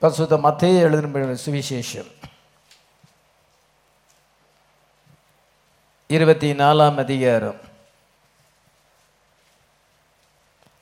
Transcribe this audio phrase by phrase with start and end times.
[0.00, 2.10] பசுத்த மத்திய எழுதின சுவிசேஷம்.
[6.06, 7.60] இருபத்தி நாலாம் அதிகாரம்.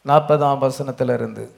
[0.06, 1.50] நாற்பதாம் வசனத்திலிருந்து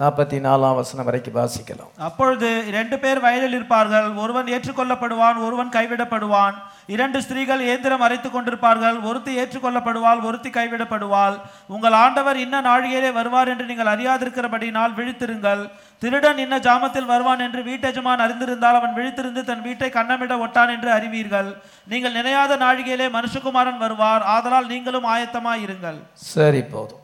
[0.00, 1.98] நாற்பத்தி நாலாம் வசனம் வரைக்கும் வாசிக்கலாம்.
[1.98, 4.12] அப்பொழுது இரண்டு பேர் வயலில் இருப்பார்கள்.
[4.14, 6.54] ஒருவன் ஏற்றுக்கொள்ளப்படுவான் ஒருவன் கைவிடப்படுவான்.
[6.94, 8.96] இரண்டு ஸ்திரீகள் இயந்திரம் அரைத்துக் கொண்டிருப்பார்கள்.
[9.08, 11.36] ஒருத்தி ஏற்றுக்கொள்ளப்படுவாள் ஒருத்தி கைவிடப்படுவாள்.
[11.74, 15.62] உங்கள் ஆண்டவர் இன்ன நாழிகையிலே வருவார் என்று நீங்கள் அறியாதிருக்கிறபடினால் விழித்திருங்கள்.
[16.02, 21.50] திருடன் இன்ன ஜாமத்தில் வருவான் என்று வீட்டெஜமான் அறிந்திருந்தால் அவன் விழித்திருந்து தன் வீட்டை கண்ணமிட ஒட்டான் என்று அறிவீர்கள்.
[21.92, 24.22] நீங்கள் நினையாத நாழிகையிலே மனுஷகுமாரன் வருவார்.
[24.36, 25.98] ஆதலால் நீங்களும் ஆயத்தமாய் இருங்கள்.
[26.14, 27.02] சரி போதும்.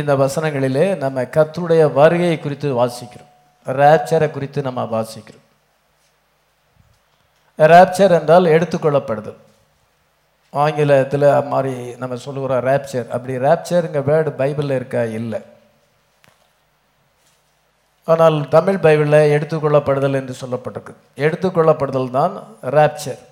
[0.00, 3.32] இந்த வசனங்களிலே நம்ம கத்துடைய வருகையை குறித்து வாசிக்கிறோம்.
[3.66, 5.43] ரேப்சரை குறித்து நம்ம வாசிக்கிறோம்.
[7.58, 9.40] ரேப்சர் என்றால் எடுத்துக்கொள்ளப்படுதல்
[10.52, 15.02] ஆங்கிலத்தில் மாதிரி நம்ம சொல்லுகிறோம் ரேப்சர் அப்படி ரேப்சருங்க வேர்டு பைபிளில் இருக்கா?
[15.02, 15.40] இல்லை.
[18.04, 20.94] ஆனால் தமிழ் பைபிளில் எடுத்துக்கொள்ளப்படுதல் என்று சொல்லப்பட்டிருக்கு.
[21.16, 22.34] எடுத்துக்கொள்ளப்படுதல் தான்
[22.76, 23.22] ரேப்சர்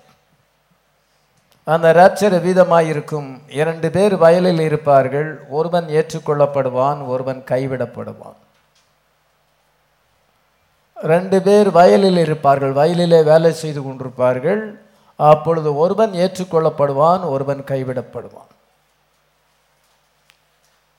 [1.63, 5.29] அந்த ரேப்சர் வீதமாக இருக்கும் இரண்டு பேர் வயலில் இருப்பார்கள்.
[5.49, 8.39] ஒருவன் ஏற்றுக்கொள்ளப்படுவான் ஒருவன் கைவிடப்படுவான்.
[10.95, 12.73] ரெண்டு பேர் வயலில் இருப்பார்கள்.
[12.73, 14.63] வயலிலே வேலை செய்து கொண்டிருப்பார்கள்.
[15.15, 18.49] அப்பொழுது ஒருவன் ஏற்றுக்கொள்ளப்படுவான் ஒருவன் கைவிடப்படுவான்.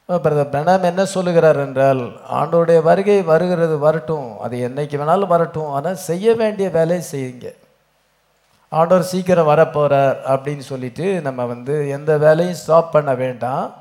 [0.09, 2.03] பிரதர் பிரணாம் என்ன சொல்லுகிறார் என்றால்
[2.39, 4.41] ஆண்டோடைய வருகை வருகிறது வரட்டும்.
[4.41, 5.71] அது என்னைக்கு வேணாலும் வரட்டும்.
[5.71, 7.55] ஆனால் செய்ய வேண்டிய வேலையை செய்யுங்க.
[8.69, 13.75] ஆண்டவர் சீக்கிரம் வரப்போகிறார் அப்படின்னு சொல்லிட்டு நம்ம வந்து எந்த வேலையும் ஸ்டாப் பண்ண வேண்டாம்.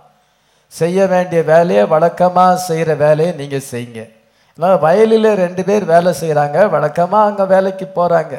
[0.67, 4.03] செய்ய வேண்டிய வேலையை வழக்கமாக செய்கிற வேலையை நீங்கள் செய்யுங்க.
[4.57, 8.33] ஏன்னா வயலில் ரெண்டு பேர் வேலை செய்கிறாங்க வழக்கமாக அங்கே வேலைக்கு போகிறாங்க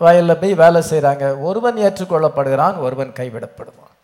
[0.00, 3.94] வயலில் போய் வேலை செய்கிறாங்க ஒருவன் ஏற்றுக்கொள்ளப்படுகிறான் ஒருவன் கைவிடப்படுவான்.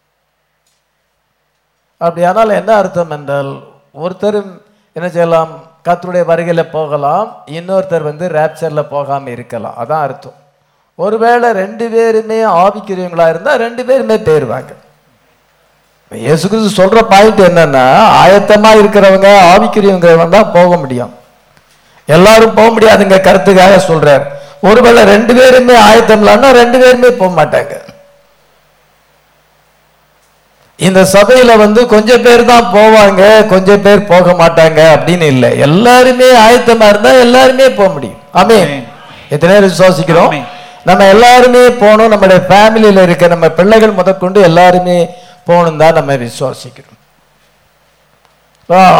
[2.00, 3.52] அப்படியானால் என்ன அர்த்தம் என்றால்
[4.04, 4.40] ஒருத்தர்
[4.96, 5.52] என்ன செய்யலாம்?
[5.86, 7.28] கத்தருடைய வருகையில் போகலாம்.
[7.58, 9.78] இன்னொருத்தர் வந்து ரேப்சரில் போகாமல் இருக்கலாம்.
[9.82, 10.38] அதான் அர்த்தம்.
[11.04, 14.72] ஒருவேளை ரெண்டு பேருமே ஆவிக்குரியவங்களாக இருந்தால் ரெண்டு பேருமே போயிடுவாங்க
[16.12, 17.84] இயேசு கிறிஸ்து சொல்ற பாயிண்ட் என்னன்னா
[18.24, 21.12] ஆயத்தமா இருக்கிறவங்க ஆவிக்கிறவங்க தான் போக முடியும்.
[22.08, 24.24] எல்லாரும் போக முடியாதுங்க கருத்துக்காக சொல்றார்.
[24.68, 27.74] ஒருவேளை ரெண்டு பேருமே ஆயத்தம் இல்லைன்னா ரெண்டு பேருமே போக மாட்டாங்க.
[30.78, 35.50] இந்த சபையில வந்து கொஞ்சம் பேர் தான் போவாங்க கொஞ்சம் பேர் போக மாட்டாங்க அப்படின்னு இல்லை.
[35.66, 38.20] எல்லாருமே ஆயத்தமா இருந்தா எல்லாருமே போக முடியும்.
[38.40, 38.58] ஆமே
[39.34, 40.32] எத்தனை பேர் விசுவாசிக்கிறோம்.
[40.88, 42.12] நம்ம எல்லாருமே போகணும்.
[42.14, 44.98] நம்முடைய ஃபேமிலியில் இருக்க நம்ம பிள்ளைகள் முதற்கொண்டு எல்லாருமே
[45.48, 47.00] போகணும் தான் நம்ம விசுவாசிக்கிறோம்.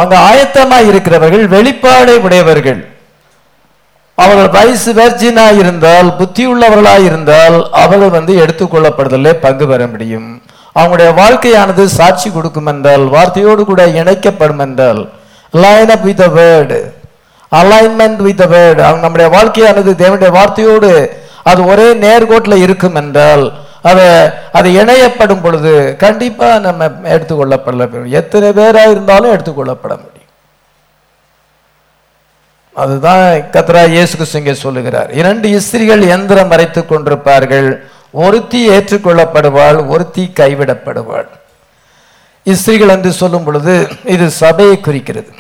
[0.01, 2.81] அங்க ஆயத்தமா இருக்கிறவர்கள் வெளிப்பாடை உடையவர்கள்.
[4.19, 10.29] அவர்கள் வயசு வெர்ஜினா இருந்தால் புத்தி உள்ளவர்களா இருந்தால் அவர்கள் வந்து எடுத்துக்கொள்ளப்படுதலே பங்கு பெற முடியும்.
[10.79, 15.03] அவங்களுடைய வாழ்க்கையானது சாட்சி கொடுக்கும் என்றால் வார்த்தையோடு கூட இணைக்கப்படும் என்றால்
[15.63, 16.79] line up with word
[17.53, 20.91] alignment with word அவங்க நம்முடைய வாழ்க்கையானது தேவனுடைய வார்த்தையோடு
[21.51, 23.45] அது ஒரே நேர்கோட்டில் இருக்கும் என்றால்
[23.89, 24.07] அதை
[24.59, 25.73] அது இணையப்படும் பொழுது
[26.05, 27.87] கண்டிப்பாக நம்ம எடுத்துக்கொள்ளப்படல.
[28.21, 30.13] எத்தனை பேராக இருந்தாலும் எடுத்துக்கொள்ளப்பட முடியும்.
[32.85, 33.25] அதுதான்
[33.57, 35.11] கத்ரா இயேசு கிறிஸ்து சொல்லுகிறார்.
[35.21, 37.69] இரண்டு இஸ்திரிகள் எந்திரம் மறைத்துக் கொண்டிருப்பார்கள்.
[38.25, 41.29] ஒருத்தி ஏற்றுக்கொள்ளப்படுவாள் ஒருத்தி கைவிடப்படுவாள்.
[42.53, 43.75] இஸ்திரிகள் என்று சொல்லும் பொழுது
[44.15, 45.31] இது சபையை குறிக்கிறது.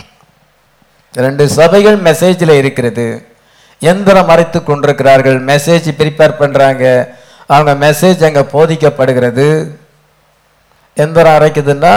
[1.26, 3.04] ரெண்டு சபைகள் மெசேஜில் இருக்கிறது.
[3.90, 5.38] எந்திரம் மறைத்து கொண்டிருக்கிறார்கள்.
[5.50, 6.84] மெசேஜ் ப்ரிப்பேர் பண்ணுறாங்க
[7.50, 9.48] அவங்க மெசேஜ் அங்கே போதிக்கப்படுகிறது.
[10.96, 11.94] எந்திரம் அரைக்குதுன்னா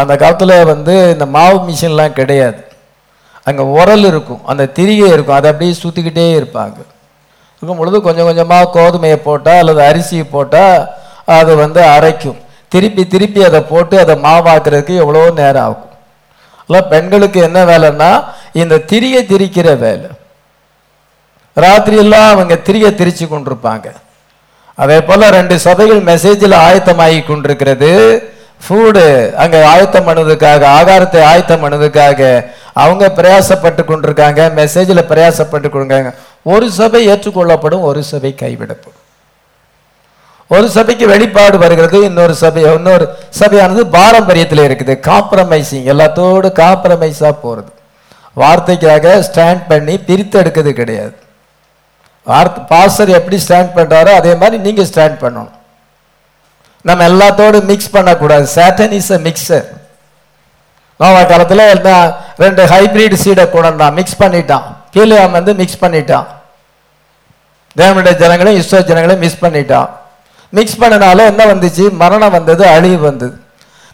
[0.00, 2.60] அந்த காலத்தில் வந்து இந்த மாவு மிஷின்லாம் கிடையாது.
[3.48, 6.78] அங்கே உரல் இருக்கும் அந்த திரிகை இருக்கும் அதை அப்படியே சுற்றிக்கிட்டே இருப்பாங்க.
[7.56, 10.76] இருக்கும் பொழுது கொஞ்சம் கொஞ்சமாக கோதுமையை போட்டால் அல்லது அரிசியை போட்டால்
[11.38, 12.38] அது வந்து அரைக்கும்.
[12.74, 15.90] திருப்பி திருப்பி அதை போட்டு அதை மாவாக்குறதுக்கு எவ்வளோ நேரம் ஆகும்.
[16.66, 18.10] இல்லை பெண்களுக்கு என்ன வேலைன்னா
[18.62, 20.08] இந்த திரியை திரிக்கிற வேலை.
[21.56, 23.86] ராத்திரியெல்லாம் அவங்க திரியை திரிச்சு கொண்டிருப்பாங்க.
[24.78, 27.90] அதே போல ரெண்டு சபைகள் மெசேஜில் ஆயத்தமாகி கொண்டிருக்கிறது
[28.64, 29.04] ஃபூடு
[29.42, 32.20] அங்கே ஆயத்தம் பண்ணதுக்காக ஆகாரத்தை ஆயத்தம் பண்ணதுக்காக
[32.82, 36.10] அவங்க பிரயாசப்பட்டு கொண்டிருக்காங்க மெசேஜில் பிரயாசப்பட்டு கொண்டிருக்காங்க.
[36.52, 38.98] ஒரு சபை ஏற்றுக்கொள்ளப்படும் ஒரு சபை கைவிடப்படும்.
[40.50, 43.04] ஒரு சபைக்கு வெளிப்பாடு வருகிறது இன்னொரு சபை இன்னொரு
[43.40, 44.94] சபையானது பாரம்பரியத்தில் இருக்குது.
[45.10, 47.70] காம்ப்ரமைசிங் எல்லாத்தோடு காம்ப்ரமைஸாக போகிறது
[48.42, 51.14] வார்த்தைக்காக ஸ்டாண்ட் பண்ணி பிரித்து எடுக்கிறது கிடையாது.
[52.30, 55.52] வார்த்தை பாஸ்டர் எப்படி ஸ்டாண்ட் பண்ணுறாரோ அதே மாதிரி நீங்கள் ஸ்டாண்ட் பண்ணணும்.
[56.88, 58.46] நம்ம எல்லாத்தோடு மிக்ஸ் பண்ணக்கூடாது.
[58.56, 59.66] Satan is a mixture
[61.00, 61.90] Noah காலத்தில் என்ன
[62.42, 64.66] ரெண்டு ஹைப்ரிட் சீடை கொண்டான் மிக்ஸ் பண்ணிட்டான்.
[64.94, 66.26] கீழே வந்து மிக்ஸ் பண்ணிட்டான்.
[67.80, 69.88] தேவனுடைய ஜனங்களையும் இஸ்ரோ ஜனங்களையும் மிக்ஸ் பண்ணிட்டான்.
[70.56, 71.84] மிக்ஸ் பண்ணனால என்ன வந்துச்சு?
[72.02, 73.34] மரணம் வந்தது அழிவு வந்தது.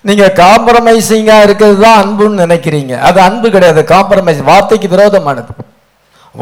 [0.09, 2.95] நீங்கள் காம்ப்ரமைசிங்காக இருக்கிறது தான் அன்புன்னு நினைக்கிறீங்க.
[3.09, 3.81] அது அன்பு கிடையாது.
[3.95, 5.53] காம்ப்ரமைஸ் வார்த்தைக்கு விரோதமானது.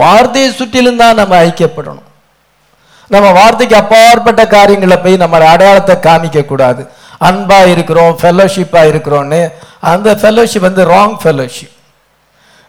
[0.00, 2.04] வார்த்தையை சுற்றிலும் தான் நம்ம ஐக்கியப்படணும்
[3.14, 6.82] நம்ம வார்த்தைக்கு அப்பாற்பட்ட காரியங்களை போய் நம்ம அடையாளத்தை காமிக்க கூடாது.
[7.28, 9.40] அன்பா இருக்கிறோம் ஃபெல்லோஷிப்பா இருக்கிறோம்னு.
[9.92, 11.74] அந்த ஃபெல்லோஷிப் வந்து ராங் ஃபெல்லோஷிப்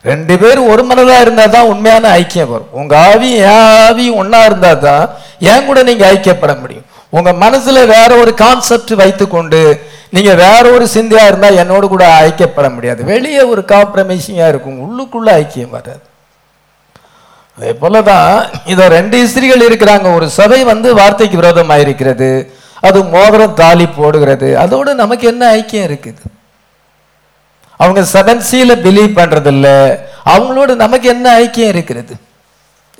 [0.09, 2.71] ரெண்டு பேரும் ஒரு மனதா இருந்தா தான் உண்மையான ஐக்கியம் வரும்.
[2.79, 5.03] உங்க ஆவி என் ஆவி ஒன்றா இருந்தா தான்
[5.51, 6.85] என் கூட நீங்க ஐக்கியப்பட முடியும்.
[7.17, 9.61] உங்க மனசுல வேற ஒரு கான்செப்ட் வைத்துக்கொண்டு
[10.15, 13.01] நீங்க வேற ஒரு சிந்தையா இருந்தா என்னோட கூட ஐக்கியப்பட முடியாது.
[13.13, 14.77] வெளியே ஒரு காம்ப்ரமைசிங்கா இருக்கும்.
[14.85, 16.03] உள்ளுக்குள்ள ஐக்கியம் வராது.
[17.57, 18.31] அதே போலதான்
[18.71, 20.07] இதோ ரெண்டு இஸ்திரிகள் இருக்கிறாங்க.
[20.17, 22.29] ஒரு சபை வந்து வார்த்தைக்கு விரோதமாக இருக்கிறது
[22.87, 24.49] அது மோதிரம் தாலி போடுகிறது.
[24.63, 26.21] அதோடு நமக்கு என்ன ஐக்கியம் இருக்குது?
[27.79, 29.69] அவங்க சடன்சியில் பிலீவ் பண்ணுறதில்ல இல்ல
[30.33, 32.13] அவங்களோட நமக்கு என்ன ஐக்கியம் இருக்கிறது?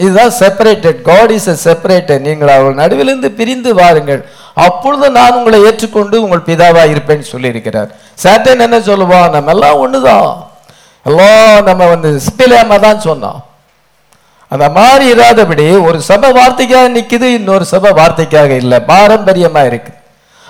[0.03, 4.21] இதுதான் separated God is a separated நீங்கள் அவள் நடுவிலிருந்து பிரிந்து வாருங்கள்.
[4.65, 7.89] அப்பொழுது நான் உங்களை ஏற்றுக்கொண்டு உங்கள் பிதாவாக இருப்பேன்னு சொல்லியிருக்கிறார்.
[8.23, 9.29] சேட்டன் என்ன சொல்லுவான்?
[9.35, 10.29] நம்ம எல்லாம் ஒன்று தான்
[11.09, 13.39] எல்லாம் நம்ம வந்து ஸ்பிலேமா தான் சொன்னோம்
[14.53, 18.77] அந்த மாதிரி இராதபடி ஒரு சபை வார்த்தைக்காக நிற்குது இன்னொரு சபை வார்த்தைக்காக இல்லை.
[18.91, 19.91] பாரம்பரியமாக இருக்கு.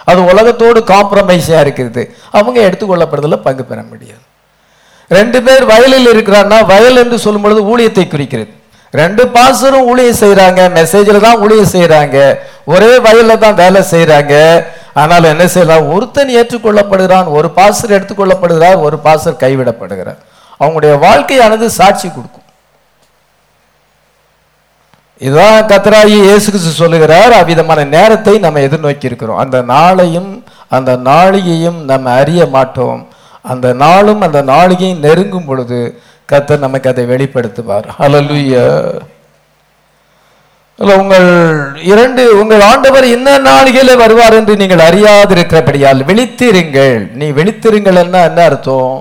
[0.09, 2.03] அது உலகத்தோடு காம்ப்ரமைஸாக இருக்குது.
[2.37, 4.23] அவங்க எடுத்துக்கொள்ளப்படுறதில் பங்கு பெற முடியாது.
[5.17, 8.51] ரெண்டு பேர் வயலில் இருக்கிறான்னா வயல் என்று சொல்லும் பொழுது ஊழியத்தை குறிக்கிறது.
[8.93, 12.17] ரெண்டு பாசரும் ஊழியம் செய்கிறாங்க மெசேஜில் தான் ஊழியம் செய்கிறாங்க
[12.73, 14.33] ஒரே வயலில் தான் வேலை செய்கிறாங்க
[15.01, 20.19] ஆனால் என்ன செய்யலாம் ஒருத்தன் ஏற்றுக்கொள்ளப்படுகிறான் ஒரு பாசர் எடுத்துக்கொள்ளப்படுகிறார் ஒரு பாசர் கைவிடப்படுகிறார்.
[20.61, 22.46] அவங்களுடைய வாழ்க்கையானது சாட்சி கொடுக்கும்.
[25.25, 27.33] இதுதான் கத்தராயி இயேசு கிறிஸ்து சொல்லுகிறார்.
[27.41, 30.31] அவ்விதமான நேரத்தை நம்ம எதிர்நோக்கி இருக்கிறோம் அந்த நாளையும்
[30.77, 33.01] அந்த நாளிகையும் நம்ம அறிய மாட்டோம்.
[33.51, 35.79] அந்த நாளும் அந்த நாளிகையும் நெருங்கும் பொழுது
[36.31, 37.87] கத்தர் நமக்கு அதை வெளிப்படுத்துவார்.
[38.05, 38.55] அலலுய
[40.79, 41.29] உங்கள்
[41.91, 46.99] இரண்டு உங்கள் ஆண்டவர் என்ன நாளிகையில வருவார் என்று நீங்கள் அறியாதிருக்கிறபடியால் விழித்திருங்கள்.
[47.19, 48.97] நீ விழித்திருங்கள்னா என்ன அர்த்தம்?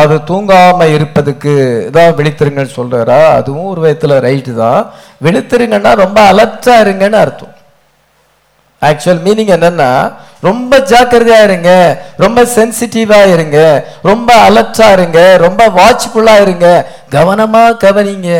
[0.00, 1.52] அது தூங்காமல் இருப்பதுக்கு
[1.88, 4.82] இதான் விழித்திருங்கன்னு சொல்கிறாரா அதுவும் ஒரு விதத்தில் ரைட்டு தான்.
[5.24, 7.54] விழித்திருங்கன்னா ரொம்ப அலர்ட்டாக இருங்கன்னு அர்த்தம்.
[8.82, 9.90] ஆக்சுவல் மீனிங் என்னன்னா
[10.48, 11.70] ரொம்ப ஜாக்கிரதையா இருங்க
[12.24, 13.58] ரொம்ப சென்சிட்டிவா இருங்க
[14.10, 16.68] ரொம்ப அலர்ட்டா இருங்க ரொம்ப வாட்ச்ஃபுல்லா இருங்க
[17.16, 18.30] கவனமா கவனிங்க.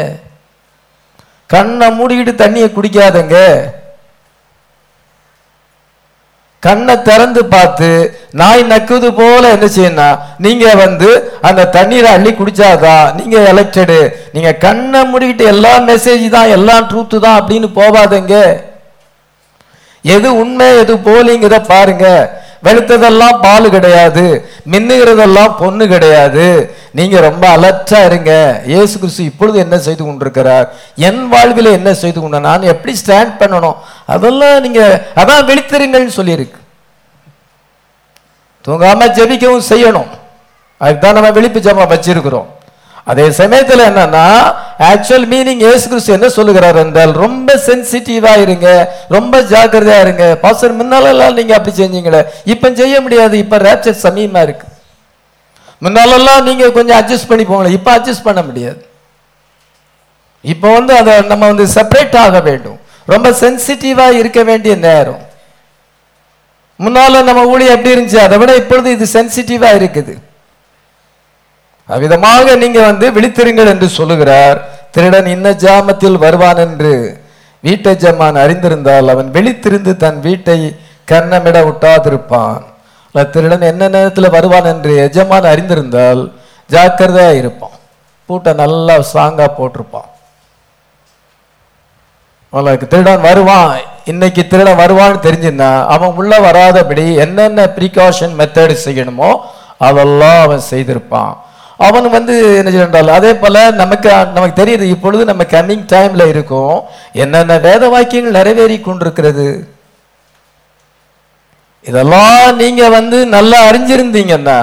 [1.51, 3.37] கண்ணை மூடிக்கிட்டு தண்ணியை குடிக்காதங்க.
[6.63, 7.89] கண்ணை திறந்து பார்த்து
[8.41, 11.11] நாய் நக்குது போல என்ன செய்யணும் நீங்க வந்து
[11.49, 14.01] அந்த தண்ணீரை அள்ளி குடிச்சாதான் நீங்க எலெக்டடு
[14.33, 18.35] நீங்க கண்ணை மூடிக்கிட்டு எல்லா மெசேஜ் தான் எல்லாம் ட்ரூத்து தான் அப்படின்னு போவாதங்க
[20.05, 22.07] எது உண்மை எது போலிங்கிறத பாருங்க.
[22.67, 24.25] வெளுத்ததெல்லாம் பால் கிடையாது
[24.73, 26.47] மின்னுகிறதெல்லாம் பொண்ணு கிடையாது.
[26.99, 28.33] நீங்க ரொம்ப அலர்ட்டா இருங்க.
[28.73, 30.67] இயேசு கிறிஸ்து இப்பொழுது என்ன செய்து கொண்டிருக்கிறார்?
[31.09, 33.77] என் வாழ்வில் என்ன செய்து கொண்ட நான் எப்படி ஸ்டாண்ட் பண்ணணும்?
[34.15, 34.83] அதெல்லாம் நீங்க
[35.23, 36.61] அதான் விழித்திருங்கள்னு சொல்லியிருக்கு.
[38.67, 40.11] தூங்காம ஜெபிக்கவும் செய்யணும்.
[40.79, 42.49] அதுதான் நம்ம விழிப்பு ஜெபம் வச்சிருக்கிறோம்.
[43.11, 44.25] அதே சமயத்தில் என்னன்னா
[44.89, 48.67] ஆக்சுவல் மீனிங் ஏசு கிறிஸ்து என்ன சொல்லுகிறார் என்றால் ரொம்ப சென்சிட்டிவா இருங்க
[49.17, 50.25] ரொம்ப ஜாக்கிரதையா இருங்க.
[50.43, 52.21] பாஸ்டர் முன்னாலெல்லாம் நீங்க அப்படி செஞ்சீங்களே.
[52.45, 54.67] இப்ப செய்ய முடியாது இப்ப ரேப்சர் சமயமா இருக்கு.
[55.87, 58.81] முன்னாலெல்லாம் நீங்க கொஞ்சம் அட்ஜஸ்ட் பண்ணி போங்களேன் இப்ப அட்ஜஸ்ட் பண்ண முடியாது.
[60.53, 62.79] இப்போ வந்து அதை நம்ம வந்து செப்பரேட் ஆக வேண்டும்.
[63.13, 65.23] ரொம்ப சென்சிட்டிவா இருக்க வேண்டிய நேரம்.
[66.85, 68.19] முன்னால நம்ம ஊழி எப்படி இருந்துச்சு?
[68.27, 70.15] அதை விட இப்பொழுது இது சென்சிட்டிவா இருக்குது.
[71.95, 74.59] அவ்விதமாக நீங்க வந்து விழித்திருங்கள் என்று சொல்லுகிறார்.
[74.95, 76.93] திருடன் இன்ன ஜாமத்தில் வருவான் என்று
[77.67, 80.59] வீட்டை ஜமான் அறிந்திருந்தால் அவன் விழித்திருந்து தன் வீட்டை
[81.13, 82.65] கண்ணமிட விட்டாதிருப்பான்
[83.35, 86.21] திருடன் என்ன நேரத்தில் வருவான் என்று எஜமான் அறிந்திருந்தால்
[86.71, 87.77] ஜாக்கிரதையா இருப்பான்.
[88.29, 90.09] பூட்டை நல்லா ஸ்ட்ராங்கா போட்டிருப்பான்.
[92.53, 93.73] அவனுக்கு திருடன் வருவான்.
[94.13, 99.31] இன்னைக்கு திருடன் வருவான்னு தெரிஞ்சுன்னா அவன் உள்ள வராதபடி என்னென்ன ப்ரிகாஷன் மெத்தட் செய்யணுமோ
[99.89, 101.35] அதெல்லாம் அவன் செய்திருப்பான்.
[101.87, 106.77] அவன் வந்து என்ன செய்யறால் அதே போல நமக்கு நமக்கு தெரியுது இப்பொழுது நம்ம கம்மிங் டைம்ல இருக்கும்.
[107.13, 109.49] என்னென்ன வேத வாக்கியங்கள் நிறைவேறி கொண்டிருக்கிறது
[111.85, 114.59] இதெல்லாம் நீங்க வந்து நல்லா அறிஞ்சிருந்தீங்கன்னா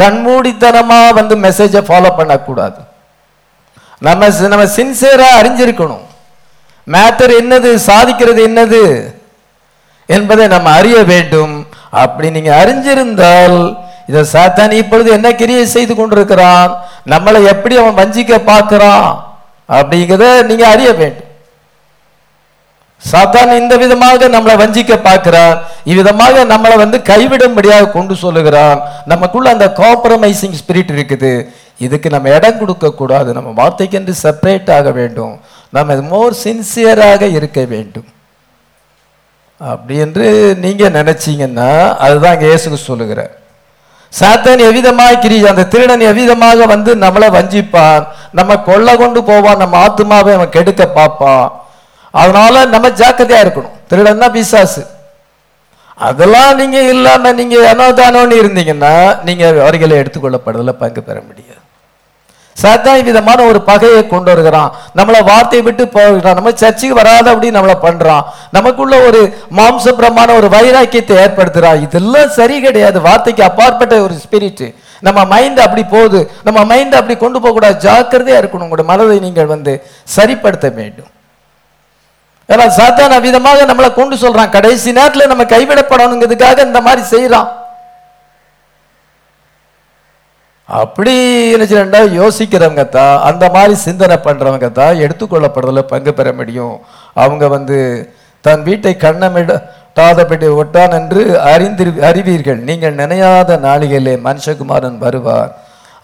[0.00, 2.78] கண்மூடித்தனமா வந்து மெசேஜை ஃபாலோ பண்ணக்கூடாது.
[4.06, 6.04] நம்ம நம்ம சின்சியரா அறிஞ்சிருக்கணும்.
[6.94, 8.82] மேட்டர் என்னது சாதிக்கிறது என்னது
[10.06, 11.54] என்பதை நம்ம அறிய வேண்டும்.
[12.02, 13.58] அப்படி நீங்க அறிஞ்சிருந்தால்
[14.10, 16.70] இதை சாத்தான் இப்பொழுது என்ன கிரியை செய்து கொண்டிருக்கிறான்?
[17.12, 19.08] நம்மளை எப்படி அவன் வஞ்சிக்க பார்க்கிறான்?
[19.78, 21.28] அப்படிங்கிறத நீங்க அறிய வேண்டும்.
[23.10, 25.54] சாத்தான் இந்த விதமாக நம்மளை வஞ்சிக்க பார்க்கிறான்.
[25.90, 28.78] இவ்விதமாக நம்மளை வந்து கைவிடும்படியாக கொண்டு சொல்லுகிறான்.
[29.12, 31.32] நமக்குள்ள அந்த காம்ப்ரமைசிங் ஸ்பிரிட் இருக்குது.
[31.86, 33.28] இதுக்கு நம்ம இடம் கொடுக்க கூடாது.
[33.36, 35.34] நம்ம வார்த்தைக்கென்று செப்பரேட் ஆக வேண்டும்.
[35.76, 38.08] நம்ம மோர் சின்சியராக இருக்க வேண்டும்.
[39.60, 40.26] அப்படி என்று
[40.64, 41.70] நீங்க நினைச்சீங்கன்னா
[42.04, 43.32] அதுதான் இங்க இயேசுக்கு சொல்லுகிறேன்
[44.18, 48.06] சாத்தான் எவ்விதமாய் கிரி அந்த திருடன் எவ்விதமாக வந்து நம்மளை வஞ்சிப்பான்?
[48.32, 51.52] நம்ம கொள்ள கொண்டு போவான் நம்ம ஆத்மாவை அவன் கெடுக்க பார்ப்பான்.
[52.10, 53.76] அதனால நம்ம ஜாக்கிரதையா இருக்கணும்.
[53.88, 54.82] திருடன் தான் பிசாசு.
[55.94, 61.49] அதெல்லாம் நீங்க இல்லாம நீங்க அனோதானோன்னு இருந்தீங்கன்னா நீங்க அவர்களை எடுத்துக்கொள்ளப்படுதல பங்கு பெற முடியாது.
[62.56, 64.70] சாத்தான் விதமான ஒரு பகையை கொண்டு வருகிறான்.
[64.98, 66.36] நம்மளை வார்த்தையை விட்டு போகிறான்.
[66.38, 68.24] நம்ம சர்ச்சுக்கு வராத அப்படி நம்மளை பண்றான்.
[68.56, 69.20] நமக்குள்ள ஒரு
[69.58, 73.00] மாம்சபிரமான ஒரு வைராக்கியத்தை ஏற்படுத்துறான் இதெல்லாம் சரி கிடையாது.
[73.08, 74.64] வார்த்தைக்கு அப்பாற்பட்ட ஒரு ஸ்பிரிட்
[75.06, 76.20] நம்ம மைண்ட் அப்படி போகுது.
[76.46, 78.66] நம்ம மைண்ட் அப்படி கொண்டு போக கூடாது ஜாக்கிரதையா இருக்கணும்.
[78.66, 79.74] உங்களோட மனதை நீங்கள் வந்து
[80.16, 81.10] சரிப்படுத்த வேண்டும்.
[82.48, 84.54] ஏன்னா சாத்தான விதமாக நம்மளை கொண்டு சொல்றான்.
[84.56, 87.48] கடைசி நேரத்தில் நம்ம கைவிடப்படணுங்கிறதுக்காக இந்த மாதிரி செய்யறான்
[90.78, 91.12] அப்படி
[91.52, 96.74] நினைச்சுட்டா யோசிக்கிறவங்க தான் அந்த மாதிரி சிந்தனை பண்ணுறவங்க தான் எடுத்துக்கொள்ளப்படுறதில் பங்கு பெற முடியும்.
[97.22, 97.78] அவங்க வந்து
[98.44, 101.22] தன் வீட்டை கண்ணமிடாதபடி ஒட்டான் என்று
[101.52, 102.60] அறிந்திரு அறிவீர்கள்.
[102.68, 105.50] நீங்கள் நினையாத நாளிகளே மனுஷகுமாரன் வருவார்.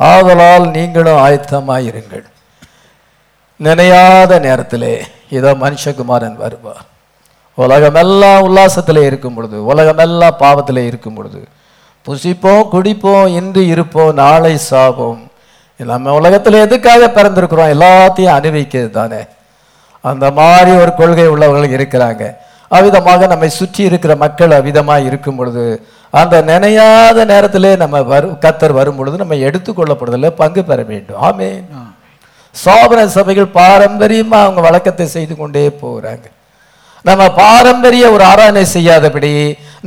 [0.01, 2.27] ஆதலால் நீங்களும் ஆயத்தமாயிருங்கள்.
[3.61, 4.95] நினையாத நேரத்திலே
[5.39, 6.85] இதோ மனுஷகுமாரன் வருவார்.
[7.59, 11.41] உலகமெல்லாம் உல்லாசத்தில் இருக்கும் பொழுது உலகமெல்லாம் பாவத்தில் இருக்கும் பொழுது
[12.07, 15.23] புசிப்போம் குடிப்போம் இன்று இருப்போம் நாளை சாவோம்.
[15.81, 17.73] நம்ம உலகத்தில் எதுக்காக பிறந்திருக்கிறோம்?
[17.77, 19.21] எல்லாத்தையும் அனுபவிக்கிறது தானே.
[20.05, 22.23] அந்த மாதிரி ஒரு கொள்கை உள்ளவர்கள் இருக்கிறாங்க.
[22.71, 25.65] அவ்விதமாக நம்மை சுற்றி இருக்கிற மக்கள் அவ்விதமாக இருக்கும் பொழுது
[26.13, 31.21] அந்த நினையாத நேரத்திலே நம்ம வரு கத்தர் வரும் பொழுது நம்ம எடுத்துக்கொள்ளப்படுறதில் பங்கு பெற வேண்டும்.
[31.29, 31.65] ஆமென்.
[32.55, 36.27] சோபன சபைகள் பாரம்பரியமா அவங்க வழக்கத்தை செய்து கொண்டே போகிறாங்க
[37.09, 39.33] நம்ம பாரம்பரிய ஒரு ஆராதனை செய்யாதபடி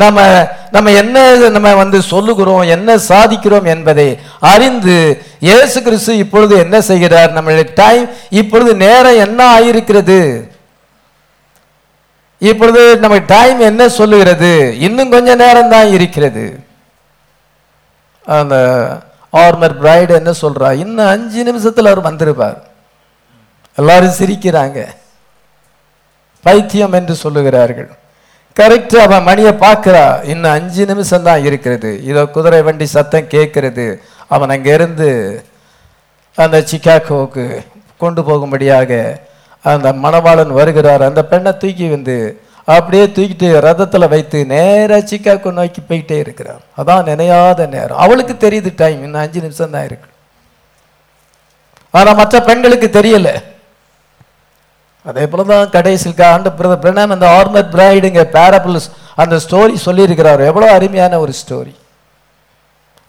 [0.01, 0.19] நம்ம
[0.75, 1.17] நம்ம என்ன
[1.55, 4.05] நம்ம வந்து சொல்லுகிறோம் என்ன சாதிக்கிறோம் என்பதை
[4.51, 4.95] அறிந்து
[5.47, 7.35] இயேசு கிறிஸ்து இப்பொழுது என்ன செய்கிறார்?
[7.37, 8.05] நம்மளுடைய டைம்
[8.41, 10.19] இப்பொழுது நேரம் என்ன ஆயிருக்கிறது?
[12.51, 14.51] இப்பொழுது நம்ம டைம் என்ன சொல்லுகிறது?
[14.87, 16.45] இன்னும் கொஞ்ச நேரம் தான் இருக்கிறது.
[18.25, 18.55] அந்த
[19.43, 20.69] ஆர்மர் பிரைடு என்ன சொல்றா?
[20.83, 22.57] இன்னும் அஞ்சு நிமிஷத்தில் அவர் வந்திருப்பார்.
[23.77, 24.79] எல்லாரும் சிரிக்கிறாங்க.
[26.45, 27.89] பைத்தியம் என்று சொல்லுகிறார்கள்.
[28.59, 30.05] கரெக்ட் அவன் மணியை பார்க்கிறா.
[30.31, 31.91] இன்னும் அஞ்சு நிமிஷம் தான் இருக்கிறது.
[32.09, 33.85] இதோ குதிரை வண்டி சத்தம் கேட்கிறது.
[34.35, 35.09] அவன் அங்கேருந்து
[36.37, 37.45] அந்த சிக்காகோவுக்கு
[38.03, 38.91] கொண்டு போகும்படியாக
[39.65, 41.03] அந்த மணவாளன் வருகிறார்.
[41.09, 42.17] அந்த பெண்ணை தூக்கி வந்து
[42.75, 46.61] அப்படியே தூக்கிட்டு ரதத்தில் வைத்து நேராக சிக்காகோ நோக்கி போயிட்டே இருக்கிறான்.
[46.79, 48.01] அதான் நினையாத நேரம்.
[48.05, 50.09] அவளுக்கு தெரியுது டைம் இன்னும் அஞ்சு நிமிஷம் தான் இருக்கு.
[51.93, 53.33] ஆனால் மற்ற பெண்களுக்கு தெரியலை.
[55.09, 58.87] அதே போல தான் கடைசியில் ஆண்டு பிரதர் பிரணாம் அந்த ஆர்மர் பிரைடுங்க பேரபிள்ஸ்
[59.21, 60.41] அந்த ஸ்டோரி சொல்லியிருக்கிறார்.
[60.49, 61.73] எவ்வளோ அருமையான ஒரு ஸ்டோரி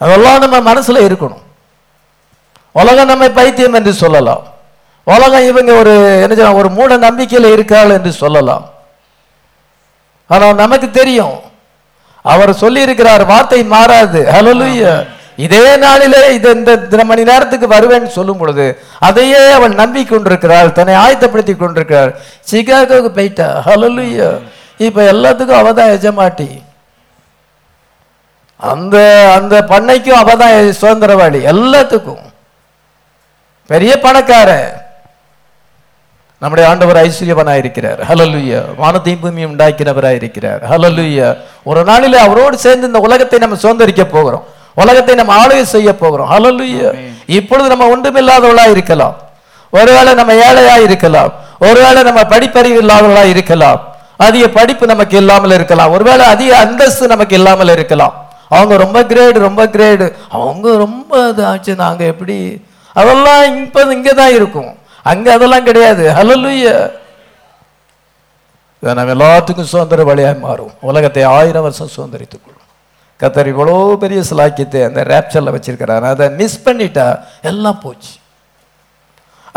[0.05, 1.45] அதெல்லாம் நம்ம மனசுல இருக்கணும்.
[2.81, 4.43] உலகம் நம்மை பைத்தியம் என்று சொல்லலாம்.
[5.07, 5.93] உலகம் இவங்க ஒரு
[6.23, 8.65] என்ன சொல்ல ஒரு மூட நம்பிக்கையில் இருக்காள் என்று சொல்லலாம்.
[10.35, 11.37] ஆனால் நமக்கு தெரியும்.
[12.33, 14.21] அவர் சொல்லியிருக்கிறார் வார்த்தை மாறாது.
[14.35, 14.93] ஹalleluya
[15.45, 18.67] இதே நாளிலே இது இந்த மணி நேரத்துக்கு வருவேன்னு சொல்லும் பொழுது
[19.09, 22.13] அதையே அவள் நம்பி கொண்டிருக்கிறாள் தன்னை ஆயத்தப்படுத்தி கொண்டிருக்கிறாள்.
[22.51, 24.31] சிகாகோவுக்கு போயிட்டா ஹலலுயா
[24.87, 26.51] இப்ப எல்லாத்துக்கும் அவ தான் எஜமாட்டி
[28.61, 28.97] அந்த
[29.39, 32.25] அந்த பண்ணைக்கும் அவ தான் சுதந்திரவாளி எல்லாத்துக்கும்.
[33.71, 34.71] பெரிய பணக்காரன்
[36.43, 41.29] நம்முடைய ஆண்டவர் ஐஸ்வர்யவனாக இருக்கிறார் ஹலலுயா வானத்தையும் பூமியும் உண்டாக்கினவராக இருக்கிறார் ஹலலுயா
[41.71, 44.47] ஒரு நாளில் அவரோடு சேர்ந்து இந்த உலகத்தை நம்ம சுதந்திரிக்க போகிறோம்.
[44.83, 46.31] உலகத்தை நம்ம ஆளுகை செய்ய போகிறோம்.
[46.33, 46.91] ஹலலுயா
[47.39, 49.15] இப்பொழுது நம்ம ஒன்றுமில்லாதவளா இருக்கலாம்.
[49.79, 51.31] ஒருவேளை நம்ம ஏழையா இருக்கலாம்.
[51.69, 53.81] ஒருவேளை நம்ம படிப்பறிவு இல்லாதவளா இருக்கலாம்.
[54.27, 55.93] அதிக படிப்பு நமக்கு இல்லாமல் இருக்கலாம்.
[55.97, 58.15] ஒருவேளை அதிக அந்தஸ்து நமக்கு இல்லாமல் இருக்கலாம்.
[58.57, 60.07] அவங்க ரொம்ப கிரேடு ரொம்ப கிரேடு
[60.39, 61.73] அவங்க ரொம்ப இதாச்சு.
[61.85, 62.39] நாங்க எப்படி?
[63.01, 64.71] அதெல்லாம் இப்ப இங்க தான் இருக்கும்.
[65.13, 66.05] அங்க அதெல்லாம் கிடையாது.
[68.83, 70.73] இதை நம்ம எல்லாத்துக்கும் சுதந்திர வழியாய் மாறும்.
[70.91, 72.60] உலகத்தை ஆயிரம் வருஷம் சுதந்திரித்துக் கொள்ளும்.
[73.21, 76.05] கத்தர் இவ்வளோ பெரிய சிலாக்கியத்தை அந்த ரேப்சரில் வச்சிருக்கிறார்.
[76.13, 77.07] அதை மிஸ் பண்ணிட்டா
[77.51, 78.13] எல்லாம் போச்சு.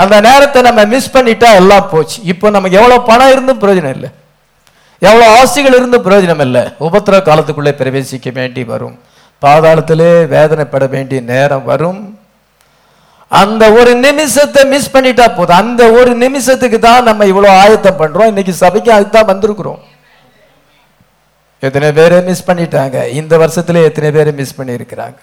[0.02, 2.18] அந்த நேரத்தை நம்ம மிஸ் பண்ணிட்டா எல்லாம் போச்சு.
[2.32, 4.10] இப்போ நமக்கு எவ்வளோ பணம் இருந்தும் பிரயோஜனம் இல்லை.
[5.08, 6.64] எவ்வளோ ஆசைகள் இருந்தும் பிரயோஜனம் இல்லை.
[6.88, 8.98] உபத்திர காலத்துக்குள்ளே பிரவேசிக்க வேண்டி வரும்.
[9.42, 12.02] பாதாளத்திலே வேதனைப்பட வேண்டிய நேரம் வரும்.
[13.32, 15.60] அந்த ஒரு நிமிஷத்தை மிஸ் பண்ணிட்டா போதும்.
[15.64, 19.82] அந்த ஒரு நிமிஷத்துக்கு தான் நம்ம இவ்வளோ ஆயத்தம் பண்ணுறோம் இன்னைக்கு சபைக்கு அதுதான் வந்திருக்கிறோம்.
[21.66, 22.98] எத்தனை பேரை மிஸ் பண்ணிட்டாங்க?
[23.20, 25.20] இந்த வருஷத்துல எத்தனை பேரை மிஸ் பண்ணி இருக்கிறாங்க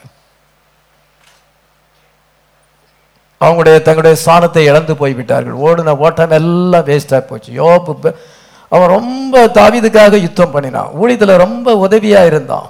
[3.40, 5.60] அவங்களுடைய தங்களுடைய ஸ்தானத்தை இழந்து போய்விட்டார்கள்.
[5.66, 7.50] ஓடின ஓட்டம் எல்லாம் வேஸ்டாக போச்சு.
[7.60, 8.14] யோபு
[8.74, 10.90] அவன் ரொம்ப தாவிதுக்காக யுத்தம் பண்ணினான்.
[11.00, 12.68] ஊழியத்தில் ரொம்ப உதவியா இருந்தான்.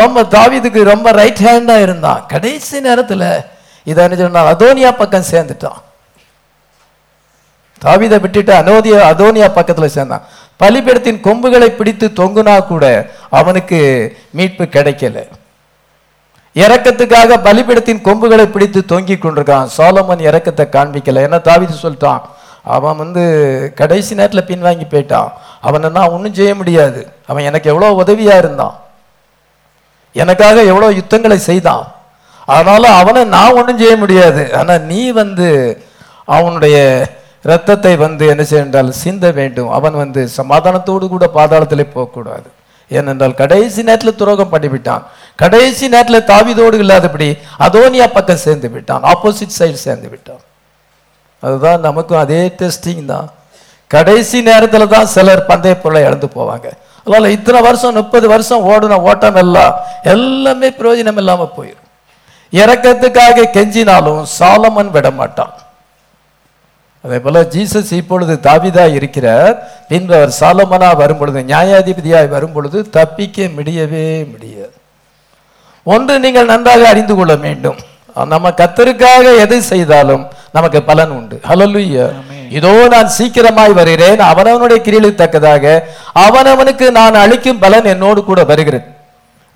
[0.00, 2.24] ரொம்ப தாவிதுக்கு ரொம்ப ரைட் ஹேண்டாக இருந்தான்.
[2.32, 3.24] கடைசி நேரத்துல
[3.90, 5.78] இதை என்ன சொன்னா அதோனியா பக்கம் சேர்ந்துட்டான்.
[7.84, 10.26] தாவிதை விட்டுட்டு அனோதிய அதோனியா பக்கத்துல சேர்ந்தான்.
[10.60, 12.84] பலிபீடத்தின் கொம்புகளை பிடித்து தொங்குனா கூட
[13.40, 13.78] அவனுக்கு
[14.38, 15.18] மீட்பு கிடைக்கல.
[16.56, 19.68] இறக்கத்துக்காக பலிபீடத்தின் கொம்புகளை பிடித்து தொங்கி கொண்டிருக்கான்.
[19.76, 21.22] சோலமன் இறக்கத்தை காண்பிக்கல.
[21.26, 22.22] என்ன தாவித்து சொல்லிட்டான்?
[22.76, 23.22] அவன் வந்து
[23.80, 25.30] கடைசி நேரத்தில் பின்வாங்கி போயிட்டான்.
[25.60, 27.00] அவனை நான் ஒன்றும் செய்ய முடியாது.
[27.26, 28.74] அவன் எனக்கு எவ்வளோ உதவியா இருந்தான்.
[30.12, 31.84] எனக்காக எவ்வளோ யுத்தங்களை செய்தான்.
[32.54, 34.42] அதனால அவனை நான் ஒன்றும் செய்ய முடியாது.
[34.58, 35.48] ஆனால் நீ வந்து
[36.36, 36.76] அவனுடைய
[37.50, 39.70] ரத்தத்தை வந்து என்ன செய்ய என்றால் சிந்த வேண்டும்.
[39.78, 42.48] அவன் வந்து சமாதானத்தோடு கூட பாதாளத்திலே போகக்கூடாது.
[42.90, 45.02] ஏனென்றால் கடைசி நேரத்தில் துரோகம் பண்ணிவிட்டான்.
[45.42, 47.28] கடைசி நேரத்தில் தாவிதோடு இல்லாதபடி
[47.66, 49.02] அதோனியா பக்கம் சேர்ந்து விட்டான்.
[49.12, 50.42] ஆப்போசிட் சைடு சேர்ந்து விட்டான்.
[51.42, 53.28] அதுதான் நமக்கும் அதே டெஸ்டிங் தான்.
[53.90, 56.66] கடைசி நேரத்தில் தான் சிலர் பந்தய பொருளை இழந்து போவாங்க.
[57.06, 59.76] அதனால இத்தனை வருஷம் முப்பது வருஷம் ஓடின ஓட்டம் எல்லாம்
[60.14, 61.86] எல்லாமே பிரயோஜனம் இல்லாமல் போயிடும்
[62.52, 65.54] இறக்கத்துக்காக கெஞ்சினாலும் சாலமன் விட மாட்டான்
[67.08, 69.52] அதே போல ஜீசஸ் இப்பொழுது தாவிதா இருக்கிறார்.
[69.90, 74.74] பின்பு அவர் சாலமனா வரும் பொழுது நியாயாதிபதியாய் வரும் பொழுது தப்பிக்க முடியவே முடியாது.
[75.92, 77.78] ஒன்று நீங்கள் நன்றாக அறிந்து கொள்ள வேண்டும்.
[78.32, 80.24] நம்ம கத்தருக்காக எதை செய்தாலும்
[80.56, 81.36] நமக்கு பலன் உண்டு.
[81.50, 82.04] ஹalleluya
[82.58, 84.20] இதோ நான் சீக்கிரமாய் வருகிறேன்.
[84.30, 85.64] அவனவனுடைய கிரிகளுக்கு தக்கதாக
[86.24, 88.86] அவனவனுக்கு நான் அளிக்கும் பலன் என்னோடு கூட வருகிறது.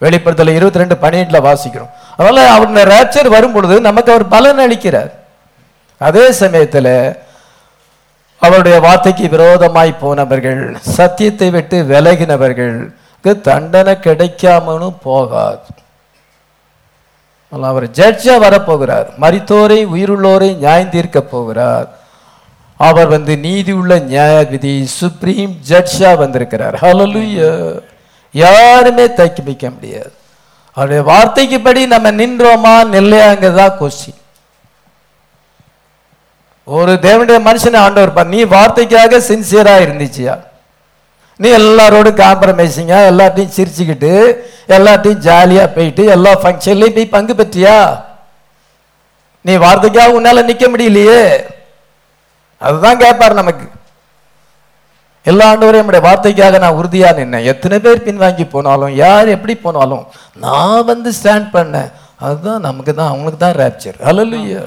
[0.04, 1.90] வெளிப்படுத்தல இருபத்தி ரெண்டு பன்னிரெண்டுல வாசிக்கிறோம்.
[2.16, 5.12] அதனால அவருடைய ரேப்சர் வரும் பொழுது நமக்கு அவர் பலன் அளிக்கிறார்.
[6.09, 6.88] அதே சமயத்துல
[8.47, 15.71] அவருடைய வார்த்தைக்கு விரோதமாய் போனவர்கள் சத்தியத்தை விட்டு விலகினவர்களுக்கு தண்டனை கிடைக்காமலும் போகாது.
[17.69, 21.89] அவர் ஜட்ஜா வரப்போகிறார் மரித்தோரை உயிருள்ளோரை நியாயந்தீர்க்க போகிறார்.
[22.89, 26.77] அவர் வந்து நீதி உள்ள நியாயவிதி சுப்ரீம் ஜட்ஜா வந்திருக்கிறார்.
[26.83, 27.51] ஹalleluya.
[28.33, 30.13] யாருமே தக்கி வைக்க முடியாது.
[30.77, 34.21] அவருடைய வார்த்தைக்கு படி நம்ம நின்றோமா நில்லையாங்கிறதா கொஸ்டின்
[36.66, 40.35] ஒரு தேவனுடைய மனுஷனை ஆண்டவர் பார் நீ வார்த்தைக்காக சின்சியரா இருந்துச்சியா?
[41.40, 44.12] நீ எல்லாரோடும் காம்ப்ரமைசிங்கா எல்லாத்தையும் சிரிச்சுக்கிட்டு
[44.76, 47.76] எல்லாத்தையும் ஜாலியா போயிட்டு எல்லா ஃபங்க்ஷன்லையும் போய் பங்கு பெற்றியா?
[49.45, 51.23] நீ வார்த்தைக்காக உன்னால நிக்க முடியலையே.
[52.61, 53.66] அதுதான் கேட்பார் நமக்கு.
[55.26, 57.49] எல்லா ஆண்டவரையும் நம்முடைய வார்த்தைக்காக நான் உறுதியா நின்னேன்.
[57.52, 60.04] எத்தனை பேர் பின்வாங்கி போனாலும் யார் எப்படி போனாலும்
[60.45, 61.91] நான் வந்து ஸ்டாண்ட் பண்ணேன்.
[62.26, 64.63] அதுதான் நமக்கு தான் அவங்களுக்கு தான் ரேப்சர் அலலுயா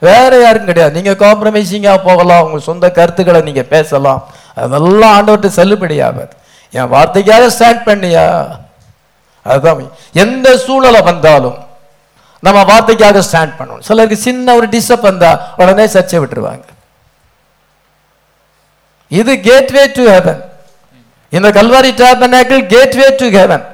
[0.00, 1.02] வேற யாரும் கிடையாது.
[1.02, 2.42] நீங்க காம்ப்ரமைசிங்கா போகலாம்.
[2.42, 4.26] உங்க சொந்த கருத்துக்களை நீங்க பேசலாம்.
[4.54, 6.30] அதெல்லாம் ஆண்டவர்கிட்ட செல்லுபடியாகாது.
[6.70, 8.48] என் வார்த்தைக்காக ஸ்டாண்ட் பண்ணியா?
[9.42, 9.92] அதுதான்.
[10.12, 11.66] எந்த சூழலை வந்தாலும்
[12.40, 13.80] நம்ம வார்த்தைக்காக ஸ்டாண்ட் பண்ணணும்.
[13.80, 16.62] சிலருக்கு சின்ன ஒரு டிஸ்டர்ப் வந்தா உடனே சர்ச்சை விட்டுருவாங்க.
[19.08, 20.44] இது கேட்வே டு ஹெவன்
[21.30, 23.64] இந்த Calvary tabernacle gateway to heaven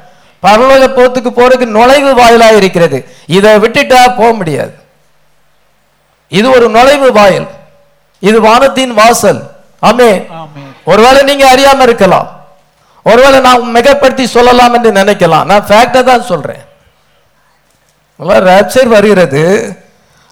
[0.42, 3.04] பரலோக போத்துக்கு போறதுக்கு நுழைவு வாயிலாக இருக்கிறது.
[3.26, 4.82] இதை விட்டுட்டா போக முடியாது.
[6.28, 7.46] இது ஒரு நுழைவு வாயில்.
[8.18, 9.42] இது வானத்தின் வாசல்.
[9.88, 10.10] ஆமே
[10.84, 12.28] ஒருவேளை நீங்க அறியாம இருக்கலாம்.
[13.02, 15.44] ஒருவேளை நான் மிகப்படுத்தி சொல்லலாம் என்று நினைக்கலாம்.
[15.44, 16.64] நான் ஃபேக்டை தான் சொல்றேன்.
[18.50, 19.42] ரேப்சர் வருகிறது.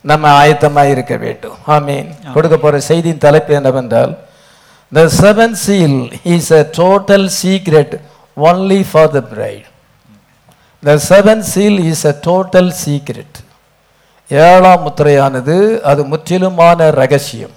[0.01, 1.57] நம்ம ஆயத்தமா இருக்க வேண்டும்.
[1.67, 2.33] ஆமீன்.
[2.35, 4.13] கொடுக்க போற செய்தியின் தலைப்பு என்னவென்றால்
[4.97, 7.91] the seventh seal is a total secret
[8.37, 9.67] only for the bride.
[10.85, 13.33] The seventh seal is a total secret.
[14.47, 15.57] ஏழாம் முத்திரையானது
[15.91, 17.55] அது முற்றிலுமான ரகசியம்.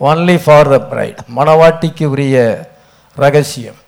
[0.00, 2.36] ஒன்லி ஃபார் த பிரைட் மணவாட்டிக்கு உரிய
[3.16, 3.78] ரகசியம்.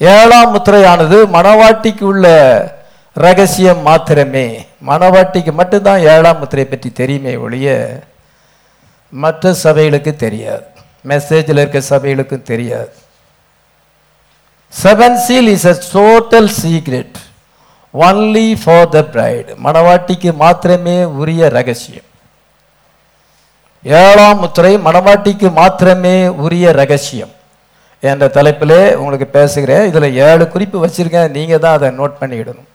[0.00, 2.26] ஏழாம் முத்திரையானது மணவாட்டிக்கு உள்ள
[3.26, 4.46] ரகசியம் மாத்திரமே.
[4.90, 7.68] மணவாட்டிக்கு மட்டும்தான் ஏழாம் முத்திரை பற்றி தெரியுமே ஒழிய
[9.08, 10.64] மற்ற சபைகளுக்கு தெரியாது.
[11.10, 12.92] மெசேஜில் இருக்க சபைகளுக்கும் தெரியாது.
[14.82, 17.16] Seven seal is a total secret
[18.00, 22.02] only for the bride மணவாட்டிக்கு மாத்திரமே உரிய ரகசியம்.
[23.82, 27.30] ஏழாம் முத்திரை மணவாட்டிக்கு மாத்திரமே உரிய ரகசியம்.
[28.00, 29.86] என்ற தலைப்பிலே உங்களுக்கு பேசுகிறேன்.
[29.86, 31.30] இதில் ஏழு குறிப்பு வச்சுருக்கேன்.
[31.30, 32.68] நீங்கள் தான் அதை நோட் பண்ணிவிடணும்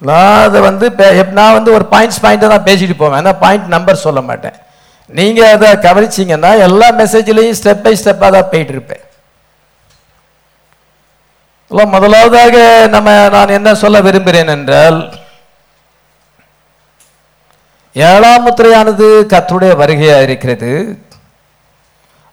[0.00, 3.16] நான் அதை வந்து பே- எப்- நான் வந்து ஒரு பாயிண்ட்ஸ் பாயிண்ட்டை தான் பேசிட்டு போவேன்.
[3.16, 4.52] ஆனால் பாயிண்ட் நம்பர் சொல்ல மாட்டேன்.
[5.06, 9.00] நீங்கள் அதை கவனிச்சிங்கன்னா எல்லா மெசேஜ்லேயும் ஸ்டெப் பை ஸ்டெப்பாக தான் போயிட்டு இருப்பேன்.
[11.68, 14.98] முதலாவதாக நம்ம நான் என்ன சொல்ல விரும்புகிறேன் என்றால்
[17.92, 20.98] ஏழாம் முத்திரையானது கத்துடைய வருகையாக இருக்கிறது.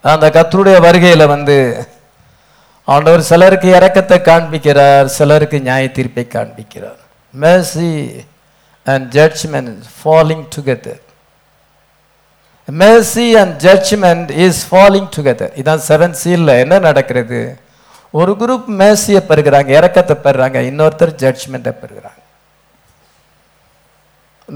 [0.02, 1.88] அந்த கத்துடைய வருகையில் வந்து
[2.84, 7.00] ஆண்டவர் சிலருக்கு இறக்கத்தை காண்பிக்கிறார் சிலருக்கு நியாய தீர்ப்பை காண்பிக்கிறார்.
[7.41, 8.26] Mercy
[8.84, 11.02] and judgment falling together
[12.67, 17.58] mercy and judgment is falling together இதான் செவன் சீலில் என்ன நடக்கிறது?
[18.19, 22.19] ஒரு குரூப் மேசியை பெறுகிறாங்க இரக்கத்தை பெறுறாங்க இன்னொருத்தர் ஜட்ஜ்மெண்ட்டை பெறுகிறாங்க.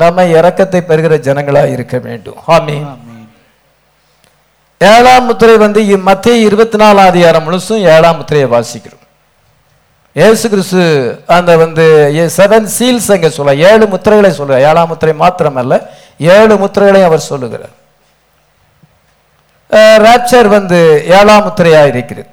[0.01, 2.39] நம்ம இரக்கத்தை பெறுகிற ஜனங்களா இருக்க வேண்டும்.
[2.55, 2.87] ஆமென்.
[4.81, 9.03] ஏழாம் முத்திரை வந்து மத்திய இருபத்தி நாலாம் அதிகாரம் முழுசும் ஏழாம் முத்திரையை வாசிக்கிறோம்.
[10.19, 10.83] இயேசு கிறிஸ்து
[11.35, 11.85] அந்த வந்து
[12.37, 15.79] செவன் சீல்ஸ் அங்கே சொல்ல ஏழு முத்திரைகளை சொல்ற ஏழாம் முத்திரை மாத்திரமல்ல
[16.35, 17.75] ஏழு முத்திரைகளை அவர் சொல்லுகிறார்.
[20.05, 20.79] ராப்சர் வந்து
[21.17, 22.29] ஏழாம் முத்திரையா இருக்கிறது.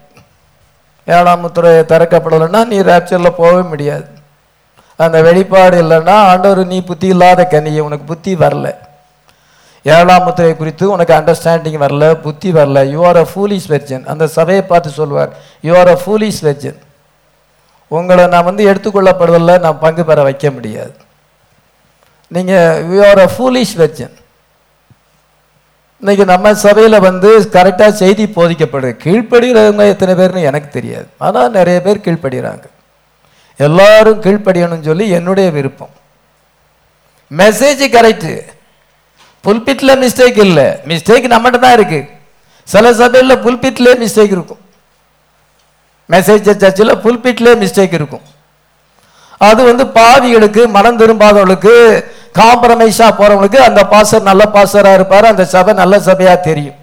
[1.06, 4.06] ஏழாம் முத்திரை திறக்கப்படலைன்னா நீ ரேப்சரில் போகவே முடியாது.
[4.98, 8.66] அந்த வெளிப்பாடு இல்லைன்னா ஆண்டவர் நீ புத்தி இல்லாத கனியை உனக்கு புத்தி வரல.
[9.86, 12.78] ஏழாம் முத்திரை குறித்து உனக்கு அண்டர்ஸ்டாண்டிங் வரல புத்தி வரல.
[12.94, 15.30] You are a foolish virgin அந்த சபையை பார்த்து சொல்வார்
[15.68, 16.78] you are a foolish virgin
[17.90, 20.94] உங்களை நான் வந்து எடுத்துக்கொள்ளப்படுவதில் நான் பங்கு பெற வைக்க முடியாது.
[22.34, 24.14] நீங்கள் you are a foolish virgin
[26.02, 31.06] இன்னைக்கு நம்ம சபையில் வந்து கரெக்டாக செய்தி போதிக்கப்படுது கீழ்ப்படுகிறவங்க எத்தனை பேர்னு எனக்கு தெரியாது.
[31.26, 32.64] ஆனால் நிறைய பேர் கீழ்ப்படுகிறாங்க.
[33.66, 35.92] எல்லாரும் கீழ்ப்படியணும்னு சொல்லி என்னுடைய விருப்பம்.
[37.40, 38.32] மெசேஜ் கரெக்டு
[39.44, 40.66] புல்பிட்டில் மிஸ்டேக் இல்லை.
[40.92, 42.08] மிஸ்டேக் நம்மகிட்ட தான் இருக்குது
[42.72, 44.62] சில சபையில் புல்பிட்லேயே மிஸ்டேக் இருக்கும்.
[46.14, 48.26] மெசேஜ் சர்ச்சில் புல்பிட்லேயே மிஸ்டேக் இருக்கும்.
[49.50, 51.76] அது வந்து பாவிகளுக்கு மனம் திரும்பாதவளுக்கு
[52.40, 56.78] காம்ப்ரமைஸாக போகிறவங்களுக்கு அந்த பாசர் நல்ல பாசராக இருப்பார் அந்த சபை நல்ல சபையாக தெரியும்.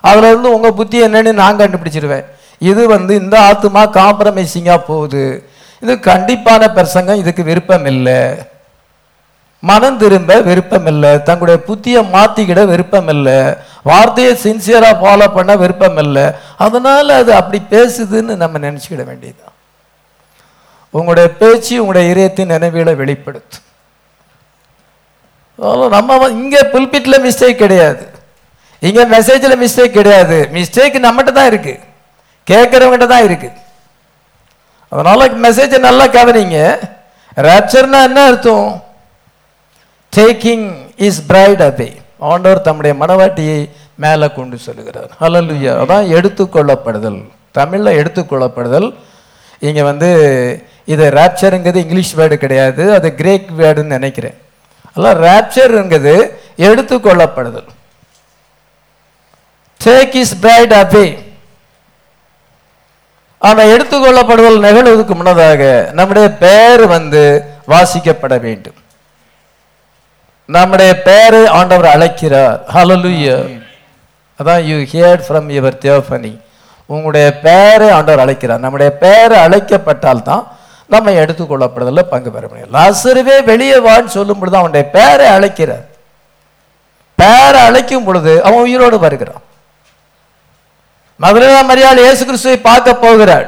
[0.00, 2.24] அதுல இருந்து உங்கள் புத்தி என்னன்னு நான் கண்டுபிடிச்சிருவேன்.
[2.58, 5.24] இது வந்து இந்த ஆத்துமா காம்ப்ரமைசிங்காக போகுது.
[5.82, 8.20] இது கண்டிப்பான பிரசங்கம் இதுக்கு விருப்பம் இல்லை.
[9.62, 11.22] மனம் திரும்ப விருப்பம் இல்லை.
[11.22, 13.38] தங்களுடைய புத்தியை மாத்திக்கிட விருப்பம் இல்லை.
[13.82, 16.26] வார்த்தையை சின்சியரா ஃபாலோ பண்ண விருப்பம் இல்லை.
[16.56, 19.56] அதனால அது அப்படி பேசுதுன்னு நம்ம நினைச்சுக்கிட வேண்டியதுதான்.
[20.90, 23.66] உங்களுடைய பேச்சு உங்களுடைய இதயத்தின் நினைவுகளை வெளிப்படுத்தும்.
[25.94, 28.04] நம்ம இங்கே புல்பிட்டில் மிஸ்டேக் கிடையாது.
[28.88, 30.36] இங்கே மெசேஜில் மிஸ்டேக் கிடையாது.
[30.56, 31.74] மிஸ்டேக் நம்மகிட்ட தான் இருக்கு.
[32.50, 33.50] கேட்குறவங்ககிட்ட தான் இருக்கு.
[34.92, 36.60] அதனால மெசேஜை நல்லா கவனிங்க.
[37.48, 38.70] ரேப்சர்னா என்ன அர்த்தம்?
[40.16, 40.66] Taking
[41.08, 41.90] his bride away.
[42.30, 43.60] ஆண்டவர் தம்முடைய மனவாட்டியை
[44.04, 45.10] மேலே கொண்டு சொல்லுகிறார்.
[45.20, 47.20] ஹலலுயா அதான் எடுத்துக்கொள்ளப்படுதல்.
[47.58, 48.88] தமிழில் எடுத்துக்கொள்ளப்படுதல்.
[49.68, 50.08] இங்கே வந்து
[50.92, 52.84] இது ரேப்சருங்கிறது இங்கிலீஷ் வேர்டு கிடையாது.
[52.98, 54.36] அது கிரேக் வேர்டுன்னு நினைக்கிறேன்.
[54.94, 56.14] அதெல்லாம் ரேப்சருங்கிறது
[56.68, 57.68] எடுத்துக்கொள்ளப்படுதல்.
[59.80, 61.06] டேக் இஸ் பிரைட் அபே
[63.48, 65.62] ஆனா எடுத்துக்கொள்ளப்படுதல் நிகழ்வதற்கு முன்னதாக
[65.98, 67.22] நம்முடைய பெயர் வந்து
[67.72, 68.78] வாசிக்கப்பட வேண்டும்.
[70.56, 72.60] நம்முடைய பெயரை ஆண்டவர் அழைக்கிறார்.
[72.74, 73.36] ஹalleluya
[74.40, 76.32] அதான் you heard from your theophany
[76.92, 78.64] உங்களுடைய பெயரை ஆண்டவர் அழைக்கிறார்.
[78.64, 80.44] நம்முடைய பெயரை அழைக்கப்பட்டால் தான்
[80.92, 85.84] நம்ம எடுத்துக்கொள்ளப்படுதல பங்கு பெற முடியும் லாசருவே வெளியே வான்னு சொல்லும் பொழுது அவனுடைய பேரை அழைக்கிறார்.
[87.18, 89.42] பேரை அழைக்கும் பொழுது அவன் உயிரோடு வருகிறான்.
[91.20, 93.46] மதுரை மரியாள் இயேசு கிறிஸ்துவை பார்க்க போகிறாள்.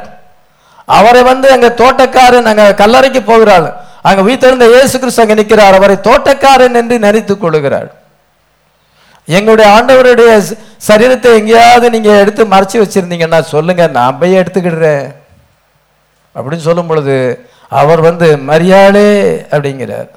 [0.98, 3.66] அவரை வந்து அங்க தோட்டக்காரன் அங்க கல்லறைக்கு போகிறாள்.
[4.08, 5.78] அங்க வீட்டிலிருந்த இயேசு கிறிஸ்து அங்க நிற்கிறார்.
[5.78, 7.90] அவரை தோட்டக்காரன் என்று நினைத்துக் கொள்கிறாள்
[9.28, 10.30] எங்களுடைய ஆண்டவருடைய
[10.86, 15.04] சரீரத்தை எங்கேயாவது நீங்க எடுத்து மறைச்சு வச்சிருந்தீங்கன்னா சொல்லுங்க நான் போய் எடுத்துக்கிடுறேன்.
[16.36, 17.14] அப்படின்னு சொல்லும் பொழுது
[17.80, 19.08] அவர் வந்து மரியாளே
[19.54, 20.10] அப்படிங்கிறார்.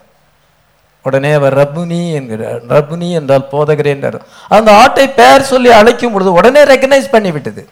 [1.06, 2.62] உடனே அவர் ரப்புனி என்கிறார்.
[2.74, 4.20] ரப்புனி என்றால் போதகரே என்றார்.
[4.56, 7.64] அந்த ஆட்டை பெயர் சொல்லி அழைக்கும் பொழுது உடனே ரெக்கனைஸ் பண்ணிவிட்டது.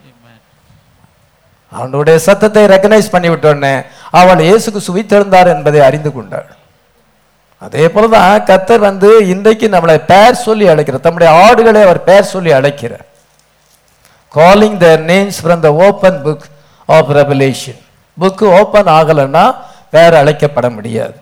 [1.72, 3.76] அவனுடைய சத்தத்தை ரெக்கனைஸ் பண்ணிவிட்ட உடனே
[4.20, 6.50] அவள் இயேசுக்கு சுவித்தெழுந்தார் என்பதை அறிந்து கொண்டாள்.
[7.66, 13.06] அதே போலதான் கத்தர் வந்து இன்றைக்கு நம்மளை பெயர் சொல்லி அழைக்கிறார் தம்முடைய ஆடுகளை அவர் பெயர் சொல்லி அழைக்கிறார்.
[14.38, 16.46] Calling the names from the open book
[16.90, 17.82] of Revelation
[18.22, 19.56] book open ஆகலைன்னா
[19.90, 21.18] பெயர் அழைக்கப்பட முடியாது.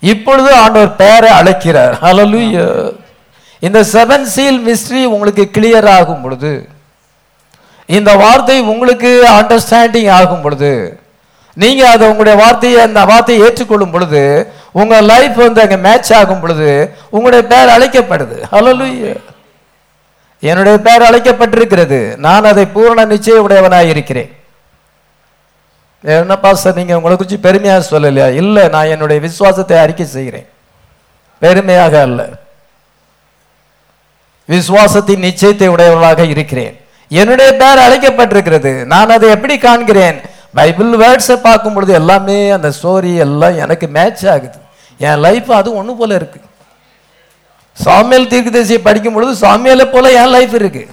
[0.00, 1.94] இப்பொழுது ஆண்டவர் பெயரை அழைக்கிறார்.
[2.02, 2.94] ஹalleluya
[3.60, 6.68] இந்த செவன் சீல் மிஸ்ட்ரி உங்களுக்கு கிளியர் ஆகும் பொழுது
[7.86, 11.00] இந்த வார்த்தை உங்களுக்கு அண்டர்ஸ்டாண்டிங் ஆகும் பொழுது
[11.54, 16.96] நீங்க அதை உங்களுடைய வார்த்தையை அந்த வார்த்தையை ஏற்றுக்கொள்ளும் பொழுது உங்க லைஃப் வந்து அங்கே மேட்ச் ஆகும் பொழுது
[17.10, 18.36] உங்களுடைய பெயர் அழைக்கப்படுது.
[18.52, 19.16] ஹalleluya
[20.40, 22.16] என்னுடைய பெயர் அழைக்கப்பட்டிருக்கிறது.
[22.16, 24.35] நான் அதை பூரண நிச்சய உடையவனாக இருக்கிறேன்.
[26.06, 28.34] என்ன பாஸ்டர் நீங்க உங்களை குறித்து பெருமையாக சொல்லலையா?
[28.34, 30.48] இல்லை நான் என்னுடைய விசுவாசத்தை அறிக்கை செய்கிறேன்.
[31.38, 32.28] பெருமையாக அல்ல.
[34.48, 36.80] விசுவாசத்தின் நிச்சயத்தை உடையவர்களாக இருக்கிறேன்.
[37.08, 38.84] என்னுடைய பெயர் அழைக்கப்பட்டிருக்கிறது.
[38.84, 40.20] நான் அதை எப்படி காண்கிறேன்?
[40.54, 44.58] பைபிள் வேர்ட்ஸை பார்க்கும் பொழுது எல்லாமே அந்த ஸ்டோரி எல்லாம் எனக்கு மேட்ச் ஆகுது.
[44.98, 46.40] என் லைஃப் அது ஒன்று போல இருக்கு.
[47.84, 50.88] சாமியல் தீர்க்கதரிசியை படிக்கும் பொழுது சாமியலை போல என் லைஃப் இருக்கு.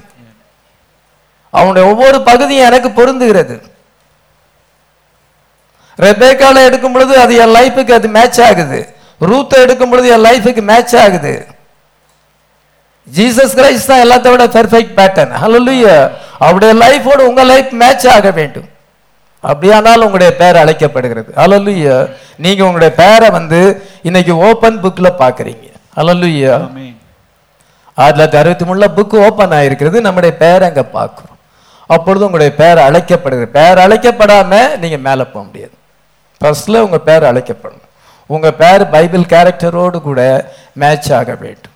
[1.50, 3.72] அவனுடைய ஒவ்வொரு பகுதியும் எனக்கு பொருந்துகிறது.
[5.98, 8.80] ரெபேக்கால எடுக்கும் பொழுது அது என் லைஃபுக்கு அது மேட்ச் ஆகுது.
[9.22, 11.34] ரூத்தை எடுக்கும் பொழுது என் லைஃபுக்கு மேட்ச் ஆகுது.
[13.16, 15.96] ஜீசஸ் கிரைஸ்ட் தான் எல்லாத்த விட பெர்ஃபெக்ட் பேட்டர்ன் ஹalleluya
[16.40, 18.68] அவருடைய லைஃபோடு உங்க லைஃப் மேட்ச் ஆக வேண்டும்.
[19.44, 21.34] அப்படியானால் உங்களுடைய பெயர் அழைக்கப்படுகிறது.
[21.36, 21.96] ஹalleluya
[22.38, 23.60] நீங்க உங்களுடைய பெயரை வந்து
[24.02, 24.34] இன்னைக்கு
[24.86, 26.98] புக்ல பாக்குறீங்க ஹalleluya ஆமென்
[27.94, 30.00] ஆயிரத்தி தொள்ளாயிரத்தி அறுபத்தி மூணுல புக் ஓப்பன் ஆயிருக்கிறது.
[30.02, 31.38] நம்முடைய பெயரை அங்க பார்க்கிறோம்.
[31.96, 33.48] அப்பொழுது உங்களுடைய பெயர் அழைக்கப்படுகிறது.
[33.60, 35.76] பெயர் அழைக்கப்படாம நீங்க மேலே போக முடியாது.
[36.44, 37.90] ஃபஸ்ட்டில் உங்க பேர் அழைக்கப்படணும்.
[38.28, 40.22] உங்க பேர் பைபிள் கேரக்டரோடு கூட
[40.82, 41.76] மேட்ச் ஆக வேண்டும்.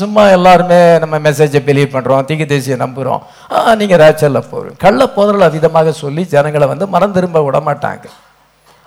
[0.00, 3.22] சும்மா எல்லாருமே நம்ம மெசேஜை பிலீவ் பண்றோம் தீக்கு தேசிய நம்புறோம்.
[3.52, 8.04] ஆ நீங்க ரேச்சல்ல போறோம் கள்ள போதர்கள் விதமாக சொல்லி ஜனங்களை வந்து மனம் திரும்ப விட மாட்டாங்க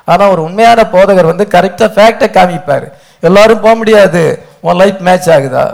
[0.08, 2.88] ஆனா ஒரு உண்மையான போதகர் வந்து கரெக்டா ஃபேக்டை காமிப்பாரு.
[3.28, 4.22] எல்லாரும் போக முடியாது.
[4.68, 5.66] உன் லைஃப் மேட்ச் ஆகுதா?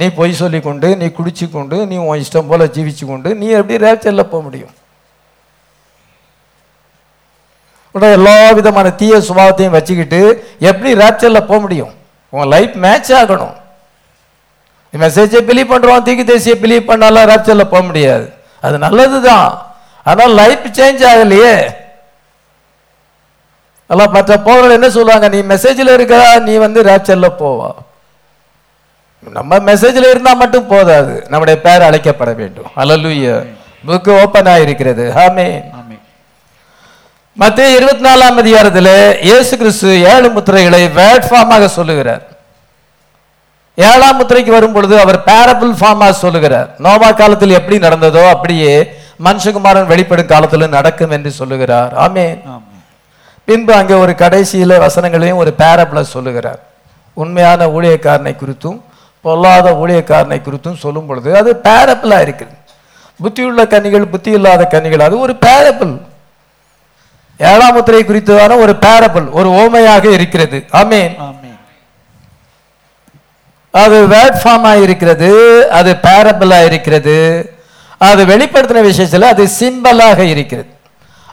[0.00, 3.76] நீ பொய் சொல்லி கொண்டு நீ குடிச்சு கொண்டு நீ உன் இஷ்டம் போல ஜீவிச்சு கொண்டு நீ எப்படி
[3.86, 4.74] ரேச்சல்ல போக முடியும்
[7.87, 10.20] உடனே எல்லா விதமான தீய சுபாவத்தையும் வச்சுக்கிட்டு
[10.58, 11.92] எப்படி ரேப்சரில் போக முடியும்?
[12.30, 13.56] உங்கள் லைஃப் மேட்ச் ஆகணும்.
[14.94, 18.26] மெசேஜை பிலீவ் பண்ணுறோம் தீக்கு தேசியை பிலீவ் பண்ணாலும் ரேப்சரில் போக முடியாது.
[18.60, 19.48] அது நல்லது தான்
[20.10, 21.54] ஆனால் லைஃப் சேஞ்ச் ஆகலையே.
[23.90, 27.70] எல்லாம் மற்ற போகிறவங்க என்ன சொல்லுவாங்க நீ மெசேஜில் இருக்கா நீ வந்து ரேப்சரில் போவா.
[29.22, 31.26] நம்ம மெசேஜில் இருந்தால் மட்டும் போதாது.
[31.28, 32.68] நம்முடைய பேர் அழைக்கப்பட வேண்டும்.
[32.76, 33.46] அலலுய
[33.88, 35.46] புக்கு ஓப்பன் ஆகிருக்கிறது ஹாமே
[37.38, 38.94] மத்திய இருபத்தி நாலாம் அதிகாரத்தில்
[39.26, 42.22] இயேசு கிறிஸ்து ஏழு முத்திரைகளை வேர்ட் ஃபார்மாக சொல்லுகிறார்.
[43.78, 46.68] ஏழாம் முத்திரைக்கு வரும் பொழுது அவர் பேரபிள் ஃபார்மாக சொல்லுகிறார்.
[46.86, 48.72] நோவா காலத்தில் எப்படி நடந்ததோ அப்படியே
[49.26, 51.92] மனுஷகுமாரன் வெளிப்படும் காலத்தில் நடக்கும் என்று சொல்லுகிறார்.
[52.06, 52.36] ஆமென்.
[53.48, 56.60] பின்பு அங்கே ஒரு கடைசியில வசனங்களையும் ஒரு பேரபிள சொல்லுகிறார்.
[57.16, 58.78] உண்மையான ஊழியக்காரனை குறித்தும்
[59.24, 62.54] பொல்லாத ஊழியக்காரனை குறித்தும் சொல்லும் பொழுது அது பேரபிளா இருக்குது
[63.20, 65.94] புத்தியுள்ள கனிகள் புத்தி இல்லாத கனிகள் அது ஒரு பேரபிள்
[67.38, 70.64] ஏழாம் முத்திரை குறித்ததான ஒரு பேரபிள் ஒரு ஓமையாக இருக்கிறது.
[70.70, 71.16] ஆமென்.
[73.70, 75.30] அது வேர்ட் இருக்கிறது
[75.70, 77.16] அது பேரபிளா இருக்கிறது.
[77.98, 80.68] அது வெளிப்படுத்தின விஷயத்துல அது சிம்பலாக இருக்கிறது.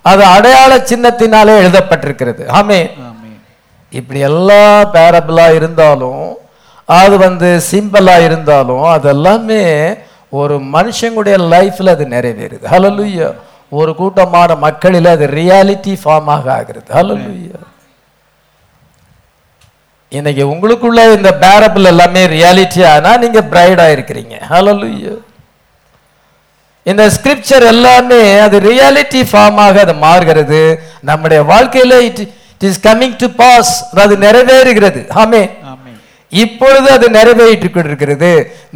[0.01, 2.47] அது அடையாள சின்னத்தினாலே எழுதப்பட்டிருக்கிறது.
[2.47, 2.89] ஆமென்.
[3.89, 6.37] இப்படி எல்லா பேரபிளா இருந்தாலும்
[6.85, 9.97] அது வந்து சிம்பிளா இருந்தாலும் அதெல்லாமே
[10.29, 12.65] ஒரு மனுஷங்களுடைய லைஃப்ல அது நிறைவேறுது.
[12.71, 13.33] ஹalleluya
[13.79, 16.89] ஒரு கூட்டமான மக்களில் அது ரியாலிட்டி ஃபார்மாக ஆகிறது.
[16.97, 17.61] ஹalleluya
[20.11, 25.15] இன்னைக்கு உங்களுக்குள்ள இந்த பேரபிள் எல்லாமே ரியாலிட்டி ஆனா நீங்க பிரைடா இருக்கிறீங்க ஹalleluya
[26.91, 30.59] இந்த ஸ்கிரிப்சர் எல்லாமே அது ரியாலிட்டி ஃபார்மாக அது மாறுகிறது.
[31.09, 33.71] நம்முடைய வாழ்க்கையில it it is coming to pass
[34.03, 35.01] அது நிறைவேறுகிறது.
[35.21, 35.41] ஆமே
[36.31, 38.31] இப்பொழுது அது நிறைவேறிட்டு கொண்டிருக்கிறது.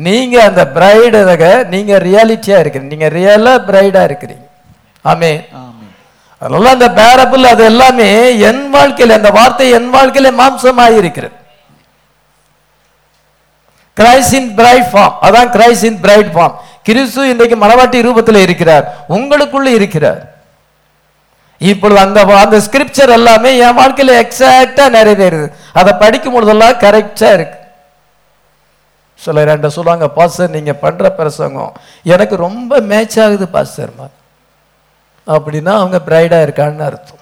[0.07, 2.93] நீங்க அந்த பிரைடாக நீங்க ரியாலிட்டியா இருக்கிறீங்க.
[2.95, 4.45] நீங்க ரியலா பிரைடா இருக்கிறீங்க.
[5.05, 5.31] ஆமே.
[6.41, 8.07] அதனால அந்த பேரபிள் அது எல்லாமே
[8.49, 11.35] என் வாழ்க்கையில அந்த வார்த்தை என் வாழ்க்கையில மாம்சமாய் இருக்கிறது.
[13.97, 16.55] கிரைஸ் இன் பிரைட் ஃபார்ம் அதான் கிரைஸ் இன் பிரைட் ஃபார்ம்
[16.88, 18.85] கிறிஸ்து இன்றைக்கு மனவாட்டி ரூபத்தில் இருக்கிறார்.
[19.15, 20.21] உங்களுக்குள்ள இருக்கிறார்.
[21.62, 25.47] இப்பொழுது அந்த அந்த ஸ்கிரிப்சர் எல்லாமே என் வாழ்க்கையில எக்ஸாக்டா நிறைவேறுது.
[25.79, 27.57] அதை படிக்கும் பொழுதெல்லாம் கரெக்டா இருக்கு.
[29.25, 31.73] சில ரெண்டு சொல்லுவாங்க பாஸ்டர் நீங்க பண்ற பிரசங்கம்
[32.13, 33.93] எனக்கு ரொம்ப மேட்ச் ஆகுது பாஸ்டர்
[35.27, 37.17] அப்படின்னா அவங்க பிரைடாக இருக்கான்னு அர்த்தம்.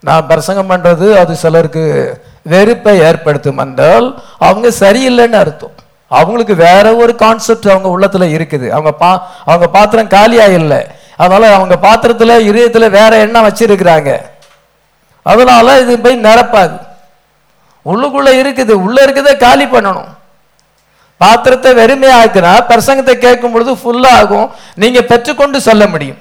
[0.00, 1.84] நான் பிரசங்கம் பண்ணுறது அது சிலருக்கு
[2.42, 5.70] வெறுப்பை ஏற்படுத்தும் என்றால் அவங்க சரியில்லைன்னு அர்த்தம்.
[6.08, 8.68] அவங்களுக்கு வேற ஒரு கான்செப்ட் அவங்க உள்ளத்தில் இருக்குது.
[8.68, 10.86] அவங்க பா அவங்க பாத்திரம் காலியாக இல்லை.
[11.16, 14.20] அதனால அவங்க பாத்திரத்தில் இதயத்தில் வேற எண்ணம் வச்சிருக்கிறாங்க.
[15.22, 16.86] அதனால இது போய் நிரப்பாது.
[17.84, 18.70] உள்ளுக்குள்ளே இருக்குது.
[18.70, 20.08] உள்ளே இருக்கிறத காலி பண்ணணும்.
[21.16, 24.50] பாத்திரத்தை வெறுமையாக்குனா பிரசங்கத்தை கேட்கும் பொழுது ஃபுல்லாகும் ஆகும்.
[25.06, 26.18] பெற்றுக்கொண்டு சொல்ல முடியும்.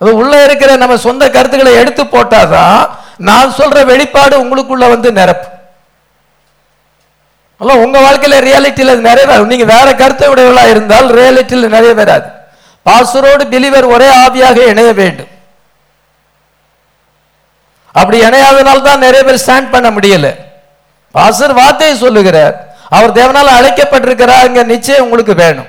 [0.00, 2.80] அது உள்ள இருக்கிற நம்ம சொந்த கருத்துக்களை எடுத்து போட்டாதான்
[3.28, 5.48] நான் சொல்ற வெளிப்பாடு உங்களுக்குள்ள வந்து நிரப்பு
[7.60, 12.28] அல்ல உங்க வாழ்க்கையில ரியாலிட்டியில அது நிறைவேறும் நீங்க வேற கருத்தை உடையவளா இருந்தால் ரியாலிட்டியில நிறைவேறாது
[12.86, 15.32] பாஸ்டரோடு பிலிவர் ஒரே ஆவியாக இணைய வேண்டும்.
[17.94, 20.28] அப்படி இணையாதனால தான் நிறைய பேர் ஸ்டாண்ட் பண்ண முடியல.
[21.14, 22.54] பாசர் வார்த்தையை சொல்லுகிறார்.
[22.96, 25.68] அவர் தேவனால் அழைக்கப்பட்டிருக்கிறார் நிச்சயம் உங்களுக்கு வேணும்.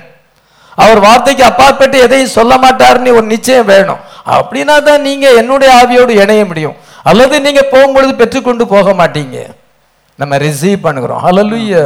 [0.82, 4.00] அவர் வார்த்தைக்கு அப்பாற்பட்டு எதையும் சொல்ல மாட்டாருன்னு ஒரு நிச்சயம் வேணும்.
[4.36, 6.76] அப்படின்னா தான் நீங்க என்னுடைய ஆவியோடு இணைய முடியும்.
[7.10, 9.38] அல்லது நீங்க போகும்பொழுது பெற்றுக்கொண்டு போக மாட்டீங்க.
[10.18, 11.22] நம்ம ரிசீவ் பண்ணுகிறோம்.
[11.26, 11.84] ஹalleluya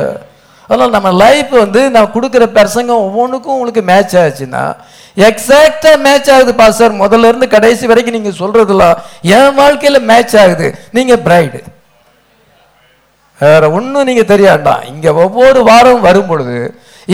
[0.69, 4.63] அதனால் நம்ம லைஃப் வந்து நான் கொடுக்குற பிரசங்கம் ஒவ்வொன்றுக்கும் உங்களுக்கு மேட்ச் ஆச்சுன்னா
[5.17, 8.97] எக்ஸாக்டா மேட்ச் ஆகுது பாஸ்டர் முதல்ல இருந்து கடைசி வரைக்கும் நீங்க சொல்றதெல்லாம்
[9.37, 10.69] என் வாழ்க்கையில மேட்ச் ஆகுது.
[10.91, 11.61] நீங்க பிரைடு
[13.41, 16.59] வேற ஒன்றும் நீங்க தெரியாண்டாம் இங்க ஒவ்வொரு வாரம் வரும் பொழுது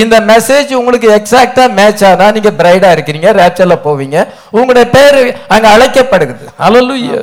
[0.03, 4.19] இந்த மெசேஜ் உங்களுக்கு எக்ஸாக்டா மேட்ச் ஆனா நீங்க பிரைடா இருக்கிறீங்க ரேப்சர்ல போவீங்க.
[4.59, 5.21] உங்களுடைய பேர்
[5.55, 6.47] அங்க அழைக்கப்படுகிறது.
[6.63, 7.21] ஹalleluya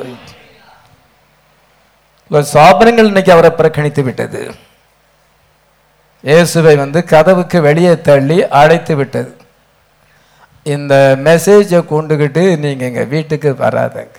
[2.54, 4.40] சாபனங்கள் இன்னைக்கு அவரை புறக்கணித்து விட்டது.
[6.28, 9.32] இயேசுவை வந்து கதவுக்கு வெளியே தள்ளி அழைத்து விட்டது.
[10.74, 10.94] இந்த
[11.26, 14.16] மெசேஜை கொண்டுகிட்டு நீங்க எங்க வீட்டுக்கு வராதங்க.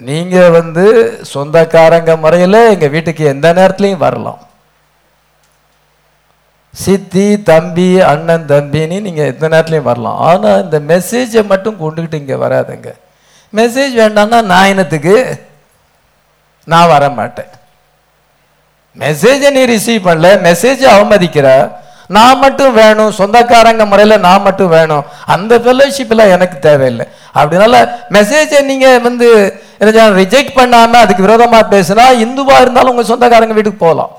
[0.00, 0.84] நீங்க வந்து
[1.32, 4.40] சொந்தக்காரங்க முறையில் எங்க வீட்டுக்கு எந்த நேரத்துலையும் வரலாம்.
[6.74, 10.18] சித்தி தம்பி அண்ணன் தம்பின்னு நீங்கள் எந்த நேரத்துலையும் வரலாம்.
[10.28, 12.90] ஆனால் இந்த மெசேஜை மட்டும் கொண்டுக்கிட்டு இங்கே வராதுங்க.
[13.58, 15.14] மெசேஜ் வேண்டாம்னா நான் என்னத்துக்கு?
[16.72, 17.50] நான் வர மாட்டேன்
[19.02, 21.48] மெசேஜை நீ ரிசீவ் பண்ணல மெசேஜை அவமதிக்கிற.
[22.16, 25.04] நான் மட்டும் வேணும் சொந்தக்காரங்க முறையில் நான் மட்டும் வேணும்.
[25.34, 27.06] அந்த ஃபெல்லோஷிப்லாம் எனக்கு தேவையில்லை.
[27.40, 27.82] அப்படினால
[28.16, 29.28] மெசேஜை நீங்கள் வந்து
[30.20, 34.12] ரிஜெக்ட் பண்ணாமல் அதுக்கு விரோதமாக பேசுனா இந்துவாக இருந்தாலும் உங்கள் சொந்தக்காரங்க வீட்டுக்கு போகலாம்.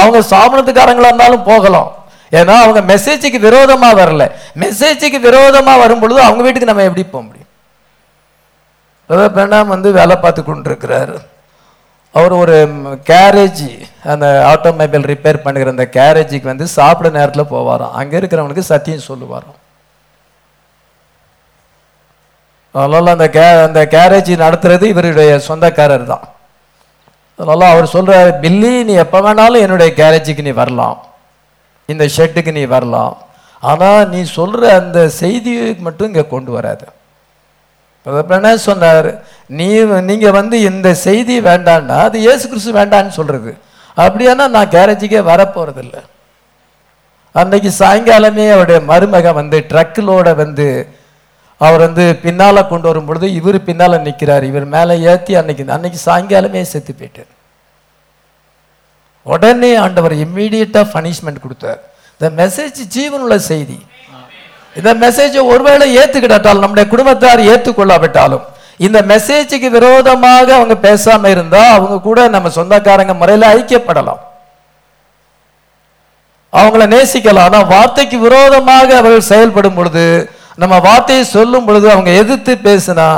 [0.00, 1.90] அவங்க ஸ்தாபனத்துக்காரங்களா இருந்தாலும் போகலாம்.
[2.38, 4.24] ஏன்னா அவங்க மெசேஜுக்கு விரோதமா வரல.
[4.62, 7.50] மெசேஜுக்கு விரோதமா வரும் பொழுது அவங்க வீட்டுக்கு நம்ம எப்படி போக முடியும்?
[9.10, 11.14] பிரதர் வந்து வேலை பார்த்து கொண்டிருக்கிறார்.
[12.18, 12.56] அவர் ஒரு
[13.10, 13.66] கேரேஜ்
[14.12, 17.94] அந்த ஆட்டோமொபைல் ரிப்பேர் பண்ணுகிற அந்த கேரேஜுக்கு வந்து சாப்பிட நேரத்தில் போவாராம்.
[18.00, 19.58] அங்கே இருக்கிறவனுக்கு சத்தியம் சொல்லுவாராம்.
[22.80, 26.24] அதனால அந்த கே அந்த கேரேஜ் நடத்துறது இவருடைய சொந்தக்காரர் தான்
[27.38, 30.98] அதனால அவர் சொல்கிறார் பில்லி நீ எப்போ வேணாலும் என்னுடைய கேரேஜுக்கு நீ வரலாம்.
[31.88, 33.14] இந்த ஷெட்டுக்கு நீ வரலாம்.
[33.62, 36.86] ஆனால் நீ சொல்கிற அந்த செய்தியை மட்டும் இங்கே கொண்டு வராது.
[38.36, 39.08] என்ன சொன்னார்
[39.58, 39.68] நீ
[40.10, 43.52] நீங்கள் வந்து இந்த செய்தி வேண்டான்னா அது இயேசு கிறிஸ்து வேண்டான்னு சொல்கிறது
[43.96, 45.96] அப்படியானா நான் கேரேஜுக்கே வரப்போகிறதில்ல
[47.34, 50.66] அன்னைக்கு சாயங்காலமே அவருடைய மருமக வந்து ட்ரக்கிலோட வந்து
[51.60, 56.62] அவர் வந்து பின்னால் கொண்டு வரும் பொழுது இவர் பின்னால் நிற்கிறார் இவர் மேலே ஏற்றி அன்னைக்கு அன்னைக்கு சாயங்காலமே
[56.72, 57.30] செத்து போயிட்டார்.
[59.26, 61.80] உடனே ஆண்டவர் இம்மீடியட்டாக பனிஷ்மெண்ட் கொடுத்தார்.
[62.16, 63.78] இந்த மெசேஜ் ஜீவனுள்ள செய்தி.
[64.78, 68.44] இந்த மெசேஜை ஒருவேளை ஏத்துக்கிட்டாலும் நம்முடைய குடும்பத்தார் ஏற்றுக்கொள்ளாவிட்டாலும்
[68.86, 74.22] இந்த மெசேஜுக்கு விரோதமாக அவங்க பேசாமல் இருந்தால் அவங்க கூட நம்ம சொந்தக்காரங்க முறையில் ஐக்கியப்படலாம்.
[76.52, 77.46] அவங்கள நேசிக்கலாம்.
[77.48, 80.04] ஆனால் வார்த்தைக்கு விரோதமாக அவர்கள் செயல்படும் பொழுது
[80.62, 83.08] நம்ம வார்த்தையை சொல்லும் பொழுது அவங்க எதிர்த்து பேசினா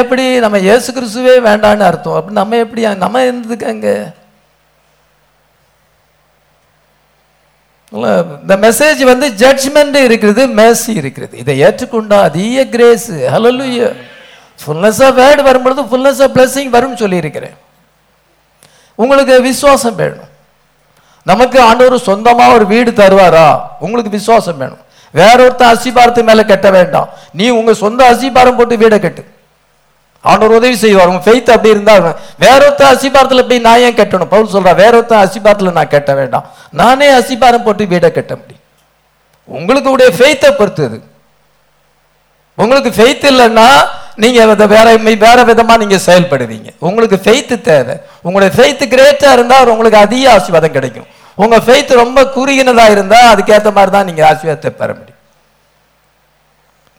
[0.00, 2.16] எப்படி நம்ம இயேசு கிறிஸ்துவே வேண்டான்னு அர்த்தம்?
[2.20, 3.90] அப்படி நம்ம எப்படி நம்ம இருந்ததுக்கு அங்க?
[7.90, 11.38] இந்த மெசேஜ் வந்து ஜட்ஜ்மெண்ட் இருக்கிறது மேசி இருக்கிறது.
[11.42, 13.86] இதை ஏற்றுக்கொண்டா அதிக grace hallelujah
[14.62, 17.56] fullness of word வரும்பொழுது ஃபுல்னஸ் ஆஃப் blessing வரும்னு சொல்லியிருக்கிறேன்.
[18.94, 20.28] உங்களுக்கு விசுவாசம் வேணும்.
[21.22, 23.48] நமக்கு ஆண்டவர் சொந்தமாக ஒரு வீடு தருவாரா?
[23.78, 24.82] உங்களுக்கு விசுவாசம் வேணும்.
[25.10, 27.08] வேற ஒருத்தன் அசிபாரத்து மேல கட்ட வேண்டாம்.
[27.32, 29.24] நீ உங்க சொந்த அசிபாரம் போட்டு வீடை கட்டு.
[30.20, 31.06] ஆண்டவர் உதவி செய்வார்.
[31.06, 34.32] உங்க ஃபெய்த் அப்படி இருந்தா வேற ஒருத்தன் அசிபாரத்துல போய் நான் ஏன் கட்டணும்?
[34.34, 36.46] பவுல் சொல்றா வேற ஒருத்தன் அசிபாரத்துல நான் கட்ட வேண்டாம்.
[36.70, 38.64] நானே அசிபாரம் போட்டு வீடை கட்ட முடியும்.
[39.44, 40.98] உங்களுக்கு உடைய ஃபெய்த்தை பொறுத்தது
[42.54, 43.68] உங்களுக்கு ஃபெய்த் இல்லைன்னா
[44.14, 44.94] நீங்க வேற
[45.24, 46.70] வேற விதமா நீங்க செயல்படுவீங்க.
[46.78, 47.96] உங்களுக்கு ஃபெய்த்து தேவை.
[48.22, 51.06] உங்களுடைய ஃபெய்த் கிரேட்டா இருந்தா உங்களுக்கு அதிக ஆசீர்வாதம் கிடைக்கும்.
[51.42, 55.20] உங்க ஃபெய்த் ரொம்ப குறுகினதா இருந்தா அதுக்கேற்ற மாதிரி தான் நீங்க ஆசீர்வாதத்தை பெற முடியும்.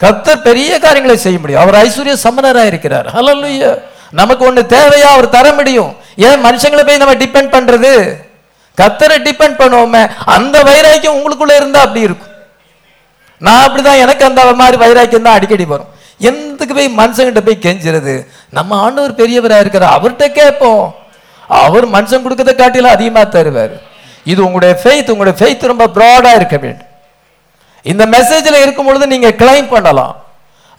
[0.03, 1.61] கர்த்தர் பெரிய காரியங்களை செய்ய முடியும்.
[1.63, 3.07] அவர் ஐஸ்வர்ய சமணரா இருக்கிறார்.
[3.15, 3.71] ஹalleluya
[4.19, 5.91] நமக்கு ஒண்ணு தேவையா அவர் தர முடியும்.
[6.27, 7.91] ஏன் மனுஷங்களை போய் நம்ம டிபெண்ட் பண்றது?
[8.81, 10.03] கத்தரை டிபெண்ட் பண்ணுவோமே.
[10.35, 12.33] அந்த வைராக்கியம் உங்களுக்குள்ள இருந்தா அப்படி இருக்கும்.
[13.37, 15.91] நான் அப்படிதான் எனக்கு அந்த மாதிரி வைராக்கியம் தான் அடிக்கடி வரும்.
[16.29, 18.15] எந்தக்கு போய் மனுஷங்கிட்ட போய் கெஞ்சுறது?
[18.57, 19.95] நம்ம ஆண்டவர் பெரியவராக இருக்கிறார்.
[19.97, 20.83] அவர்கிட்ட கேட்போம்.
[21.47, 23.75] அவர் மனுஷன் கொடுக்கறத காட்டிலும் அதிகமாக தருவார்.
[24.31, 26.89] இது உங்களுடைய ஃபெய்த் உங்களுடைய ஃபெய்த் ரொம்ப ப்ராடாக இருக்க வேண்டும்.
[27.91, 30.15] இந்த மெசேஜில் இருக்கும் பொழுது நீங்கள் கிளைம் பண்ணலாம்.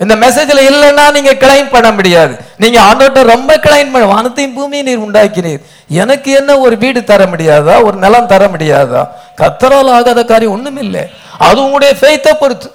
[0.05, 2.35] இந்த மெசேஜில் இல்லைன்னா நீங்கள் கிளைம் பண்ண முடியாது.
[2.63, 5.63] நீங்கள் ஆண்டோட்ட ரொம்ப கிளைம் பண்ண வானத்தையும் பூமியும் நீர் உண்டாக்கினீர்.
[6.03, 7.75] எனக்கு என்ன ஒரு வீடு தர முடியாதா?
[7.87, 9.03] ஒரு நிலம் தர முடியாதா?
[9.41, 11.05] கத்தரால் ஆகாத காரியம் ஒன்றும் இல்லை.
[11.49, 12.71] அது உங்களுடைய ஃபெய்த்தை பொறுத்து.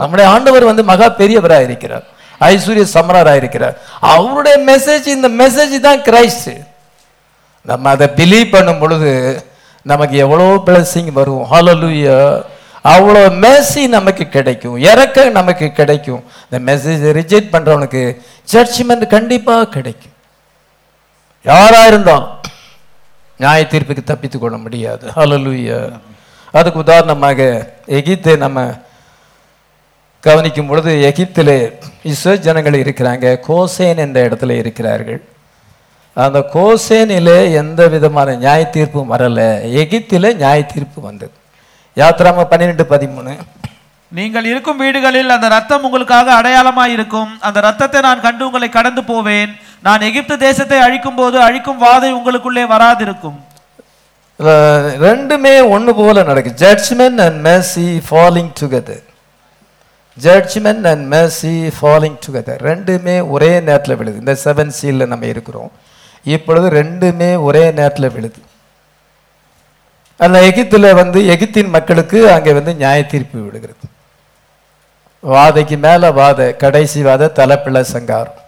[0.00, 2.04] நம்முடைய ஆண்டவர் வந்து மகா பெரியவராக இருக்கிறார்
[2.50, 3.76] ஐஸ்வர்ய சமரராக இருக்கிறார்
[4.14, 6.50] அவருடைய மெசேஜ் இந்த மெசேஜ் தான் கிரைஸ்ட்
[7.64, 9.10] நம்ம அதை பிலீவ் பண்ணும் பொழுது
[9.82, 11.44] நமக்கு எவ்வளோ பிளஸிங் வரும்.
[11.52, 12.18] ஹாலலூயா
[12.84, 14.76] அவ்வளோ மெர்சி நமக்கு கிடைக்கும்.
[14.90, 16.22] இறக்க நமக்கு கிடைக்கும்.
[16.48, 18.02] இந்த மெசேஜ் ரிஜெக்ட் பண்ணுறவனுக்கு
[18.52, 20.14] ஜட்ஜ்மெண்ட் கண்டிப்பாக கிடைக்கும்.
[21.44, 22.34] யாராக இருந்தாலும்
[23.40, 25.04] நியாய தீர்ப்புக்கு தப்பித்து கொள்ள முடியாது.
[25.16, 25.78] ஹalleluya
[26.52, 27.40] அதுக்கு உதாரணமாக
[27.98, 28.58] எகிப்தை நம்ம
[30.22, 31.58] கவனிக்கும் பொழுது எகிப்திலே
[32.12, 33.26] இஸ்ரோ ஜனங்கள் இருக்கிறாங்க.
[33.48, 35.20] கோசேன் என்ற இடத்துல இருக்கிறார்கள்.
[36.24, 39.40] அந்த கோசேனிலே எந்த விதமான நியாய தீர்ப்பும் வரல.
[39.82, 41.34] எகிப்திலே நியாய தீர்ப்பு வந்தது.
[42.00, 43.32] யாத்திராம பன்னிரெண்டு பதிமூணு.
[44.18, 47.30] நீங்கள் இருக்கும் வீடுகளில் அந்த ரத்தம் உங்களுக்காக அடையாளமாய் இருக்கும்.
[47.48, 49.50] அந்த ரத்தத்தை நான் கண்டு உங்களை கடந்து போவேன்.
[49.86, 53.38] நான் எகிப்து தேசத்தை அழிக்கும் போது அழிக்கும் வாதை உங்களுக்குள்ளே வராதிருக்கும்.
[55.06, 59.04] ரெண்டுமே ஒண்ணு போல நடக்கும் judgment and mercy falling together
[60.26, 64.22] judgment and mercy falling together ரெண்டுமே ஒரே நேரத்தில் விழுது.
[64.24, 65.70] இந்த செவன் சீல்ல நம்ம இருக்கிறோம்.
[66.24, 68.40] இப்பொழுது ரெண்டுமே ஒரே நேரத்தில் விழுது.
[70.16, 73.86] அந்த எகிப்துல வந்து எகிப்தின் மக்களுக்கு அங்கே வந்து நியாய தீர்ப்பு விடுகிறது.
[75.22, 78.38] வாதைக்கு மேல வாதை கடைசி வாதை தலைப்பிள்ள சங்காரம்.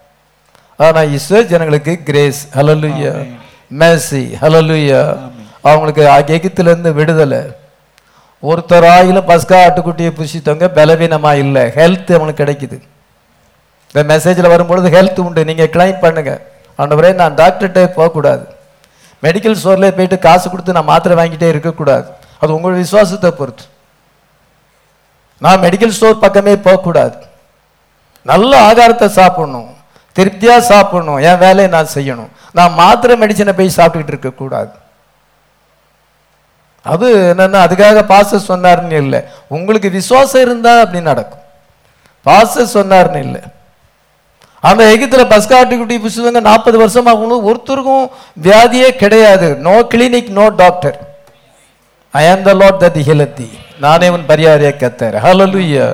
[0.77, 3.14] ஆனா இஸ்ரோ ஜனங்களுக்கு கிரேஸ் ஹலலுயா
[3.81, 5.03] மேசி ஹலலுயா
[5.62, 6.03] அவங்களுக்கு
[6.37, 7.41] எகிப்திலிருந்து விடுதலை.
[8.43, 11.62] ஒருத்தராயிலும் பஸ்கா ஆட்டுக்குட்டியை புசித்தவங்க பலவீனமா இல்லை.
[11.62, 12.79] ஹெல்த் அவனுக்கு கிடைக்குது.
[13.93, 15.45] இந்த மெசேஜில் வரும்பொழுது ஹெல்த் உண்டு.
[15.45, 16.50] நீங்கள் கிளைம் பண்ணுங்க.
[16.81, 18.45] ஆண்டவரே நான் டாக்டர்கிட்ட போகக்கூடாது.
[19.24, 22.07] மெடிக்கல் ஸ்டோர்லேயே போயிட்டு காசு கொடுத்து நான் மாத்திரை வாங்கிட்டே இருக்கக்கூடாது.
[22.43, 23.64] அது உங்கள் விசுவாசத்தை பொறுத்து.
[25.45, 27.16] நான் மெடிக்கல் ஸ்டோர் பக்கமே போகக்கூடாது.
[28.22, 29.68] நல்ல ஆகாரத்தை சாப்பிடணும்.
[30.16, 31.20] திருப்தியாக சாப்பிடணும்.
[31.28, 32.31] என் வேலையை நான் செய்யணும்.
[32.59, 34.72] நான் மாத்திரை மெடிசனை போய் சாப்பிட்டுக்கிட்டு இருக்கக்கூடாது.
[36.83, 37.07] அது
[37.37, 39.20] என்னன்னா அதுக்காக பாச சொன்னார்னு இல்லை.
[39.57, 41.45] உங்களுக்கு விசுவாசம் இருந்தால் அப்படி நடக்கும்.
[42.26, 43.41] பாச சொன்னார்னு இல்லை.
[44.69, 48.05] அந்த எகிப்துல பஸ்காட்டுக்குட்டி புசுவங்க நாற்பது வருஷமாக அவங்களும் ஒருத்தருக்கும்
[48.47, 49.49] வியாதியே கிடையாது.
[49.67, 50.97] No clinic no doctor
[52.15, 53.49] I am the Lord that ஹிலத்தி
[53.85, 55.87] நானே உன் பரியாரிய கத்தர் ஹலலுயா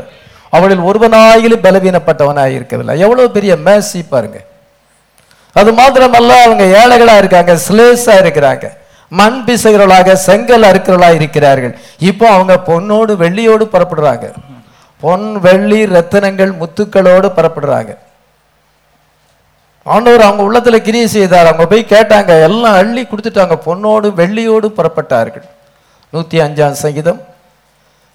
[0.57, 2.95] அவளில் ஒருவனாயிலும் பலவீனப்பட்டவனாக இருக்கவில்லை.
[3.05, 4.39] எவ்வளோ பெரிய மேசி பாருங்க.
[5.61, 8.67] அது மாத்திரமல்ல அவங்க ஏழைகளாக இருக்காங்க ஸ்லேஸாக இருக்கிறாங்க.
[9.19, 11.75] மண் பிசைகிறவளாக செங்கல் அறுக்கிறவளாக இருக்கிறார்கள்.
[12.11, 14.27] இப்போ அவங்க பொண்ணோடு வெள்ளியோடு புறப்படுறாங்க.
[15.05, 17.93] பொன் வெள்ளி ரத்தினங்கள் முத்துக்களோடு புறப்படுறாங்க.
[19.95, 21.49] ஆண்டவர் அவங்க உள்ளத்துல கிரியை செய்தார்.
[21.51, 23.57] அவங்க போய் கேட்டாங்க எல்லாம் அள்ளி கொடுத்துட்டாங்க.
[23.69, 25.47] பொன்னோடு வெள்ளியோடு புறப்பட்டார்கள்.
[26.15, 27.21] நூத்தி அஞ்சாம் சங்கீதம்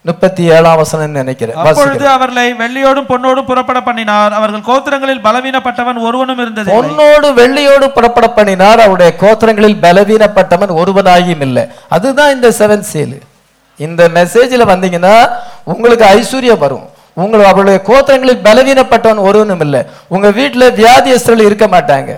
[0.10, 1.58] முப்பத்தி ஏழாம் வசனம் நினைக்கிறேன்.
[1.64, 2.06] அப்பொழுது.
[2.16, 4.34] அவர்களை வெள்ளியோடும் பொன்னோடும் புறப்பட பண்ணினார்.
[4.34, 8.80] அவர்கள் கோத்திரங்களில் பலவீனப்பட்டவன் ஒருவனும் இருந்தது பொன்னோடு வெள்ளியோடு புறப்பட பண்ணினார்.
[8.80, 11.64] அவருடைய கோத்திரங்களில் பலவீனப்பட்டவன் ஒருவனாயும் இல்லை.
[11.90, 13.20] அதுதான் இந்த செவன் சீல்
[13.86, 15.16] இந்த மெசேஜில் வந்தீங்கன்னா
[15.64, 16.88] உங்களுக்கு ஐஸ்வர்யம் வரும்.
[17.14, 22.12] உங்களை அவருடைய கோத்திரங்களில் பலவீனப்பட்டவன் ஒருவனும் இல்லை உங்க வீட்டில் வியாதியஸ்தர்கள் இருக்க மாட்டாங்க.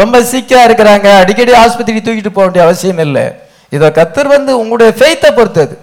[0.00, 1.08] ரொம்ப சீக்கிரம் இருக்கிறாங்க.
[1.22, 3.24] அடிக்கடி ஆஸ்பத்திரிக்கு தூக்கிட்டு போக வேண்டிய அவசியம் இல்லை.
[3.76, 5.74] இதை கத்தர் வந்து உங்களுடைய ஃபெய்த்தை பொறுத்தது.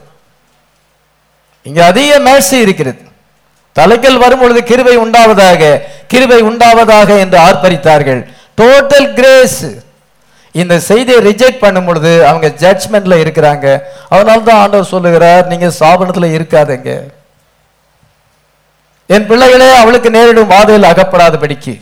[1.69, 3.01] இங்க அதிக மேட்சி இருக்கிறது.
[3.75, 5.61] தலைக்கல் வரும்பொழுது கிருவை கிருபை உண்டாவதாக
[6.11, 8.21] கிருபை உண்டாவதாக என்று ஆர்ப்பரித்தார்கள்.
[8.59, 9.63] டோட்டல் கிரேஸ்
[10.51, 13.65] இந்த செய்தியை ரிஜெக்ட் பண்ணும் பொழுது அவங்க ஜட்ஜ்மெண்ட்ல இருக்கிறாங்க.
[14.09, 16.91] அதனால தான் ஆண்டவர் சொல்லுகிறார் நீங்க சாபனத்தில் இருக்காதீங்க.
[19.13, 21.73] என் பிள்ளைகளே அவளுக்கு நேரிடும் வாதையில் அகப்படாதபடிக்கு.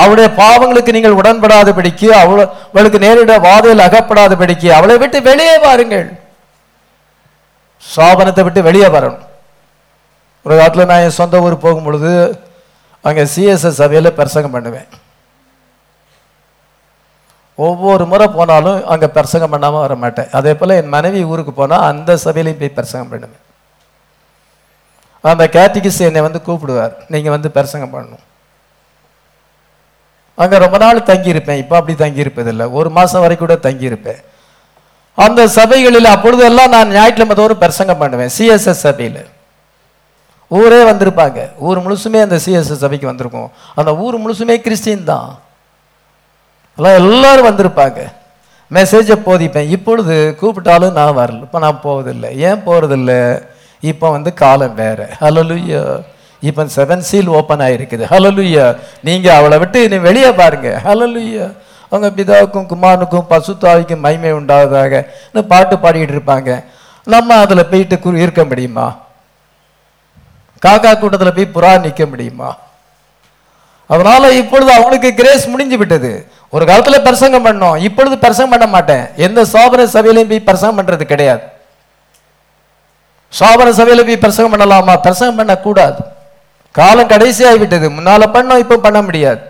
[0.00, 2.42] அவளுடைய பாவங்களுக்கு நீங்கள் உடன்படாதபடிக்கு அவள்
[2.72, 6.06] அவளுக்கு நேரிட வாதையில் அகப்படாதபடிக்கு அவளை விட்டு வெளியே வாருங்கள்.
[7.94, 9.24] சாபனத்தை விட்டு வெளியே வரணும்.
[10.46, 12.12] ஒரு காலத்தில் நான் என் சொந்த ஊர் போகும் பொழுது
[13.08, 14.88] அங்கே சிஎஸ்எஸ் சபையில் பிரசங்கம் பண்ணுவேன்.
[17.66, 22.10] ஒவ்வொரு முறை போனாலும் அங்கே பிரசங்கம் பண்ணாமல் வர மாட்டேன் அதே போல் என் மனைவி ஊருக்கு போனால் அந்த
[22.24, 23.44] சபையிலையும் போய் பிரசங்கம் பண்ணுவேன்.
[25.34, 26.94] அந்த கேட்டிகிஸ் என்னை வந்து கூப்பிடுவார்.
[27.14, 28.24] நீங்கள் வந்து பிரசங்கம் பண்ணணும்.
[30.42, 31.60] அங்கே ரொம்ப நாள் தங்கியிருப்பேன்.
[31.62, 32.66] இப்போ அப்படி தங்கியிருப்பதில்லை.
[32.78, 34.20] ஒரு மாதம் வரைக்கும் கூட தங்கியிருப்பேன்.
[35.14, 38.32] அந்த சபைகளில் அப்பொழுதெல்லாம் நான் ஞாயிற்றுக்கிழமை தோறும் பிரசங்கம் பண்ணுவேன்.
[38.38, 39.20] சிஎஸ்எஸ் சபையில்.
[40.58, 41.38] ஊரே வந்திருப்பாங்க.
[41.68, 43.50] ஊர் முழுசுமே அந்த சிஎஸ்எஸ் சபைக்கு வந்திருக்கும்.
[43.74, 45.30] அந்த ஊர் முழுசுமே கிறிஸ்டின் தான்.
[46.78, 48.00] எல்லாம் எல்லோரும் வந்திருப்பாங்க.
[48.76, 49.68] மெசேஜை போதிப்பேன்.
[49.76, 51.44] இப்பொழுது கூப்பிட்டாலும் நான் வரல.
[51.46, 52.30] இப்போ நான் போவதில்லை.
[52.48, 53.12] ஏன் போகிறதில்ல
[53.80, 55.08] இப்போ வந்து காலம் வேற.
[55.20, 56.02] ஹலலுயா
[56.40, 58.04] இப்போ செவன் சீல் ஓப்பன் ஆயிருக்குது.
[58.10, 60.80] ஹலலுயா நீங்கள் அவளை விட்டு நீ வெளியே பாருங்க.
[60.84, 61.52] ஹலலுயா
[61.90, 65.06] அவங்க பிதாவுக்கும் குமாரனுக்கும் பசுத்தாவிக்கும் மகிமை உண்டாவதாக
[65.48, 66.64] பாட்டு பாடிக்கிட்டு இருப்பாங்க.
[67.04, 68.96] நம்ம அதில் போயிட்டு கு- இருக்க முடியுமா?
[70.66, 72.56] காக்கா கூட்டத்தில் போய் புறா நிற்க முடியுமா?
[73.86, 76.26] அதனால இப்பொழுது அவங்களுக்கு கிரேஸ் முடிஞ்சு விட்டது.
[76.50, 77.78] ஒரு காலத்துல பிரசங்கம் பண்ணோம்.
[77.78, 79.06] இப்பொழுது பிரசங்கம் பண்ண மாட்டேன்.
[79.16, 81.42] எந்த சோபன சபையிலையும் போய் பிரசங்கம் பண்றது கிடையாது.
[83.40, 84.96] சோபன சபையில போய் பிரசங்கம் பண்ணலாமா?
[84.96, 86.04] பிரசங்கம் பண்ணக்கூடாது.
[86.72, 89.40] காலம் கடைசி ஆகிவிட்டது முன்னால பண்ணோம் இப்போ பண்ண முடியாது.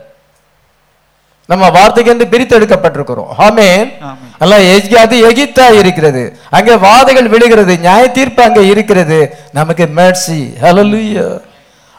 [1.47, 3.27] நம்ம வார்த்தைக்கு என்று பிரித்து எடுக்கப்பட்டிருக்கிறோம்.
[3.37, 3.93] ஆமென்.
[4.01, 4.33] ஆமென்.
[4.39, 6.39] அல்ல எகி- அது எகிப்தா இருக்கிறது.
[6.51, 7.79] அங்கே வாதைகள் விழுகிறது.
[7.79, 9.39] நியாய தீர்ப்பு அங்கே இருக்கிறது.
[9.53, 10.45] நமக்கு mercy.
[10.63, 11.41] Hallelujah.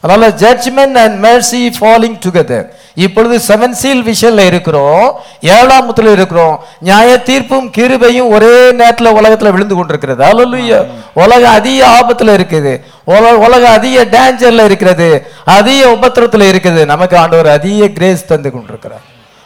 [0.02, 6.64] அதனால judgment and mercy falling together இப்பொழுது செவன் சீல் விஷயம்ல இருக்கிறோம் ஏழாம் முத்துல இருக்கிறோம்.
[6.80, 10.24] நியாய தீர்ப்பும் கிருபையும் ஒரே நேரத்தில் உலகத்தில் விழுந்து கொண்டிருக்கிறது.
[10.24, 10.86] Hallelujah.
[11.14, 12.82] உலகம் அதிக ஆபத்தில் இருக்குது.
[13.04, 15.28] உலக உலகம் அதிக டேஞ்சர்ல இருக்கிறது.
[15.45, 16.86] அதிக உபத்திரத்தில் இருக்குது.
[16.86, 19.02] நமக்கு ஆண்டவர் அதிக கிரேஸ் தந்து கொண்டிருக்கிறார்.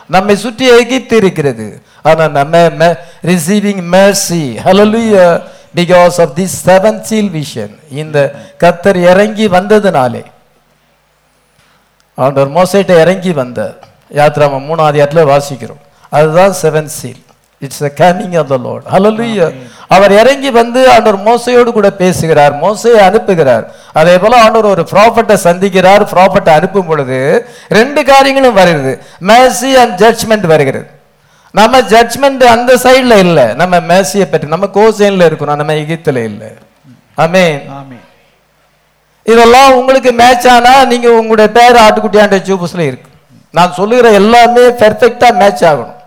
[0.08, 1.82] நம்மை சுற்றி எகித்து இருக்கிறது.
[2.01, 2.58] ஆனால் நம்ம
[3.28, 4.43] receiving mercy.
[4.66, 5.41] Hallelujah
[5.76, 10.24] because of the seven seal vision இந்த கத்தர் இறங்கி வந்ததுனாலே
[12.16, 13.76] ஆண்டவர் மோசைட்ட இறங்கி வந்தார்
[14.14, 15.82] யாத்ராம மூணாவது இடத்துல வாசிக்கிறோம்.
[16.09, 17.22] அதுதான் seven seal
[17.59, 18.84] it's a coming of the lord.
[18.93, 19.49] Hallelujah.
[19.88, 23.66] அவர் இறங்கி வந்து ஆண்டவர் மோசையோடு கூட பேசுகிறார் மோசையை அனுப்புகிறார்.
[23.93, 29.01] அதே போல ஆண்டவர் ஒரு ப்ராஃபட்டை சந்திக்கிறார் ப்ராஃபட்டை அனுப்பும் பொழுது ரெண்டு காரியங்களும் வருகிறது.
[29.22, 30.86] mercy அண்ட் ஜட்ஜ்மெண்ட் வருகிறது.
[31.51, 33.53] நம்ம ஜட்ஜ்மெண்ட் அந்த சைடுல இல்ல.
[33.53, 36.43] நம்ம மேசியை பற்றி நம்ம கோசைன்ல இருக்கிறோம் நம்ம எகிப்துல இல்ல.
[37.16, 38.03] ஆமென் ஆமென்
[39.32, 43.09] இதெல்லாம் உங்களுக்கு மேட்ச் ஆனால் நீங்கள் உங்களுடைய பேர் ஆட்டுக்குட்டியாண்ட ஜூபஸில் இருக்கு.
[43.57, 45.99] நான் சொல்லுகிற எல்லாமே பெர்ஃபெக்டாக மேட்ச் ஆகணும்.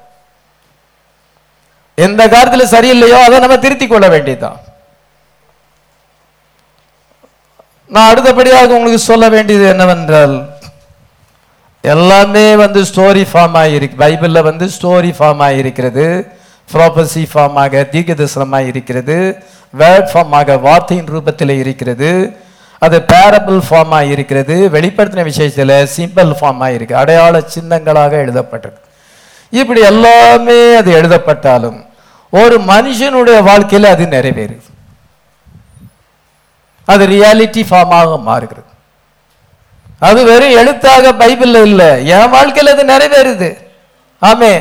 [1.99, 4.59] எந்த காலத்தில் சரியில்லையோ அதை நம்ம திருத்திக் கொள்ள வேண்டியதுதான்.
[7.95, 10.37] நான் அடுத்தபடியாக உங்களுக்கு சொல்ல வேண்டியது என்னவென்றால்
[11.85, 16.07] எல்லாமே வந்து ஸ்டோரி ஃபார்ம் ஆகியிருக்கு பைபிளில் வந்து ஸ்டோரி ஃபார்ம் ஆகியிருக்கிறது
[16.69, 19.17] ப்ராபசி ஃபார்மாக தீர்க்க தரிசனமாக இருக்கிறது
[19.75, 22.11] வேர்ட் ஃபார்மாக வார்த்தையின் ரூபத்தில் இருக்கிறது
[22.85, 24.55] அது பேரபிள் ஃபார்மாக இருக்கிறது.
[24.77, 28.83] வெளிப்படுத்தின விஷயத்தில் சிம்பிள் ஃபார்மாக இருக்குது அடையாள சின்னங்களாக எழுதப்பட்டிருக்கு.
[29.61, 31.79] இப்படி எல்லாமே அது எழுதப்பட்டாலும்
[32.33, 34.67] ஒரு மனுஷனுடைய வாழ்க்கையில் அது நிறைவேறுது.
[36.93, 38.71] அது ரியாலிட்டி ஃபார்மாக மாறுகிறது.
[40.09, 41.91] அது வெறும் எழுத்தாக பைபிளில் இல்லை.
[42.15, 43.49] என் வாழ்க்கையில் அது நிறைவேறுது.
[44.23, 44.53] ஆமே.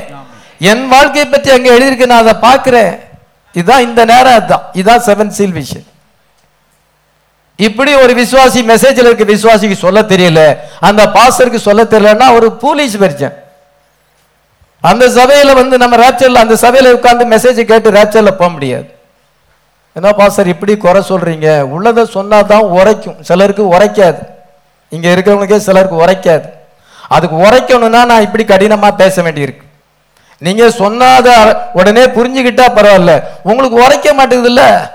[0.71, 2.93] என் வாழ்க்கையை பற்றி அங்கே எழுதியிருக்கு நான் அதை பார்க்குறேன்.
[3.55, 5.87] இதுதான் இந்த நேரம் அதுதான் இதுதான் செவன் சீல் விஷன்
[7.55, 10.57] இப்படி ஒரு விசுவாசி மெசேஜில் இருக்க விசுவாசிக்கு சொல்ல தெரியல.
[10.79, 13.33] அந்த பாஸ்டருக்கு சொல்ல தெரியலன்னா ஒரு போலீஸ் வெர்ஜன்
[14.81, 18.93] அந்த சபையில வந்து நம்ம ரேப்சர்ல அந்த சபையில உட்கார்ந்து மெசேஜ் கேட்டு ரேப்சர்ல போக முடியாது.
[19.93, 21.61] என்ன பாஸ்டர் இப்படி குறை சொல்றீங்க?
[21.61, 23.23] உள்ளதை சொன்னாதான் உரைக்கும்.
[23.23, 24.17] சிலருக்கு உரைக்காது.
[24.89, 26.49] இங்க இருக்கிறவங்களுக்கே சிலருக்கு உரைக்காது.
[27.07, 29.63] அதுக்கு உரைக்கணும்னா நான் இப்படி கடினமா பேச வேண்டியிருக்கு.
[30.37, 33.23] நீங்க சொன்னாத உடனே புரிஞ்சுக்கிட்டா பரவாயில்ல.
[33.43, 34.89] உங்களுக்கு உரைக்க மாட்டேங்குதுல்ல?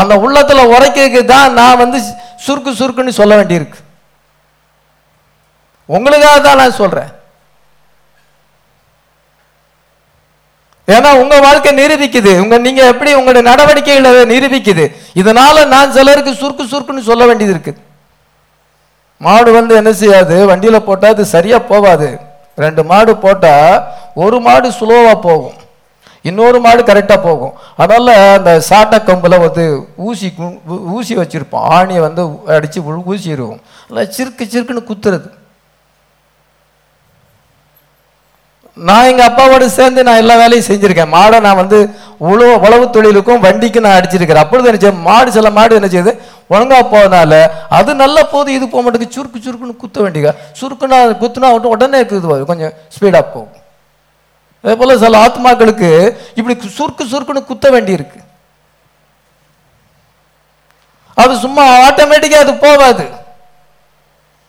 [0.00, 1.98] அந்த உள்ளத்தில் உரைக்கிறதுக்கு தான் நான் வந்து
[2.46, 3.78] சுருக்கு சுருக்குன்னு சொல்ல வேண்டியிருக்கு.
[5.96, 7.10] உங்களுக்காக தான் நான் சொல்கிறேன்
[10.94, 12.32] ஏன்னா உங்க வாழ்க்கை நிரூபிக்குது.
[12.42, 14.84] உங்க நீங்க எப்படி உங்களுடைய நடவடிக்கைகளை நிரூபிக்குது.
[15.20, 17.72] இதனால நான் சிலருக்கு சுருக்கு சுருக்குன்னு சொல்ல வேண்டியது இருக்கு
[19.24, 20.36] மாடு வந்து என்ன செய்யாது?
[20.50, 22.08] வண்டியில் போட்டால் அது சரியாக போகாது
[22.64, 23.76] ரெண்டு மாடு போட்டால்
[24.24, 25.58] ஒரு மாடு ஸ்லோவாக போகும்.
[26.24, 27.52] இன்னொரு மாடு கரெக்டாக போகும்.
[27.76, 31.64] அதனால் அந்த சாட்டை கம்பில் வந்து ஊசி கு- ஊசி வச்சுருப்போம்.
[31.70, 35.30] ஆணியை வந்து அடித்து உள்- ஊசி இருக்கும் நல்லா சிறுக்கு சிறுக்குன்னு குத்துறது.
[38.74, 41.16] நான் எங்கள் அப்பாவோட சேர்ந்து நான் எல்லா வேலையும் செஞ்சுருக்கேன்.
[41.16, 44.34] மாடை நான் வந்து உழவு உழவு தொழிலுக்கும் வண்டிக்கும் நான் அடிச்சிருக்கிறேன்.
[44.34, 46.18] அப்பொழுது என்ன செய்ய மாடு சில மாடு என்ன செய்யுது?
[46.48, 49.22] ஒழுங்காக போனால அது நல்ல போது இது போக மாட்டேங்குது.
[49.22, 52.04] சுருக்கு சுருக்குன்னு குத்த வேண்டிய சுருக்குன்னா குத்துனா உடனே உடனே
[52.44, 53.62] கொஞ்சம் ஸ்பீடாக போகும்.
[54.64, 55.90] அதே போல் சில ஆத்மாக்களுக்கு
[56.38, 58.20] இப்படி சுருக்கு சுருக்குன்னு குத்த வேண்டியிருக்கு.
[61.22, 63.04] அது சும்மா ஆட்டோமேட்டிக்காக அது போவாது.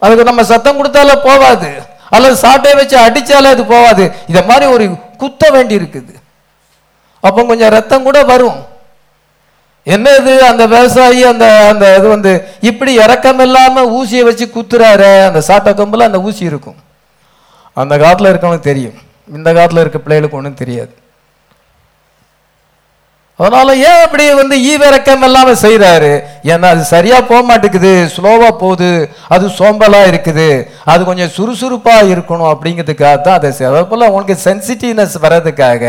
[0.02, 1.70] அதுக்கு நம்ம சத்தம் கொடுத்தாலே போவாது.
[2.16, 4.04] அல்லது சாட்டை வச்சு அடித்தாலே அது போவாது.
[4.32, 4.86] இதை மாதிரி ஒரு
[5.22, 6.14] குத்த வேண்டி இருக்குது
[7.28, 8.60] அப்போ கொஞ்சம் ரத்தம் கூட வரும்.
[9.94, 12.32] என்ன இது அந்த விவசாயி அந்த அந்த இது வந்து
[12.70, 16.78] இப்படி இறக்கம் இல்லாமல் ஊசியை வச்சு குத்துறாரு அந்த சாட்டை கொம்பில் அந்த ஊசி இருக்கும்.
[17.82, 18.98] அந்த காலத்தில் இருக்கவனுக்கு தெரியும்.
[19.28, 20.94] இந்த காலத்தில் இருக்க பிள்ளைகளுக்கு ஒன்றும் தெரியாது.
[23.40, 26.12] அதனால ஏன் அப்படி வந்து ஈவிரக்கம் இல்லாமல் செய்கிறாரு
[26.52, 28.92] ஏன்னா அது சரியா போக மாட்டேங்குது ஸ்லோவா போகுது
[29.36, 30.46] அது சோம்பலா இருக்குது
[30.92, 35.84] அது கொஞ்சம் சுறுசுறுப்பா இருக்கணும் அப்படிங்கிறதுக்காக தான் அதை அதே போல உனக்கு சென்சிட்டிவ்னஸ் வர்றதுக்காக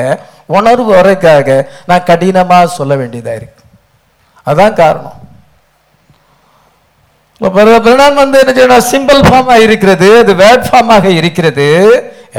[0.56, 1.60] உணர்வு வர்றதுக்காக
[1.90, 3.62] நான் கடினமாக சொல்ல வேண்டியதாக இருக்கு.
[4.50, 5.16] அதான் காரணம்.
[7.86, 8.86] பிரணான் வந்து என்ன செய்யணும்?
[8.92, 11.66] சிம்பிள் ஃபார்மாக இருக்கிறது அது வேர்ட் ஃபார்மாக இருக்கிறது.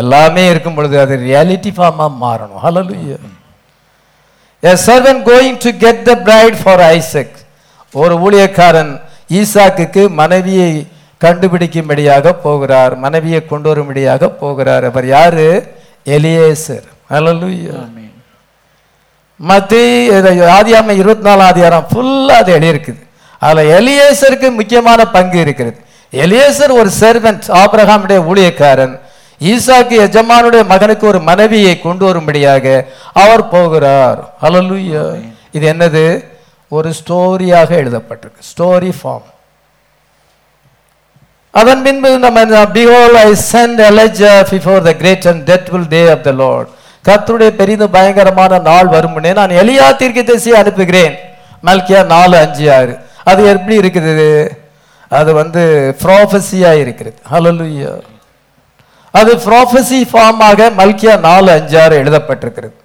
[0.02, 2.62] எல்லாமே இருக்கும் பொழுது அது ரியாலிட்டி ஃபார்மாக மாறணும்.
[2.66, 3.18] ஹalleluya
[4.70, 7.32] a servant going to get the bride for Isaac.
[8.02, 8.94] ஒரு ஊழியக்காரன்
[9.40, 10.72] ஈசாக்குக்கு மனைவியை
[11.24, 14.86] கண்டுபிடிக்கும்படியாக போகிறார் மனைவியை கொண்டு வரும்படியாக போகிறார்.
[14.92, 15.48] அவர் யாரு?
[16.16, 16.86] எலியேசர்.
[17.12, 17.76] ஹalleluya
[19.50, 20.14] மத்திய
[20.60, 23.02] ஆதியாம இருபத்தி நாலாம் அதிகாரம் ஃபுல்லா அது எழுதியிருக்குது.
[23.40, 25.78] அதுல எலியேசருக்கு முக்கியமான பங்கு இருக்கிறது.
[26.24, 28.96] எலியேசர் ஒரு செர்வெண்ட் ஆபிரகாமுடைய ஊழியக்காரன்.
[29.42, 34.34] ஈசாக்கு எஜமானுடைய மகனுக்கு ஒரு மனைவியை கொண்டு வரும்படியாக அவர் போகிறார்.
[34.42, 36.26] அலலுயா இது என்னது?
[36.70, 38.42] ஒரு ஸ்டோரியாக எழுதப்பட்டிருக்கு.
[38.52, 39.28] Story form.
[41.52, 42.42] அதன் பின்பு நம்ம
[42.78, 43.78] behold I send
[44.54, 46.68] before the great and and will day of the Lord
[47.08, 51.16] கத்துடைய பெரிதும் பயங்கரமான நாள் வருமுன்னே நான் எளியா தீர்க்க தீர்க்கதரிசியை அனுப்புகிறேன்.
[51.66, 52.98] மல்கியா நாலு அஞ்சு ஆறு.
[53.24, 54.50] அது எப்படி இருக்குது?
[55.10, 57.18] அது வந்து ப்ராஃபஸியா இருக்கிறது.
[57.32, 57.92] ஹலலுயா
[59.18, 62.76] அது ப்ரோஃபசி ஃபார்மாக மல்கியா நாலு அஞ்சு ஆறு எழுதப்பட்டிருக்கிறது.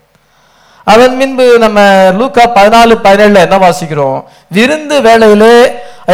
[0.93, 1.79] அதன் பின்பு நம்ம
[2.19, 4.19] லூக்கா பதினாலு பதினேழுல என்ன வாசிக்கிறோம்?
[4.57, 5.55] விருந்து வேலையிலே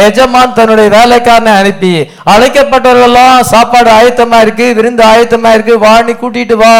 [0.07, 1.93] எஜமான் தன்னுடைய வேலைக்காரனை அனுப்பி
[2.33, 6.73] அழைக்கப்பட்டவர்கள்லாம் சாப்பாடு ஆயத்தமா இருக்கு விருந்து ஆயத்தமா இருக்கு வா நீ கூட்டிட்டு வா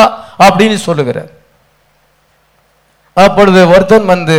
[0.45, 1.31] அப்படின்னு சொல்லுகிறார்.
[3.25, 4.37] அப்பொழுது ஒருத்தன் வந்து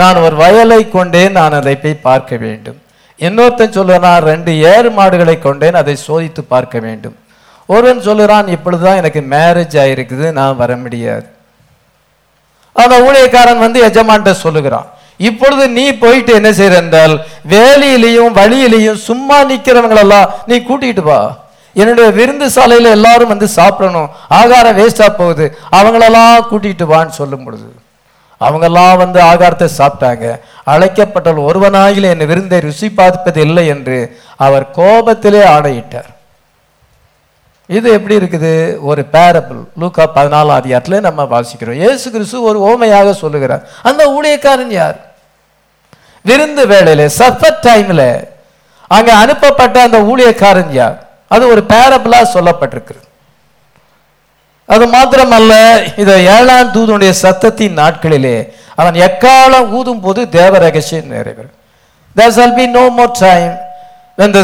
[0.00, 2.78] நான் ஒரு வயலை கொண்டேன் நான் அதை போய் பார்க்க வேண்டும்.
[3.26, 7.16] இன்னொருத்தன் சொல்லுறான் ரெண்டு ஏறு மாடுகளை கொண்டேன் அதை சோதித்து பார்க்க வேண்டும்.
[7.66, 11.26] ஒருவன் சொல்லுறான் இப்பொழுதுதான் எனக்கு மேரேஜ் ஆயிருக்குது நான் வர முடியாது.
[12.72, 14.88] அந்த ஊழியக்காரன் வந்து எஜமான்ட்ட சொல்லுகிறான்
[15.28, 17.14] இப்பொழுது நீ போயிட்டு என்ன செய்யற என்றால்
[17.52, 21.20] வேலையிலையும் வழியிலையும் சும்மா நிக்கிறவங்களெல்லாம் நீ கூட்டிட்டு வா.
[21.76, 24.08] என்னுடைய விருந்து சாலையில எல்லாரும் வந்து சாப்பிடணும்.
[24.28, 25.46] ஆகாரம் வேஸ்டா போகுது.
[25.78, 27.68] அவங்களெல்லாம் கூட்டிட்டு வான்னு சொல்லும் பொழுது
[28.40, 30.26] அவங்கெல்லாம் வந்து ஆகாரத்தை சாப்பிட்டாங்க.
[30.72, 33.98] அழைக்கப்பட்டவள் ஒருவனாயிலே என் விருந்தை ருசி பார்ப்பது இல்லை என்று
[34.36, 36.10] அவர் கோபத்திலே ஆணையிட்டார்.
[37.76, 38.52] இது எப்படி இருக்குது?
[38.90, 41.80] ஒரு பேரபிள் லூக்கா பதினாலாம் அதிகாரத்தில் நம்ம வாசிக்கிறோம்.
[41.88, 43.62] ஏசு கிறிஸ்து ஒரு ஓமையாக சொல்லுகிறார்.
[43.88, 44.98] அந்த ஊழியக்காரன் யார்?
[46.28, 48.08] விருந்து வேலையில் சஃபர் டைமில்
[48.96, 50.98] அங்கே அனுப்பப்பட்ட அந்த ஊழியக்காரன் யார்?
[51.34, 53.06] அது ஒரு பேரபிளாக சொல்லப்பட்டிருக்கிறது.
[54.72, 55.54] அது மாத்திரமல்ல
[56.02, 58.36] இதை ஏழாம் தூதனுடைய சத்தத்தின் நாட்களிலே
[58.80, 61.56] அவன் எக்காலம் ஊதும் போது தேவ ரகசியம் நிறைவேறும்
[62.18, 63.52] there shall be no more time
[64.18, 64.34] when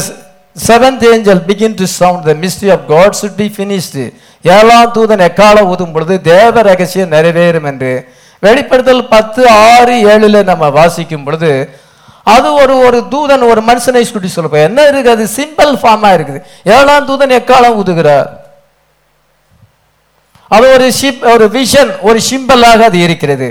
[0.66, 4.04] seventh angel begin to sound the mystery of God should be finished
[4.56, 7.92] ஏழாம் தூதன் எக்காலம் ஊதும் பொழுது தேவ ரகசியம் நிறைவேறும் என்று.
[8.46, 11.52] வெளிப்படுத்தல் பத்து ஆறு ஏழில் நம்ம வாசிக்கும் பொழுது
[12.34, 15.14] அது ஒரு ஒரு தூதன் ஒரு மனுஷனை சுட்டி சொல்லப்போ என்ன இருக்குது?
[15.16, 16.42] அது சிம்பிள் ஃபார்மாக இருக்குது.
[16.76, 18.28] ஏழாம் தூதன் எக்காலம் ஊதுகிறார்?
[20.56, 23.48] அது ஒரு ஷிப் ஒரு விஷன் ஒரு சிம்பிளாக அது இருக்கிறது.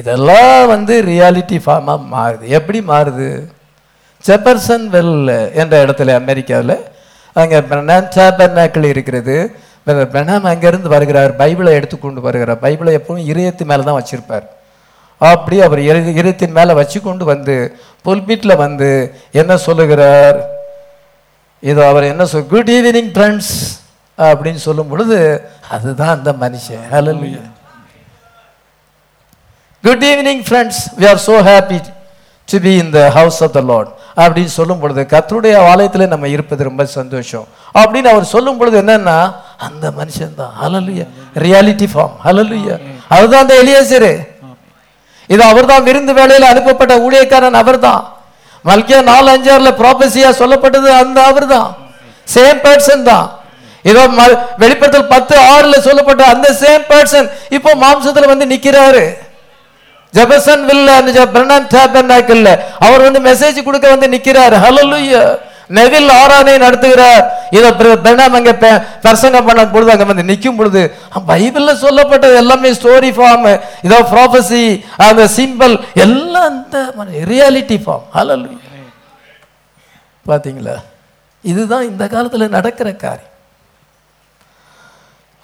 [0.00, 2.44] இதெல்லாம் வந்து ரியாலிட்டி ஃபார்மாக மாறுது.
[2.58, 3.28] எப்படி மாறுது?
[4.26, 5.14] ஜெபர்சன் வெல்
[5.62, 6.76] என்ற இடத்துல அமெரிக்காவில்
[7.40, 7.58] அங்கே
[8.16, 9.36] டேபர்னாக்கிள் இருக்கிறது.
[10.14, 12.58] பெனாம் அங்கேருந்து வருகிறார் பைபிளை எடுத்துக்கொண்டு வருகிறார்.
[12.64, 14.46] பைபிளை எப்பவும் இதயத்து மேலே தான் வச்சிருப்பார்.
[15.20, 15.80] அப்படி அவர்
[16.12, 17.54] இதயத்தின் மேலே வச்சு கொண்டு வந்து
[18.06, 18.90] புல்பிட்டில் வந்து
[19.40, 20.38] என்ன சொல்லுகிறார்?
[21.70, 23.52] இது அவர் என்ன சொல் குட் ஈவினிங் ஃப்ரெண்ட்ஸ்
[24.18, 25.18] அப்படின்னு சொல்லும் பொழுது
[25.76, 26.84] அதுதான் அந்த மனுஷன்.
[26.94, 27.44] Hallelujah
[29.86, 31.80] good evening friends we are so happy.
[32.48, 36.64] To be in the house of the Lord அப்படின்னு சொல்லும் பொழுது கத்தருடைய ஆலயத்தில் நம்ம இருப்பது
[36.64, 37.46] ரொம்ப சந்தோஷம்.
[37.74, 40.52] அப்படின்னு அவர் சொல்லும் பொழுது என்னன்னா அந்த மனுஷன் தான்.
[40.62, 44.26] ஹalleluya ரியாலிட்டி ஃபார்ம் ஹalleluya அதுதான் அந்த எலியேசரு.
[45.26, 48.16] இது அவர்தான் விருந்து வேலையில் அனுப்பப்பட்ட ஊழியக்காரன் அவர்தான்.
[48.64, 51.76] மல்கியா நாலு அஞ்சாறுல ப்ராபசியா சொல்லப்பட்டது அந்த அவர் தான்
[52.34, 53.32] சேம் பர்சன் தான்.
[53.82, 59.14] ஏதோ ம- பத்து ஆறுல சொல்லப்பட்ட அந்த சேம் பர்சன் இப்போ மாம்சத்துல வந்து நிக்கிறாரு.
[60.16, 61.66] ஜெபசன் வில்ல அந்த பிரனான்
[62.86, 64.56] அவர் வந்து மெசேஜ் கொடுக்க வந்து நிக்கிறாரு.
[64.64, 65.22] ஹலலுயா
[65.76, 67.24] நெவில் ஆராதனை நடத்துகிறார்.
[67.56, 68.52] இதை பிரணாம் அங்க
[69.04, 70.82] பிரசங்கம் பண்ண பொழுது அங்க வந்து நிற்கும் பொழுது
[71.30, 73.48] பைபிளில் பைபிள்ல சொல்லப்பட்டது எல்லாமே ஸ்டோரி ஃபார்ம்
[73.86, 74.62] இதோ ப்ராபசி
[75.08, 76.78] அந்த சிம்பிள் எல்லாம் அந்த
[77.32, 78.50] ரியாலிட்டி ஃபார்ம் ஹலலு
[80.30, 80.76] பாத்தீங்களா?
[81.50, 83.34] இதுதான் இந்த காலத்துல நடக்கிற காரியம்.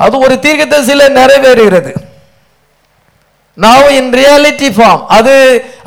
[0.00, 1.92] அது ஒரு தீர்க்கதரிசியில நிறைவேறுகிறது.
[3.56, 5.34] நாவ் இன் ரியாலிட்டி ஃபார்ம் அது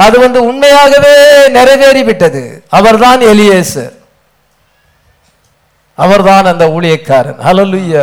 [0.06, 1.14] அது வந்து உண்மையாகவே
[1.58, 2.44] நிறைவேறிவிட்டது.
[2.80, 3.94] அவர்தான் எலியேசர்
[5.98, 7.40] அவர்தான் அந்த ஊழியக்காரன்.
[7.48, 8.02] ஹalleluya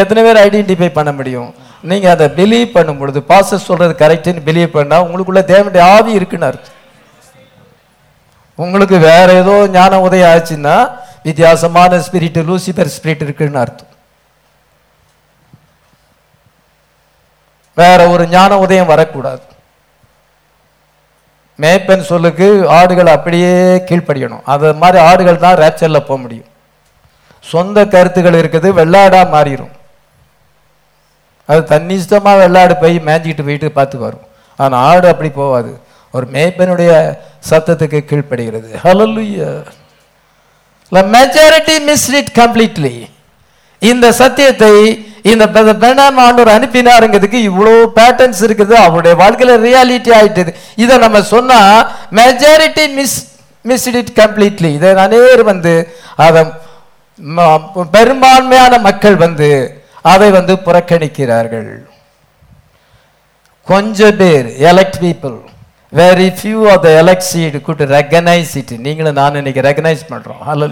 [0.00, 1.50] எத்தனை பேர் ஐடென்டிஃபை பண்ண முடியும்?
[1.90, 6.78] நீங்க அதை பிலீவ் பண்ணும் பொழுது பாஸ்டர் சொல்றது கரெக்டுன்னு பிலீவ் பண்ணா உங்களுக்குள்ள தேவனுடைய ஆவி இருக்குன்னு அர்த்தம்.
[8.58, 10.76] உங்களுக்கு வேற ஏதோ ஞான உதயம் ஆச்சுன்னா
[11.28, 13.91] வித்தியாசமான ஸ்பிரிட் லூசிபர் ஸ்பிரிட் இருக்குன்னு அர்த்தம்.
[17.80, 19.44] வேற ஒரு ஞான உதயம் வரக்கூடாது.
[21.62, 22.46] மேய்ப்பன் சொல்லுக்கு
[22.78, 23.52] ஆடுகள் அப்படியே
[23.88, 24.42] கீழ்ப்படியணும்.
[24.52, 26.48] அது மாதிரி ஆடுகள் தான் ரேப்சர்ல போக முடியும்.
[27.44, 29.72] சொந்த கருத்துக்கள் இருக்குது வெள்ளாடா மாறிடும்
[31.48, 34.26] அது தன்னிஷ்டமாக வெள்ளாடு போய் மேய்ஞ்சிட்டு போயிட்டு பார்த்து வரும்.
[34.58, 35.72] ஆனால் ஆடு அப்படி போகாது
[36.14, 36.92] ஒரு மேய்ப்பனுடைய
[37.50, 38.68] சத்தத்துக்கு கீழ்ப்படுகிறது.
[38.84, 39.48] Hallelujah
[41.16, 42.94] majority miss it completely
[43.82, 44.74] இந்த சத்தியத்தை
[45.22, 48.72] இந்த பெ- ஆண்டவர் அனுப்பினாருங்கிறதுக்கு இவ்வளோ பேட்டர்ன்ஸ் இருக்குது.
[48.72, 50.50] அவருடைய வாழ்க்கையில் ரியாலிட்டி ஆயிட்டது.
[50.76, 51.60] இதை நம்ம சொன்னா
[52.12, 53.18] majority miss
[53.64, 55.74] missed it completely இதை அநேர் வந்து
[56.16, 56.42] அதை
[57.90, 59.48] பெரும்பான்மையான மக்கள் வந்து
[60.02, 61.70] அதை வந்து புறக்கணிக்கிறார்கள்.
[63.66, 65.36] கொஞ்சம் பேர் elect people
[65.92, 70.66] very few of the elect seed could recognise it நீங்களும் நான் இன்னைக்கு ரெகனைஸ் பண்ணுறோம் ஹலோ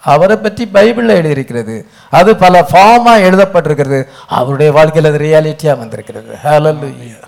[0.00, 1.86] அவரை பற்றி பைபிளில் எழுதியிருக்கிறது.
[2.10, 4.04] அது பல ஃபார்மாக எழுதப்பட்டிருக்கிறது.
[4.26, 6.38] அவருடைய வாழ்க்கையில் அது ரியாலிட்டியாக வந்திருக்கிறது.
[6.44, 7.20] ஹலல்லு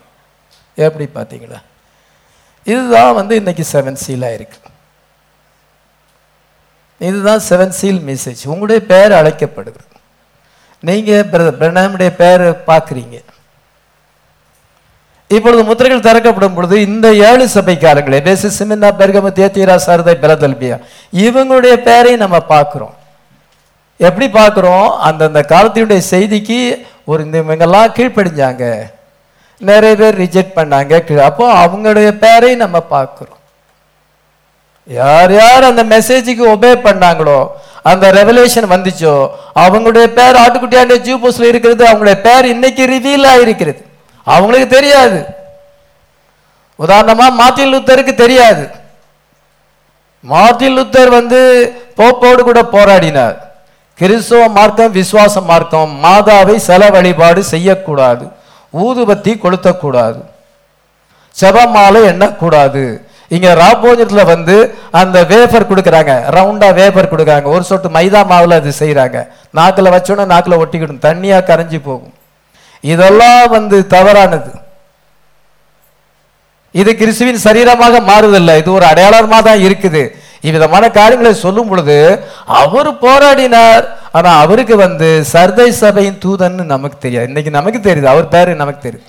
[0.74, 1.62] எப்படி பார்த்தீங்களா?
[2.64, 4.58] இதுதான் வந்து இன்னைக்கு செவன் சீலாக இருக்கு.
[6.98, 9.88] இதுதான் செவன் சீல் மெசேஜ் உங்களுடைய பெயர் அழைக்கப்படுகிறது
[10.80, 13.22] நீங்கள் பிரதர் பிரணாமுடைய பெயர் பார்க்குறீங்க.
[15.30, 20.76] இப்பொழுது முத்திரைகள் திறக்கப்படும் பொழுது இந்த ஏழு சபைக்காரங்களே பேசி சிமின்னா பெர்கம தேத்திரா சாரதை பெலதல்பியா
[21.24, 22.94] இவங்களுடைய பேரை நம்ம பார்க்குறோம்.
[24.00, 24.86] எப்படி பார்க்குறோம்?
[25.08, 26.58] அந்தந்த காலத்தினுடைய செய்திக்கு
[27.04, 28.64] ஒரு இந்த இவங்கெல்லாம் கீழ்ப்படிஞ்சாங்க.
[29.60, 30.92] நிறைய பேர் ரிஜெக்ட் பண்ணாங்க.
[31.28, 33.38] அப்போ அவங்களுடைய பேரை நம்ம பார்க்குறோம்.
[34.88, 37.40] யார் யார் அந்த மெசேஜுக்கு ஒபே பண்ணாங்களோ
[37.90, 39.14] அந்த ரெவலேஷன் வந்துச்சோ
[39.64, 43.80] அவங்களுடைய பேர் ஆட்டுக்குட்டியாண்ட ஜூ போஸ்ட்ல இருக்கிறது அவங்களுடைய பேர் இன்னைக்கு ரிவீல் ஆகிருக்கிறது
[44.34, 45.18] அவங்களுக்கு தெரியாது.
[46.84, 48.64] உதாரணமாக மார்ட்டின் லுத்தருக்கு தெரியாது.
[50.32, 51.40] மார்ட்டின் லுத்தர் வந்து
[51.98, 53.36] போப்போடு கூட போராடினார்.
[53.98, 58.24] கிறிஸ்தவ மார்க்கம் விசுவாச மார்க்கம் மாதாவை செல வழிபாடு செய்யக்கூடாது.
[58.84, 60.20] ஊதுபத்தி கொளுத்தக்கூடாது.
[61.40, 62.84] செபமாலை எண்ணக்கூடாது.
[63.34, 64.54] இங்கே ராபோஜத்தில் வந்து
[65.00, 66.12] அந்த வேஃபர் கொடுக்குறாங்க.
[66.36, 67.46] ரவுண்டாக வேஃபர் கொடுக்குறாங்க.
[67.54, 69.18] ஒரு சொட்டு மைதா மாவில் அது செய்கிறாங்க
[69.58, 71.04] நாக்கில் வச்சோன்னா நாக்கில் ஒட்டிக்கிடும்.
[71.08, 72.14] தண்ணியாக கரைஞ்சி போகும்.
[72.80, 74.50] இதெல்லாம் வந்து தவறானது.
[76.72, 78.56] இது கிறிஸ்துவின் சரீரமாக மாறுதல்ல.
[78.56, 80.02] இது ஒரு அடையாளமாக தான் இருக்குது.
[80.40, 81.96] இவ்விதமான காரியங்களை சொல்லும் பொழுது
[82.46, 83.84] அவர் போராடினார்.
[84.12, 87.26] ஆனா அவருக்கு வந்து சர்தை சபையின் தூதன்னு நமக்கு தெரியாது.
[87.26, 88.04] இன்னைக்கு நமக்கு தெரியுது.
[88.04, 89.08] அவர் பேரு நமக்கு தெரியுது.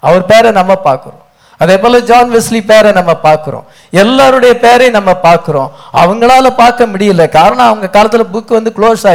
[0.00, 1.20] அவர் பேரை நம்ம பார்க்குறோம்.
[1.58, 3.64] அதே போல ஜான் வெஸ்லி பேரை நம்ம பார்க்குறோம்.
[3.90, 5.70] எல்லாருடைய பேரை நம்ம பார்க்குறோம்.
[5.92, 7.28] அவங்களால பார்க்க முடியல.
[7.28, 9.06] காரணம் அவங்க காலத்துல புக் வந்து close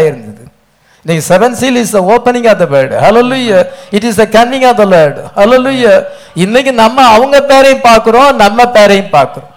[1.07, 3.59] ஆயிருந்தது seven seal is opening of the bird hallelujah
[3.97, 5.93] it is the coming of the Lord hallelujah
[6.33, 9.51] இன்னைக்கு நம்ம அவங்க பேரையும் பார்க்குறோம் நம்ம பேரையும் பார்க்குறோம்.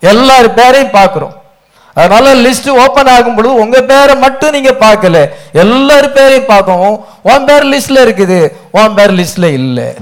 [0.00, 1.34] எல்லார் பேரையும் பார்க்குறோம்.
[1.94, 5.16] அதனால லிஸ்ட் ஓபன் ஆகும் பொழுது உங்க பேரை மட்டும் நீங்க பார்க்கல.
[5.52, 6.96] எல்லார் பேரையும் பார்க்கவும்.
[7.22, 8.38] உன் பேர் லிஸ்ட்ல இருக்குது.
[8.70, 9.94] உன் பேர் லிஸ்ட்ல இல்ல.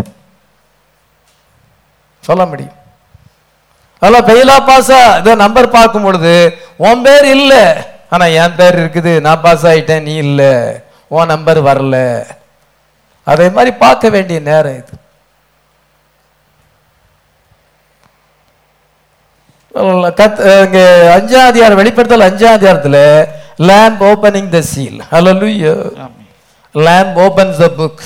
[2.20, 2.76] சொல்ல முடியும்.
[4.02, 6.34] அதெல்லாம் பெயிலா பாசா இதை நம்பர் பார்க்கும் பொழுது
[6.76, 7.64] உன் பேர் இல்லை.
[8.10, 10.42] ஆனா என் பேர் இருக்குது நான் பாஸ் ஆயிட்டேன் நீ இல்ல.
[11.16, 11.96] உன் நம்பர் வரல.
[13.32, 14.94] அதே மாதிரி பார்க்க வேண்டிய நேரம் இது.
[20.20, 20.80] கத் இங்க
[21.16, 22.98] அஞ்சாம் அதிகாரம் வெளிப்படுத்தல் அஞ்சாம் அதிகாரத்துல
[23.70, 25.00] lamp opening the seal
[26.04, 26.28] amen.
[26.74, 27.98] lamp opens the book.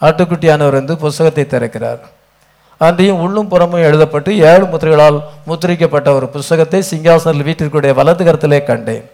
[0.00, 2.02] ஆட்டுக்குட்டியானவர் வந்து புஸ்தகத்தை திறக்கிறார்.
[2.80, 5.18] அன்றையும் உள்ளும் புறமும் எழுதப்பட்டு ஏழு முத்திரைகளால்
[5.48, 9.04] முத்திரிக்கப்பட்ட ஒரு புஸ்தகத்தை சிங்காசனில் வீட்டிற்குடைய வலது கரத்திலே கண்டேன்.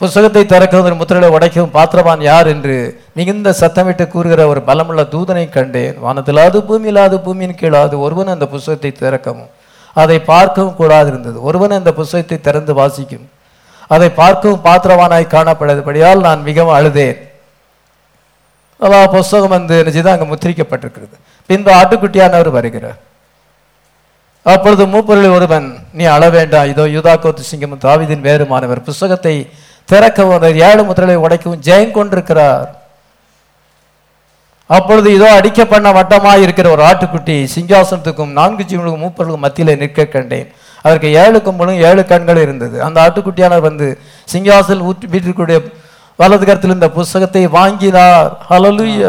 [0.00, 2.76] புஸ்தகத்தை திறக்கவும் முத்திரைகளை உடைக்கவும் பாத்திரவான் யார் என்று
[3.18, 5.94] மிகுந்த சத்தமிட்டு கூறுகிற ஒரு பலமுள்ள தூதனை கண்டேன்.
[6.04, 9.50] வானத்திலாது பூமியிலாது பூமியின் கீழாது ஒருவன் அந்த புஸ்தகத்தை திறக்கவும்.
[9.96, 13.26] அதை பார்க்கவும் கூடாது இருந்தது ஒருவன் அந்த புஸ்தகத்தை திறந்து வாசிக்கும்.
[13.94, 17.18] அதை பார்க்கவும் பாத்திரவானாய் காணப்படாதபடியால் நான் மிகவும் அழுதேன்.
[18.84, 21.16] அதான் புஸ்தகம் வந்து நிச்சயம் அங்கே முத்திரிக்கப்பட்டிருக்கிறது
[21.50, 23.00] பின்பு ஆட்டுக்குட்டியானவர் வருகிறார்
[24.46, 29.34] அப்பொழுது மூப்பொருளில் ஒருவன் நீ அழ வேண்டாம் இதோ யூதாக்கோத்து சிங்கமும் தாவிதின் வேறுமானவர் புஸ்தகத்தை
[29.88, 32.68] திறக்கவும் ஏழு முத்திரலை உடைக்கவும் ஜெயம் கொண்டிருக்கிறார்
[34.70, 40.48] அப்பொழுது இதோ அடிக்க பண்ண வட்டமாக இருக்கிற ஒரு ஆட்டுக்குட்டி சிங்காசனத்துக்கும் நான்கு ஜீவனுக்கும் மூப்பர்களுக்கும் மத்தியில் நிற்க கண்டேன்
[40.84, 43.88] அதற்கு ஏழு கும்பலும் ஏழு கண்கள் இருந்தது அந்த ஆட்டுக்குட்டியானவர் வந்து
[44.28, 45.58] சிங்காசன் வீட்டிற்குடைய
[46.20, 48.30] வலது கருத்தில் இந்த புஸ்தகத்தை வாங்கினார்.
[48.50, 49.04] ஹலலுய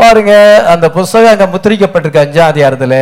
[0.00, 0.32] பாருங்க
[0.72, 2.94] அந்த புஸ்தகம் அங்க முத்திரிக்கப்பட்டிருக்கு அஞ்சாம் அதிகாரத்துல.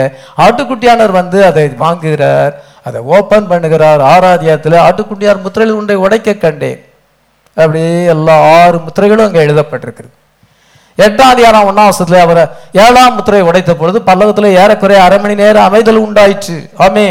[0.44, 2.52] ஆட்டுக்குட்டியானவர் வந்து அதை வாங்குகிறார்
[2.88, 4.02] அதை ஓப்பன் பண்ணுகிறார்.
[4.12, 6.80] ஆறாதியாரத்தில் ஆட்டுக்குட்டியார் முத்திரையில் உண்டை உடைக்க கண்டேன்.
[7.56, 10.14] அப்படியே எல்லா ஆறு முத்திரைகளும் அங்க எழுதப்பட்டிருக்கிறது
[10.98, 12.44] எட்டாம் அதிகாரம் ஒன்னாம் வருஷத்துல அவரை
[12.84, 16.56] ஏழாம் முத்திரை உடைத்த பொழுது பல்லவத்தில் ஏறக்குறைய அரை மணி நேரம் அமைதல் உண்டாயிற்று.
[16.86, 17.06] ஆமே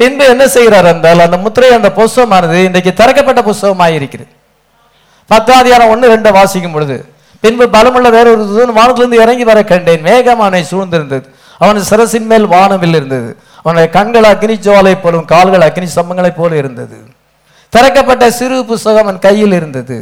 [0.00, 4.30] பின்பு என்ன செய்கிறார் என்றால் அந்த முத்திரை அந்த புஸ்தகமானது இன்றைக்கு திறக்கப்பட்ட புஸ்தகமாக இருக்கிறது
[5.30, 6.96] பத்தாதியாரம் ஒன்று ரெண்டு வாசிக்கும் பொழுது
[7.40, 11.26] பின்பு பலமுள்ள வேறொரு தூதன் வானத்திலிருந்து இறங்கி வர கண்டேன் மேகம் அவனை சூழ்ந்திருந்தது.
[11.58, 13.36] அவன் சிரசின் மேல் வானவில் இருந்தது.
[13.62, 16.98] அவனுடைய கண்கள் அக்னி ஜோலை போலும் கால்கள் அக்னி சம்பங்களைப் போல இருந்தது.
[17.72, 19.98] திறக்கப்பட்ட சிறு புஸ்தகம் அவன் கையில் இருந்தது.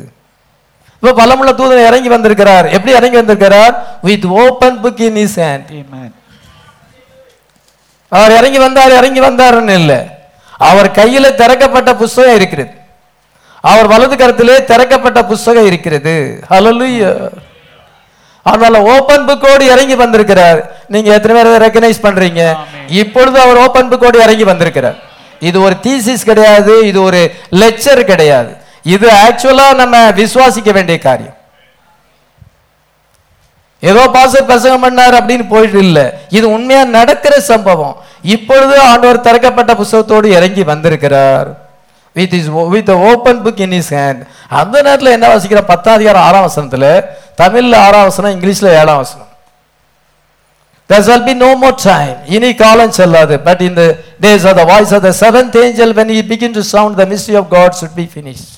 [1.01, 2.67] இப்ப பலமுள்ள தூதன் இறங்கி வந்திருக்கிறார்.
[2.67, 3.75] எப்படி இறங்கி வந்திருக்கிறார்?
[4.03, 5.69] With open book in his hand
[8.17, 9.99] அவர் இறங்கி வந்தார் இறங்கி வந்தாருன்னு இல்லை.
[10.71, 12.73] அவர் கையில திறக்கப்பட்ட புஸ்தகம் இருக்கிறது.
[13.71, 16.15] அவர் வலது கரத்திலே திறக்கப்பட்ட புஸ்தகம் இருக்கிறது.
[16.51, 17.11] ஹalleluya
[18.51, 20.59] அதனால ஓபன் புக்கோடு இறங்கி வந்திருக்கிறார்.
[20.95, 22.43] நீங்க எத்தனை பேர் ரெக்கனைஸ் பண்றீங்க?
[23.03, 24.99] இப்பொழுது அவர் ஓபன் புக்கோடு இறங்கி வந்திருக்கிறார்.
[25.49, 27.21] இது ஒரு தீசிஸ் கிடையாது இது ஒரு
[27.63, 28.53] லெக்சர் கிடையாது.
[28.95, 31.36] இது ஆக்சுவலா நம்ம விசுவாசிக்க வேண்டிய காரியம்.
[33.91, 36.05] ஏதோ பாசர் பிரசங்கம் பண்ணார் அப்படின்னு போயிட்டு இல்லை.
[36.39, 37.97] இது உண்மையா நடக்கிற சம்பவம்.
[38.35, 41.49] இப்பொழுது ஆண்டவர் திறக்கப்பட்ட புஸ்தகத்தோடு இறங்கி வந்திருக்கிறார்.
[42.17, 44.21] With his with open book in his hand
[44.61, 45.61] அந்த நேரத்தில் என்ன வாசிக்கிற?
[45.73, 49.31] பத்தாம் அதிகாரம் ஆறாம் வசனத்தில் தமிழில் ஆறாம் வசனம் இங்கிலீஷில் ஏழாம் வசனம்.
[50.91, 52.17] There shall be no more time.
[52.35, 53.35] இனி காலம் செல்லாது.
[53.47, 53.89] But in the
[54.21, 57.37] days of the voice of the seventh angel when he begin to sound the mystery
[57.41, 58.53] of God should be finished.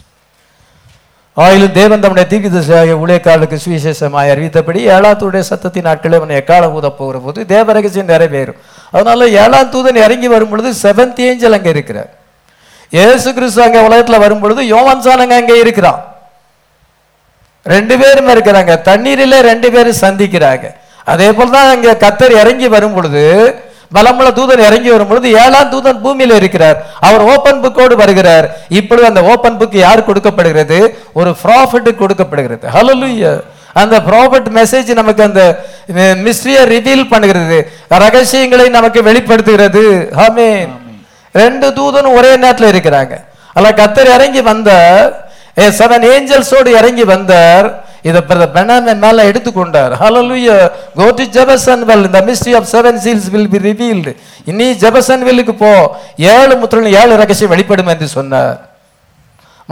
[1.45, 7.19] ஆயிலும் தேவன் தம்முடைய தீர்க்கதரிசியாகிய ஊழியக்காரர்களுக்கு சுவிசேஷமாய் அறிவித்தபடி ஏழாம் தூடைய சத்தத்தின் நாட்களில் அவன் எக்காலம் ஊத போகிற
[7.25, 8.59] போது தேவ ரகசியம் நிறைவேறும்.
[8.95, 12.11] அதனால ஏழாம் தூதன் இறங்கி வரும் பொழுது செவன்த் ஏஞ்சல் அங்கே இருக்கிறார்.
[12.93, 16.01] ஏசு கிறிஸ்து அங்கே உலகத்தில் வரும் பொழுது யோவான் சானங்க அங்கே இருக்கிறான்.
[17.75, 18.75] ரெண்டு பேரும் இருக்கிறாங்க.
[18.91, 20.67] தண்ணீரில் ரெண்டு பேரும் சந்திக்கிறாங்க.
[21.13, 23.23] அதே போல தான் அங்கே கத்தர் இறங்கி வரும் பொழுது
[23.95, 26.79] பலமுள்ள தூதன் இறங்கி வரும் பொழுது ஏழாம் தூதன் பூமியில் இருக்கிறார்.
[27.09, 28.47] அவர் ஓபன் புக்கோடு வருகிறார்.
[28.81, 30.79] இப்படி அந்த ஓபன் புக் யார் கொடுக்கப்படுகிறது?
[31.13, 32.67] ஒரு ப்ராஃபிட் கொடுக்கப்படுகிறது.
[32.77, 32.97] ஹலோ
[33.81, 35.43] அந்த ப்ராஃபிட் மெசேஜ் நமக்கு அந்த
[36.27, 37.59] மிஸ்ட்ரியை ரிவீல் பண்ணுகிறது.
[37.89, 39.85] ரகசியங்களை நமக்கு வெளிப்படுத்துகிறது.
[40.21, 40.73] ஹமீன்
[41.33, 43.15] ரெண்டு தூதனும் ஒரே நேரத்தில் இருக்கிறாங்க.
[43.57, 45.11] அல்ல கத்தர் இறங்கி வந்தார்.
[45.79, 47.67] சதன் ஏஞ்சல்ஸோடு இறங்கி வந்தார்.
[48.09, 49.93] இதை பிரதர் பெனாமன் மேல எடுத்துக்கொண்டார்.
[50.99, 54.15] கோ டு ஜெபசன் வெல் இந்த mystery of seven seals will be revealed
[54.53, 55.73] இனி ஜெபசன்வெல்லுக்கு போ.
[56.37, 58.57] ஏழு முத்திரன் ஏழு ரகசியம் வெளிப்படும் என்று சொன்னார்.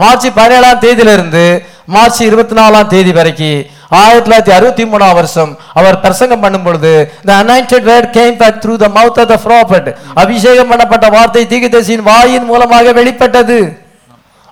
[0.01, 1.45] மார்ச் பதினேழாம் தேதியிலிருந்து
[1.93, 3.63] மார்ச் இருபத்தி நாலாம் தேதி வரைக்கும்
[3.99, 6.91] ஆயிரத்தி தொள்ளாயிரத்தி அறுபத்தி மூணாம் வருஷம் அவர் பிரசங்கம் பண்ணும் பொழுது
[7.27, 9.87] the anointed word came back through the mouth of the prophet
[10.23, 13.59] அபிஷேகம் பண்ணப்பட்ட வார்த்தை தீர்க்கதரிசியின் வாயின் மூலமாக வெளிப்பட்டது.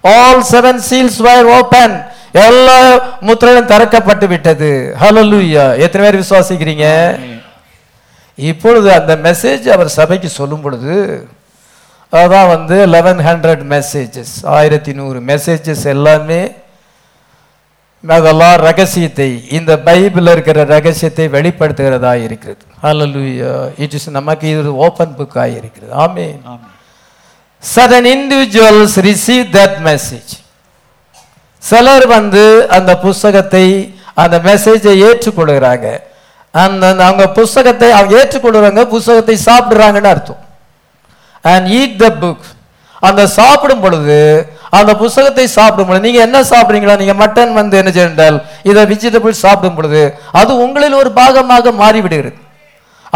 [0.04, 1.96] All seven seals were open
[2.44, 2.78] எல்லா
[3.28, 4.70] முத்திரையும் திறக்கப்பட்டு விட்டது.
[5.02, 6.88] ஹalleluya எத்தனை பேர் விசுவாசிக்கிறீங்க?
[8.38, 10.96] இப்பொழுது அந்த மெசேஜ் அவர் சபைக்கு சொல்லும் பொழுது
[12.14, 16.42] அதான் வந்து லெவன் ஹண்ட்ரட் மெசேஜஸ் ஆயிரத்தி நூறு மெசேஜஸ் எல்லாமே
[18.04, 22.64] அதெல்லாம் ரகசியத்தை இந்த பைபிளில் இருக்கிற ரகசியத்தை வெளிப்படுத்துகிறதா இருக்கிறது.
[22.86, 23.52] ஹalleluya
[23.84, 26.28] இட் இஸ் நமக்கு இது ஓப்பன் புக்காக இருக்கிறது ஆமே
[27.64, 30.34] certain individuals receive that message
[31.70, 32.44] சிலர் வந்து
[32.78, 33.66] அந்த புஸ்தகத்தை
[34.24, 35.88] அந்த மெசேஜை ஏற்றுக்கொள்கிறாங்க.
[36.54, 40.42] அந்த அவங்க புஸ்தகத்தை அவங்க ஏற்றுக்கொள்கிறாங்க புஸ்தகத்தை சாப்பிட்றாங்கன்னு அர்த்தம்.
[41.52, 42.46] அண்ட் ஈட் த புக்
[43.08, 44.20] அந்த சாப்பிடும் பொழுது
[44.78, 46.96] அந்த புஸ்தகத்தை சாப்பிடும் பொழுது நீங்க என்ன சாப்பிடுறீங்களா?
[47.02, 48.38] நீங்க மட்டன் வந்து என்ன செய்தால்
[48.70, 50.02] இதை வெஜிடபிள் சாப்பிடும் பொழுது
[50.40, 52.38] அது உங்களில் ஒரு பாகமாக மாறிவிடுகிறது.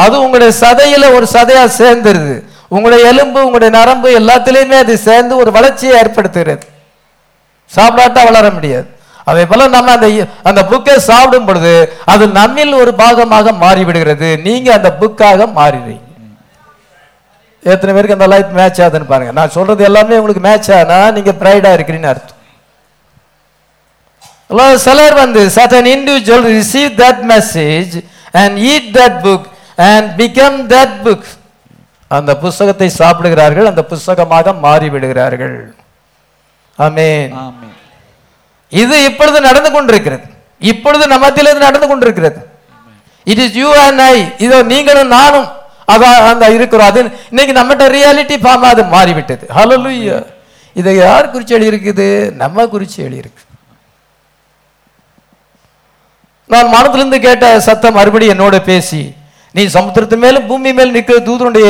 [0.03, 2.35] அது உங்களுடைய சதையில ஒரு சதையா சேர்ந்துருது.
[2.75, 6.65] உங்களுடைய எலும்பு உங்களுடைய நரம்பு எல்லாத்திலையுமே அது சேர்ந்து ஒரு வளர்ச்சியை ஏற்படுத்துகிறது.
[7.75, 8.87] சாப்பிடாட்டா வளர முடியாது.
[9.29, 10.07] அதே போல நம்ம அந்த
[10.49, 11.73] அந்த புக்கை சாப்பிடும் பொழுது
[12.13, 14.29] அது நம்மில் ஒரு பாகமாக மாறிவிடுகிறது.
[14.47, 16.05] நீங்க அந்த புக்காக மாறிடுறீங்க
[17.63, 19.31] எத்தனை பேருக்கு அந்த லைஃப் மேட்ச் ஆகுதுன்னு பாருங்க.
[19.39, 22.37] நான் சொல்றது எல்லாமே உங்களுக்கு மேட்ச் ஆனா நீங்க பிரைடா இருக்கிறீன்னு அர்த்தம்.
[24.85, 27.93] சிலர் வந்து such an individual receive that message
[28.41, 29.45] and eat that book
[29.89, 31.27] and become that book
[32.17, 35.57] அந்த புஸ்தகத்தை சாப்பிடுகிறார்கள் அந்த புஸ்தகமாக மாறிவிடுகிறார்கள்.
[36.85, 37.31] ஆமென்.
[38.81, 40.25] இது இப்பொழுது நடந்து கொண்டிருக்கிறது.
[40.71, 42.39] இப்பொழுது நம்மத்தில் இது நடந்து கொண்டிருக்கிறது.
[43.31, 44.15] It is you and I
[44.45, 45.47] இதோ நீங்களும் நானும்
[45.93, 46.89] அதான் அந்த இருக்கிறோம்.
[46.91, 46.99] அது
[47.31, 49.45] இன்னைக்கு நம்மகிட்ட ரியாலிட்டி ஃபார்ம் அது மாறிவிட்டது.
[49.57, 50.17] ஹalleluya
[50.75, 52.07] இதை யார் குறிச்சு எழுதியிருக்குது?
[52.41, 53.43] நம்ம குறிச்சு எழுதியிருக்கு.
[56.49, 59.01] நான் மனத்திலிருந்து கேட்ட சத்தம் மறுபடியும் என்னோட பேசி
[59.55, 61.67] நீ சமுத்திரத்து மேலும் பூமி மேல் நிற்கிற தூதனுடைய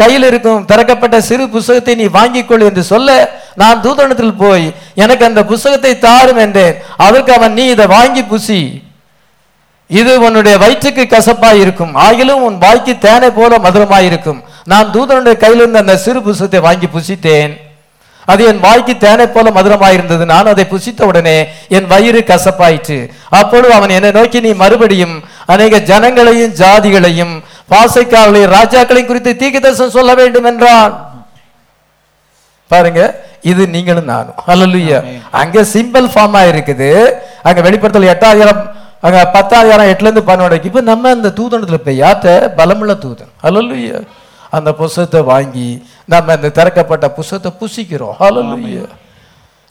[0.00, 3.18] கையில் இருக்கும் திறக்கப்பட்ட சிறு புஸ்தகத்தை நீ வாங்கிக்கொள் என்று சொல்ல
[3.62, 4.66] நான் தூதனத்தில் போய்
[5.04, 6.76] எனக்கு அந்த புஸ்தகத்தை தாரும் என்றேன்.
[7.06, 8.60] அதற்கு அவன் நீ இதை வாங்கி புசி.
[9.90, 14.40] இது உன்னுடைய வயிற்றுக்கு கசப்பாய் இருக்கும் ஆகிலும் உன் வாய்க்கு தேனை போல மதுரமாய் இருக்கும்
[14.72, 17.54] நான் தூதனுடைய கையிலிருந்து அந்த சிறு புஸ்தகத்தை வாங்கி புசித்தேன்.
[18.32, 20.24] அது என் வாய்க்கு தேனை போல மதுரமாயிருந்தது.
[20.30, 21.36] நான் அதை புசித்த உடனே
[21.76, 22.98] என் வயிறு கசப்பாயிற்று.
[23.40, 25.14] அப்பொழுது அவன் என்னை நோக்கி நீ மறுபடியும்
[25.54, 27.34] அநேக ஜனங்களையும் ஜாதிகளையும்
[27.68, 30.94] பாசைக்காரர்களையும் ராஜாக்களையும் குறித்து தீர்க்கதரிசனம் சொல்ல வேண்டும் என்றான்
[32.70, 33.00] பாருங்க
[33.50, 34.38] இது நீங்களும் நானும்.
[34.46, 34.98] ஹalleluya
[35.40, 36.88] அங்க சிம்பிள் ஃபார்மா இருக்குது.
[37.48, 38.62] அங்க வெளிப்படுத்தல் எட்டாயிரம்
[39.06, 42.26] அங்க பத்தாயிரம் எட்டுல இருந்து பன்னெண்டு இப்ப நம்ம அந்த தூதனத்துல போய் யாத்த
[42.58, 43.30] பலமுள்ள தூதன்.
[43.44, 43.96] ஹalleluya
[44.56, 45.68] அந்த புஸ்தகத்தை வாங்கி
[46.12, 48.14] நம்ம அந்த திறக்கப்பட்ட புஸ்தகத்தை புசிக்கிறோம்.
[48.22, 48.84] ஹalleluya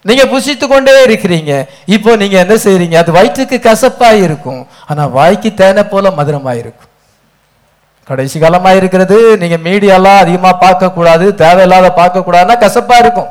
[0.04, 1.52] நீங்க புசித்து கொண்டே இருக்கிறீங்க.
[1.96, 2.96] இப்போ நீங்க என்ன செய்றீங்க?
[3.02, 6.92] அது வயிற்றுக்கு கசப்பா இருக்கும் ஆனா வாய்க்கு தேனை போல மதுரமா இருக்கும்
[8.08, 9.38] கடைசி காலமா இருக்கிறது.
[9.38, 13.26] நீங்க மீடியாலாம் அதிகமா பார்க்க கூடாது தேவையில்லாத பார்க்க கூடாதுன்னா கசப்பா இருக்கும்.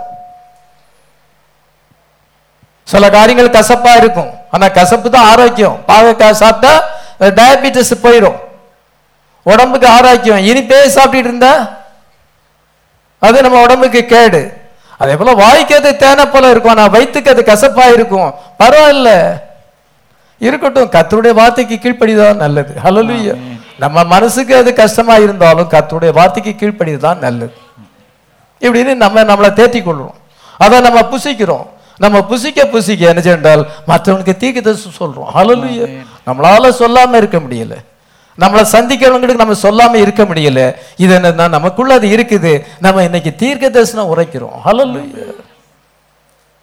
[2.84, 4.32] சில காரியங்கள் கசப்பா இருக்கும்.
[4.52, 5.78] ஆனா கசப்பு தான் ஆரோக்கியம்.
[5.88, 6.84] பாகக்காய் சாப்பிட்டா
[7.20, 8.36] டயபிட்டிஸ் போயிடும்.
[9.44, 10.38] உடம்புக்கு ஆரோக்கியம்.
[10.38, 11.70] இனிப்பே சாப்பிட்டுட்டு இருந்தா
[13.20, 14.54] அது நம்ம உடம்புக்கு கேடு.
[14.98, 16.78] அதே போல வாய்க்கு அது தேனை போல இருக்கும்.
[16.78, 18.34] ஆனா வயிற்றுக்கு அது கசப்பா இருக்கும்.
[18.60, 19.42] பரவாயில்ல.
[20.38, 20.92] இருக்கட்டும்.
[20.92, 22.74] கத்தருடைய வார்த்தைக்கு கீழ்ப்படிதான் நல்லது.
[22.84, 27.54] ஹalleluya நம்ம மனசுக்கு அது கஷ்டமா இருந்தாலும் கர்த்தருடைய வார்த்தைக்கு கீழ்ப்படிதான் நல்லது.
[28.60, 30.14] இப்படின்னு நம்ம நம்மளை தேற்றிக் கொள்றோம்.
[30.58, 31.68] அதை நம்ம புசிக்கிறோம்.
[31.98, 35.28] நம்ம புசிக்க புசிக்க என்ன சென்றால் மற்றவனுக்கு தீர்க்கதரிசி சொல்றோம்.
[35.34, 37.76] ஹalleluya நம்மளால சொல்லாம இருக்க முடியல.
[38.40, 40.76] நம்மளை சந்திக்கிறவங்களுக்கு நம்ம சொல்லாம இருக்க முடியல.
[40.98, 42.66] இது என்னன்னா நமக்குள்ள அது இருக்குது.
[42.80, 44.56] நம்ம இன்னைக்கு தீர்க்க தரிசனம் உரைக்கிறோம்.
[44.66, 45.34] ஹalleluya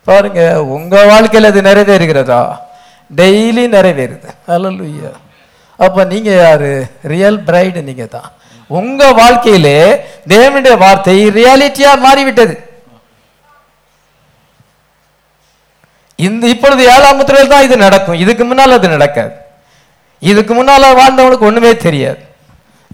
[0.05, 2.57] பாருங்க உங்க வாழ்க்கையில அது நிறைவேறுகிறதா?
[3.17, 4.29] டெய்லி நிறைவேறுது.
[4.49, 5.13] ஹalleluya
[5.87, 6.71] அப்போ நீங்கள் யார்?
[7.13, 8.31] ரியல் பிரைடு நீங்கள் தான்
[8.81, 9.79] உங்கள் வாழ்க்கையிலே
[10.33, 12.55] தேவனுடைய வார்த்தை ரியாலிட்டியாக மாறிவிட்டது.
[16.27, 18.21] இந்த இப்பொழுது ஏழாம் முத்திரையில் தான் இது நடக்கும்.
[18.25, 19.33] இதுக்கு முன்னால் அது நடக்காது.
[20.23, 22.21] இதுக்கு முன்னால் வாழ்ந்தவனுக்கு ஒன்றுமே தெரியாது.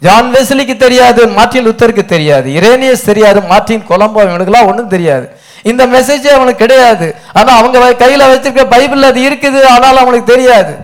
[0.05, 5.27] ஜான் வெஸ்லிக்கு தெரியாது மார்ட்டின் லுத்தருக்கு தெரியாது இரேனியஸ் தெரியாது மார்ட்டின் கொலம்போ இவனுக்குலாம் ஒன்றும் தெரியாது.
[5.71, 7.07] இந்த மெசேஜே அவனுக்கு கிடையாது.
[7.39, 10.75] ஆனால் அவங்க கையில் வச்சிருக்க பைபிள் அது இருக்குது ஆனாலும் அவனுக்கு தெரியாது.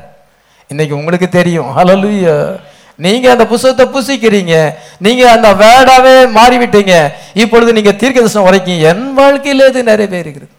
[0.75, 1.69] இன்னைக்கு உங்களுக்கு தெரியும்.
[1.77, 2.35] ஹalleluya
[3.05, 4.55] நீங்க அந்த புஸ்தகத்தை புசிக்கிறீங்க.
[5.07, 6.95] நீங்க அந்த வேர்டாவே மாறிவிட்டீங்க.
[7.43, 10.53] இப்பொழுது நீங்க தீர்க்கதரிசனம் உரைக்கீங்க என் வாழ்க்கையில இது நிறைவேறுகிறது.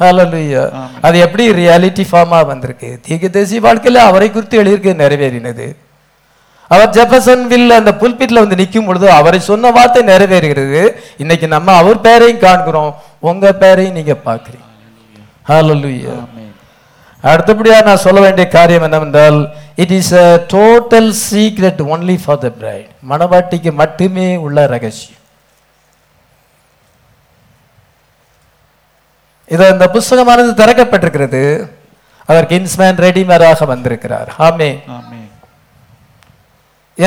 [0.00, 0.62] ஹalleluya
[1.06, 2.90] அது எப்படி ரியாலிட்டி ஃபார்மா வந்திருக்கு?
[3.06, 5.66] தீர்க்கதரிசி வாழ்க்கையில அவரை குறித்து எழுதியிருக்கு நிறைவேறினது.
[6.74, 10.82] அவர் ஜெஃபர்சன் வில் அந்த புல்பிட்ல வந்து நிற்கும் பொழுது அவரை சொன்ன வார்த்தை நிறைவேறுகிறது.
[11.22, 12.92] இன்னைக்கு நம்ம அவர் பேரையும் காண்கிறோம்.
[13.30, 14.68] உங்க பேரையும் நீங்க பார்க்கிறீங்க.
[15.50, 16.14] ஹalleluya
[17.28, 19.38] அடுத்தபடியா நான் சொல்ல வேண்டிய காரியம் என்னவென்றால்
[19.82, 25.18] it is a total secret only for the bride மணவாட்டிக்கு மட்டுமே உள்ள ரகசியம்.
[29.54, 31.42] இது இந்த புஸ்தகமானது திறக்கப்பட்டிருக்கிறது.
[32.30, 34.30] அவர் கின்ஸ்மேன் ரெடிமேராக வந்திருக்கிறார்.
[34.48, 34.70] ஆமே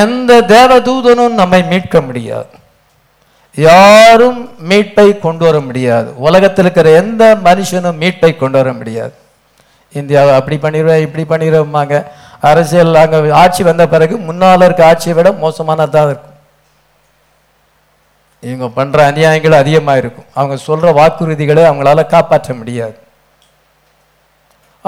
[0.04, 2.54] எந்த தேவதூதனும் நம்மை மீட்க முடியாது.
[3.56, 4.40] யாரும்
[4.70, 6.10] மீட்பை கொண்டு வர முடியாது.
[6.28, 9.16] உலகத்தில் இருக்கிற எந்த மனுஷனும் மீட்பை கொண்டு வர முடியாது.
[10.02, 11.96] இந்தியாவை அப்படி பண்ணிடுவேன் இப்படி பண்ணிடுவாங்க
[12.50, 16.38] அரசியல் அங்கே ஆட்சி வந்த பிறகு முன்னால் இருக்க ஆட்சியை விட மோசமானதாக இருக்கும்.
[18.44, 22.98] இவங்க பண்ற அநியாயங்கள் அதிகமாக இருக்கும் அவங்க சொல்ற வாக்குறுதிகளை அவங்களால காப்பாற்ற முடியாது.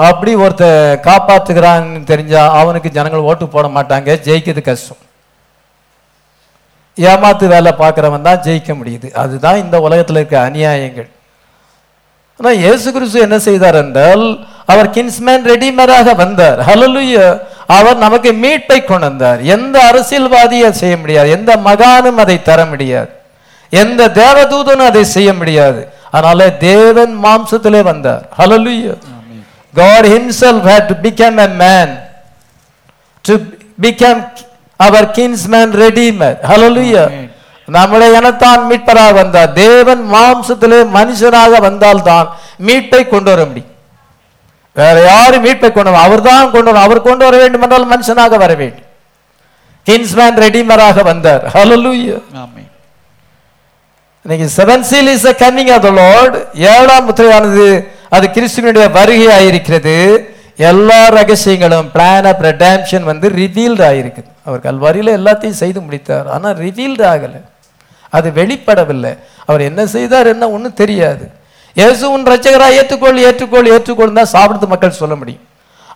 [0.08, 0.64] அப்படி ஒருத்த
[1.08, 4.08] காப்பாத்துக்கிறான்னு தெரிஞ்சா அவனுக்கு ஜனங்கள் ஓட்டு போட மாட்டாங்க.
[4.26, 5.02] ஜெயிக்கிறது கஷ்டம்.
[6.98, 9.08] ஏமாத்து வேலை பார்க்குறவன் தான் ஜெயிக்க முடியுது.
[9.22, 11.08] அதுதான் இந்த உலகத்தில் இருக்க அநியாயங்கள்.
[12.40, 14.26] ஆனால் இயேசு கிறிஸ்து என்ன செய்தார் என்றால்
[14.66, 16.58] அவர் கின்ஸ்மேன் ரெடிமேராக வந்தார்.
[16.68, 17.24] ஹalleluya
[17.66, 21.28] அவர் நமக்கு மீட்பை கொண்டு வந்தார் எந்த அரசியல்வாதியை செய்ய முடியாது.
[21.30, 23.10] எந்த மகானும் அதை தர முடியாது.
[23.70, 25.80] எந்த தேவதூதனும் அதை செய்ய முடியாது.
[26.10, 28.22] அதனால தேவன் மாம்சத்திலே வந்தார்.
[29.80, 31.88] God himself had to become a man
[33.24, 33.34] to
[33.86, 34.20] become
[34.84, 36.32] our kinsman redeemer.
[36.50, 37.06] Hallelujah.
[37.08, 37.30] Amen.
[37.76, 39.52] நம்முடைய இனத்தான் மீட்பராக வந்தார்.
[39.52, 42.26] தேவன் மாம்சத்திலே மனுஷனாக வந்தால்தான்
[42.66, 43.72] மீட்பை கொண்டு வர முடியும்.
[44.76, 48.38] வேற யாரும் மீட்பை கொண்டு வர அவர் தான் கொண்டு வர அவர் கொண்டு வர வேண்டும் என்றால் மனுஷனாக
[48.38, 48.84] வர வேண்டும்.
[49.86, 51.44] கின்ஸ்மேன் ரெடிமராக வந்தார்.
[52.34, 52.70] ஆமென்.
[54.22, 60.24] இன்னைக்கு seven seal is coming of the Lord ஏழாம் முத்திரையானது அது கிறிஸ்துவனுடைய வருகையாயிருக்கிறது.
[60.56, 64.24] எல்லா ரகசியங்களும் பிளான் ஆஃப் ரெடாம்ஷன் வந்து ரிவீல்டு ஆயிருக்குது.
[64.44, 66.30] அவர் கல்வாரியில எல்லாத்தையும் செய்து முடித்தார்.
[66.30, 67.40] ஆனா ரிவீல்டு ஆகலை.
[68.10, 69.18] அது வெளிப்படவில்லை.
[69.46, 71.30] அவர் என்ன செய்தார் என்ன ஒன்றும் தெரியாது.
[71.78, 75.42] இயேசு உன் ரச்சகராக ஏற்றுக்கொள் ஏற்றுக்கொள் ஏற்றுக்கொள் தான் சாப்பிடுறது மக்கள் சொல்ல முடியும்.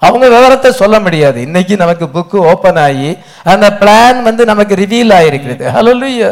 [0.07, 1.39] அவங்க விவரத்தை சொல்ல முடியாது.
[1.47, 3.09] இன்னைக்கு நமக்கு புக்கு ஓபன் ஆகி
[3.53, 5.65] அந்த பிளான் வந்து நமக்கு ரிவீல் ஆயிருக்கிறது.
[5.77, 6.29] ஹalleluya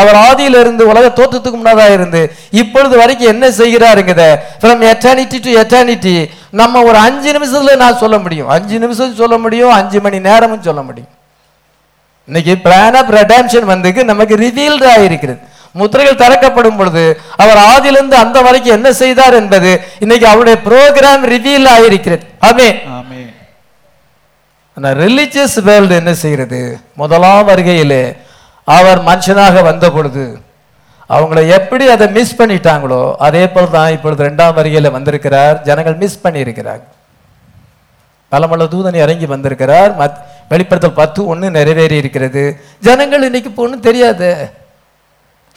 [0.00, 2.20] அவர் ஆதியில இருந்து உலக தோற்றத்துக்கு முன்னதா இருந்து
[2.62, 4.26] இப்பொழுது வரைக்கும் என்ன செய்கிறாருங்கிறத
[4.62, 6.14] ஃப்ரம் எட்டர்னிட்டி டு எட்டர்னிட்டி
[6.60, 8.50] நம்ம ஒரு அஞ்சு நிமிஷத்துல நான் சொல்ல முடியும்.
[8.56, 11.12] அஞ்சு நிமிஷம் சொல்ல முடியும் அஞ்சு மணி நேரமும் சொல்ல முடியும்.
[12.28, 15.40] இன்னைக்கு பிளான் ஆஃப் ரெடாம்ஷன் வந்து நமக்கு ரிவீல்டு ஆயிருக்கிறது.
[15.74, 17.04] முத்திரைகள் திறக்கப்படும் பொழுது
[17.42, 19.70] அவர் ஆதியிலிருந்து அந்த வரைக்கும் என்ன செய்தார் என்பது
[20.04, 22.24] இன்னைக்கு அவருடைய ப்ரோக்ராம் ரிவீல் ஆயிருக்கிறது.
[22.50, 22.68] ஆமே
[24.76, 26.60] அந்த ரிலிஜியஸ் வேர்ல்டு என்ன செய்கிறது?
[27.00, 28.02] முதலாம் வருகையிலே
[28.66, 30.24] அவர் மனுஷனாக வந்த பொழுது
[31.16, 35.56] அவங்கள எப்படி அதை மிஸ் பண்ணிட்டாங்களோ அதே போல் தான் இப்பொழுது ரெண்டாம் வருகையில வந்திருக்கிறார்.
[35.68, 36.84] ஜனங்கள் மிஸ் பண்ணியிருக்கிறாங்க
[38.32, 39.90] பலமல்ல தூதன் இறங்கி வந்திருக்கிறார்.
[40.00, 40.18] மத்
[40.50, 42.42] வெளிப்படுத்தல் பத்து ஒன்று நிறைவேறி இருக்கிறது
[42.86, 44.30] ஜனங்கள் இன்னைக்கு ஒன்றும் தெரியாது.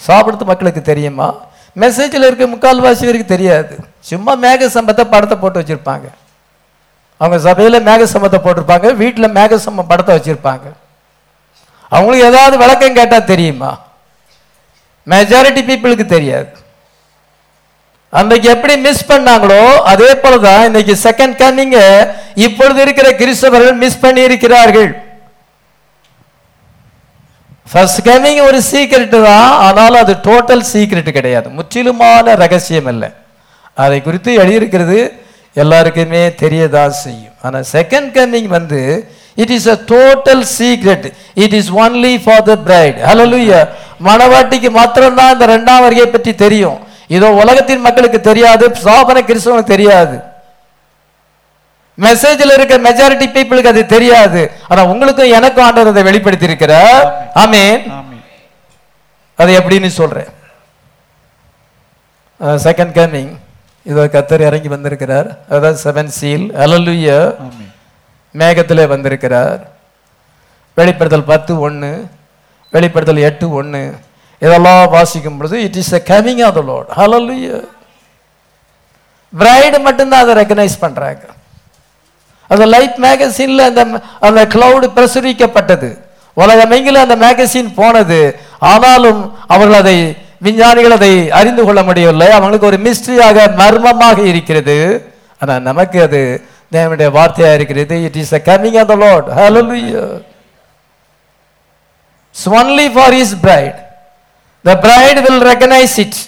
[0.08, 1.28] சாப்பிடுறது மக்களுக்கு தெரியுமா?
[1.82, 3.74] மெசேஜில் இருக்க முக்கால்வாசி வரைக்கும் தெரியாது.
[4.10, 6.08] சும்மா மேக சம்பத்தை படத்தை போட்டு வச்சுருப்பாங்க.
[7.22, 10.66] அவங்க சபையில் மேக சம்பத்தை போட்டிருப்பாங்க வீட்டில் மேக சம்பம் படத்தை வச்சுருப்பாங்க.
[11.92, 13.72] அவங்களுக்கு ஏதாவது விளக்கம் கேட்டால் தெரியுமா?
[15.08, 16.52] மெஜாரிட்டி பீப்புளுக்கு தெரியாது.
[18.20, 21.80] அன்றைக்கு எப்படி மிஸ் பண்ணாங்களோ அதே போல தான் இன்னைக்கு செகண்ட் கன்னிங்க
[22.46, 24.90] இப்பொழுது இருக்கிற கிறிஸ்தவர்கள் மிஸ் பண்ணி இருக்கிறார்கள்
[27.68, 31.48] ஃபர்ஸ்ட் கமிங் ஒரு சீக்ரெட்டு தான் ஆனாலும் அது டோட்டல் சீக்ரெட் கிடையாது.
[31.58, 33.10] முற்றிலுமான ரகசியம் இல்லை.
[33.78, 35.00] அதை குறித்து எழுதியிருக்கிறது
[35.64, 37.36] எல்லாருக்குமே தெரியதான் செய்யும்.
[37.46, 38.80] ஆனால் செகண்ட் கமிங் வந்து
[39.44, 41.08] it is a total secret
[41.44, 43.60] it is only for the bride ஹalleluya
[44.08, 46.78] மணவாட்டிக்கு மாத்திரம்தான் இந்த ரெண்டாம் வருகையை பற்றி தெரியும்.
[47.16, 50.16] இதோ உலகத்தின் மக்களுக்கு தெரியாது சாபன கிறிஸ்தவனுக்கு தெரியாது.
[52.06, 54.42] மெசேஜில் இருக்க மெஜாரிட்டி பீப்புளுக்கு அது தெரியாது.
[54.72, 57.06] ஆனா உங்களுக்கும் எனக்கும் ஆண்டவர் அதை வெளிப்படுத்தி இருக்கிறார்
[57.44, 57.82] ஆமென்.
[59.40, 60.30] அது எப்படின்னு சொல்றேன்.
[62.68, 63.32] செகண்ட் கமிங்
[63.86, 65.28] இதோ கத்தர் இறங்கி வந்திருக்கிறார்.
[65.56, 67.20] அதான் செவன் சீல் அலலுயா
[68.36, 69.60] மேகத்திலே வந்திருக்கிறார்.
[70.78, 71.92] வெளிப்படுத்தல் பத்து ஒன்று
[72.74, 73.82] வெளிப்படுத்தல் எட்டு ஒன்று
[74.46, 77.58] இதெல்லாம் வாசிக்கும் பொழுது it is a coming of the Lord hallelujah
[79.34, 81.24] bride மட்டும்தான் அதை ரெக்கனைஸ் பண்றாங்க.
[82.54, 83.82] அந்த லைட் மேகசின்ல அந்த
[84.28, 85.90] அந்த கிளவுடு பிரசுரிக்கப்பட்டது.
[86.38, 88.20] உலகமெங்கிலும் அந்த மேகசின் போனது.
[88.72, 89.22] ஆனாலும்
[89.54, 89.98] அவர்கள் அதை
[90.46, 92.28] விஞ்ஞானிகள் அதை அறிந்து கொள்ள முடியவில்லை.
[92.38, 94.78] அவங்களுக்கு ஒரு மிஸ்ட்ரியாக மர்மமாக இருக்கிறது.
[95.42, 96.22] ஆனால் நமக்கு அது
[96.76, 97.96] தேவனுடைய வார்த்தையாக இருக்கிறது.
[98.08, 100.04] It is a coming of the Lord hallelujah
[102.60, 103.80] only for his bride
[104.66, 106.20] the bride will recognise it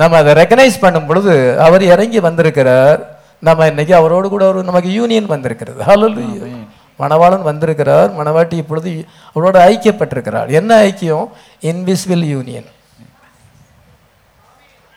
[0.00, 1.34] நம்ம அதை ரெக்கனைஸ் பண்ணும் பொழுது
[1.66, 3.00] அவர் இறங்கி வந்திருக்கிறார்.
[3.40, 5.84] நம்ம இன்னைக்கு அவரோடு கூட ஒரு நமக்கு யூனியன் வந்திருக்கிறது.
[5.84, 6.66] ஹalleluya
[6.98, 8.10] மணவாளன் வந்திருக்கிறார்.
[8.18, 10.50] மணவாட்டி இப்பொழுது அவரோடு ஐக்கியப்பட்டிருக்கிறார்.
[10.50, 11.30] என்ன ஐக்கியம்?
[11.60, 12.66] இன்விசிபிள் யூனியன்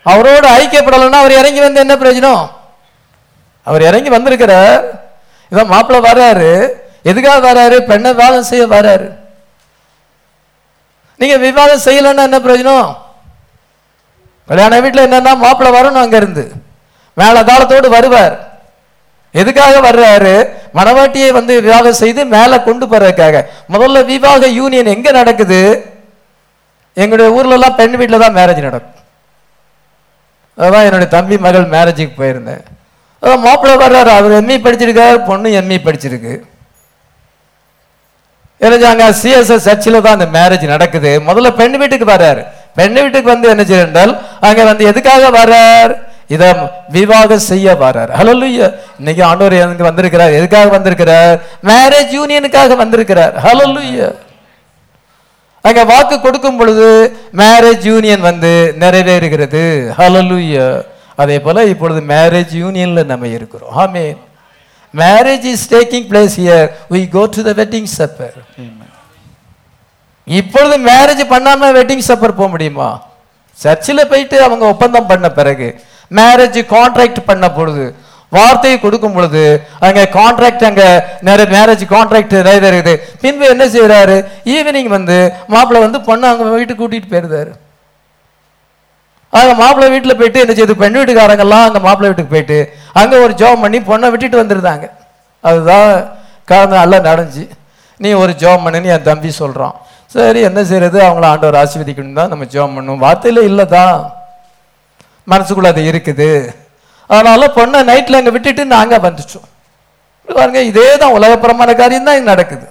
[0.04, 2.50] அவரோடு ஐக்கியப்படலைன்னா அவர் இறங்கி வந்து என்ன பிரயோஜனம்?
[3.64, 5.12] அவர் இறங்கி வந்திருக்கிறார்.
[5.52, 6.70] இதான் மாப்பிள்ளை வர்றாரு.
[7.04, 7.80] எதுக்காக வர்றாரு?
[7.80, 9.18] பெண்ணை விவாதம் செய்ய வர்றாரு.
[11.18, 12.96] நீங்க விவாதம் செய்யலைன்னா என்ன பிரயோஜனம்?
[14.48, 16.18] கல்யாண வீட்டில் என்னன்னா மாப்பிள்ளை வரணும் அங்க
[17.18, 18.36] மேலதாளத்தோடு வருவார்.
[19.32, 20.49] எதுக்காக வர்றாரு?
[20.78, 23.45] மணவாட்டியை வந்து விவாகம் செய்து மேலே கொண்டு போறதுக்காக.
[23.74, 25.61] முதல்ல விவாக யூனியன் எங்க நடக்குது?
[26.93, 28.99] எங்களுடைய ஊர்ல எல்லாம் பெண் வீட்டில் தான் மேரேஜ் நடக்கும்.
[30.57, 32.64] அதான் என்னுடைய தம்பி மகள் மேரேஜுக்கு போயிருந்தேன்.
[33.22, 34.11] அதான் மாப்பிள்ளை வர்றாரு.
[34.18, 36.34] அவர் எம்இ படிச்சிருக்காரு பொண்ணு எம்இ படிச்சிருக்கு.
[38.59, 41.22] எனக்கு சிஎஸ்எஸ் சர்ச்சில் தான் அந்த மேரேஜ் நடக்குது.
[41.28, 42.45] முதல்ல பெண் வீட்டுக்கு வர்றாரு.
[42.76, 46.11] பெண் வீட்டுக்கு வந்து என்ன செய்யறால் அங்க வந்து எதுக்காக வர்றார்?
[46.34, 46.44] இத
[46.96, 48.68] விவாகம் செய்ய வர்றார் ஹalleluya
[49.00, 50.36] இன்னைக்கு ஆண்டவர் எனக்கு வந்திருக்கிறார்.
[50.40, 51.36] எதுக்காக வந்திருக்கிறார்?
[51.70, 53.34] மேரேஜ் யூனியனுக்காக வந்திருக்கிறார்.
[53.46, 54.08] ஹalleluya
[55.68, 56.88] அங்க வாக்கு கொடுக்கும் பொழுது
[57.42, 58.52] மேரேஜ் யூனியன் வந்து
[58.84, 59.64] நிறைவேறுகிறது.
[60.00, 60.68] ஹalleluya
[61.24, 63.74] அதே போல இப்பொழுது மேரேஜ் யூனியன்ல நம்ம இருக்கிறோம்.
[63.84, 64.18] ஆமென்
[64.94, 68.34] marriage is taking place here we go to the wedding supper.
[70.40, 72.90] இப்பொழுது மேரேஜ் பண்ணாம வெட்டிங் சப்பர் போக முடியுமா?
[73.64, 75.68] சர்ச்சில் போயிட்டு அவங்க ஒப்பந்தம் பண்ண பிறகு
[76.12, 77.86] மேரேஜ் கான்ட்ராக்ட் பண்ண பொழுது
[78.36, 79.41] வார்த்தையை கொடுக்கும் பொழுது
[79.88, 80.84] அங்க கான்ட்ராக்ட் அங்க
[81.28, 82.93] நிறைய மேரேஜ் கான்ட்ராக்ட் நிறைவேறுது
[83.24, 84.16] பின்பு என்ன செய்யறாரு
[84.54, 85.18] ஈவினிங் வந்து
[85.54, 87.51] மாப்பிள்ளை வந்து பொண்ணு அவங்க வீட்டுக்கு கூட்டிட்டு போயிருந்தாரு.
[89.34, 92.58] அங்க மாப்பிள்ளை வீட்டுல போயிட்டு என்ன செய்யுது பெண் வீட்டுக்காரங்கெல்லாம் அங்க மாப்பிள்ளை வீட்டுக்கு போயிட்டு
[93.01, 94.88] அங்க ஒரு ஜோம் பண்ணி பொண்ணை விட்டுட்டு வந்துருந்தாங்க.
[95.43, 95.91] அதுதான்
[96.51, 97.45] காரணம் நல்லா நடந்துச்சு.
[97.99, 99.76] நீ ஒரு ஜோம் பண்ணுன்னு என் தம்பி சொல்றான்.
[100.16, 103.97] சரி என்ன செய்யறது அவங்கள ஆண்டவர் ஆசீர்வதிக்கணும் தான் நம்ம ஜோம் பண்ணும் வார்த்தையில இல்லதான்.
[105.32, 106.30] மனசுக்குள்ள அது இருக்குது.
[107.10, 109.48] அதனால பொண்ணை நைட்டில் அங்கே விட்டுட்டு நாங்கள் வந்துட்டோம்.
[110.28, 112.68] பாருங்க இதே தான் உலகப்புறமான காரியம் தான் நடக்குது.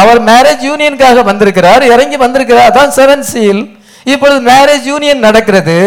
[0.00, 2.68] அவர் மேரேஜ் யூனியனுக்காக வந்திருக்கிறார் இறங்கி வந்திருக்கிறார்.
[2.70, 3.62] அதான் செவன் சீல்
[4.12, 5.78] இப்பொழுது மேரேஜ் யூனியன் நடக்கிறது.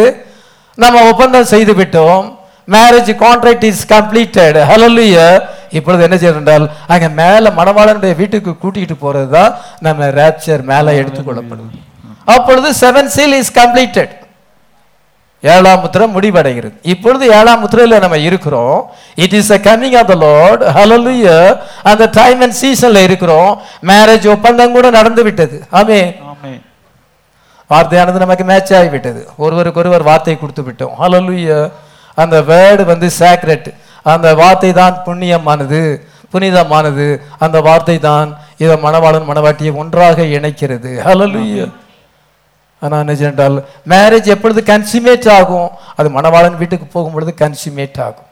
[0.77, 2.25] நம்ம ஒப்பந்தம் செய்து விட்டோம்.
[2.73, 5.27] மேரேஜ் கான்ட்ராக்ட் இஸ் கம்ப்ளீட்டட் ஹalleluya
[5.77, 9.51] இப்பொழுது என்ன செய்யறால் அங்கே மேலே மணவாளனுடைய வீட்டுக்கு கூட்டிகிட்டு போகிறது தான்
[9.85, 11.79] நம்ம ரேப்சர் மேலே எடுத்துக்கொள்ளப்படுது
[12.35, 14.13] அப்பொழுது செவன் சீல் இஸ் கம்ப்ளீட்டட்
[15.43, 16.75] ஏழாம் முத்திரை முடிவடைகிறது.
[16.93, 18.79] இப்பொழுது ஏழாம் முத்திரையில நம்ம இருக்கிறோம்.
[19.23, 21.37] It is a coming of the Lord ஹalleluya
[21.91, 23.51] அந்த டைம் அண்ட் சீசன்ல இருக்கிறோம்.
[23.91, 25.59] மேரேஜ் ஒப்பந்தம் கூட நடந்து விட்டது.
[25.81, 26.01] ஆமே
[27.71, 30.93] வார்த்தையானது நமக்கு மேட்ச் ஆகிவிட்டது ஒருவருக்கு ஒருவர் வார்த்தை கொடுத்து விட்டோம்.
[31.01, 31.59] ஹalleluya
[32.21, 33.67] அந்த வேர்டு வந்து சேக்ரெட்
[34.13, 35.81] அந்த வார்த்தை தான் புண்ணியமானது.
[36.33, 37.05] புனிதமானது.
[37.45, 38.29] அந்த வார்த்தை தான்
[38.63, 40.91] இதை மணவாளன் மணவாட்டியை ஒன்றாக இணைக்கிறது.
[41.07, 41.65] ஹalleluya
[42.81, 43.55] ஆனால் என்ன என்றால்
[43.87, 45.69] மேரேஜ் எப்பொழுது கன்சியூமேட் ஆகும்?
[45.95, 47.33] அது மணவாளன் வீட்டுக்கு போகும் பொழுது
[48.01, 48.25] ஆகும்.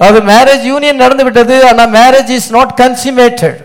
[0.00, 3.60] அது மேரேஜ் யூனியன் நடந்து விட்டது ஆனால் மேரேஜ் இஸ் நாட் கன்சியூமேட்டட்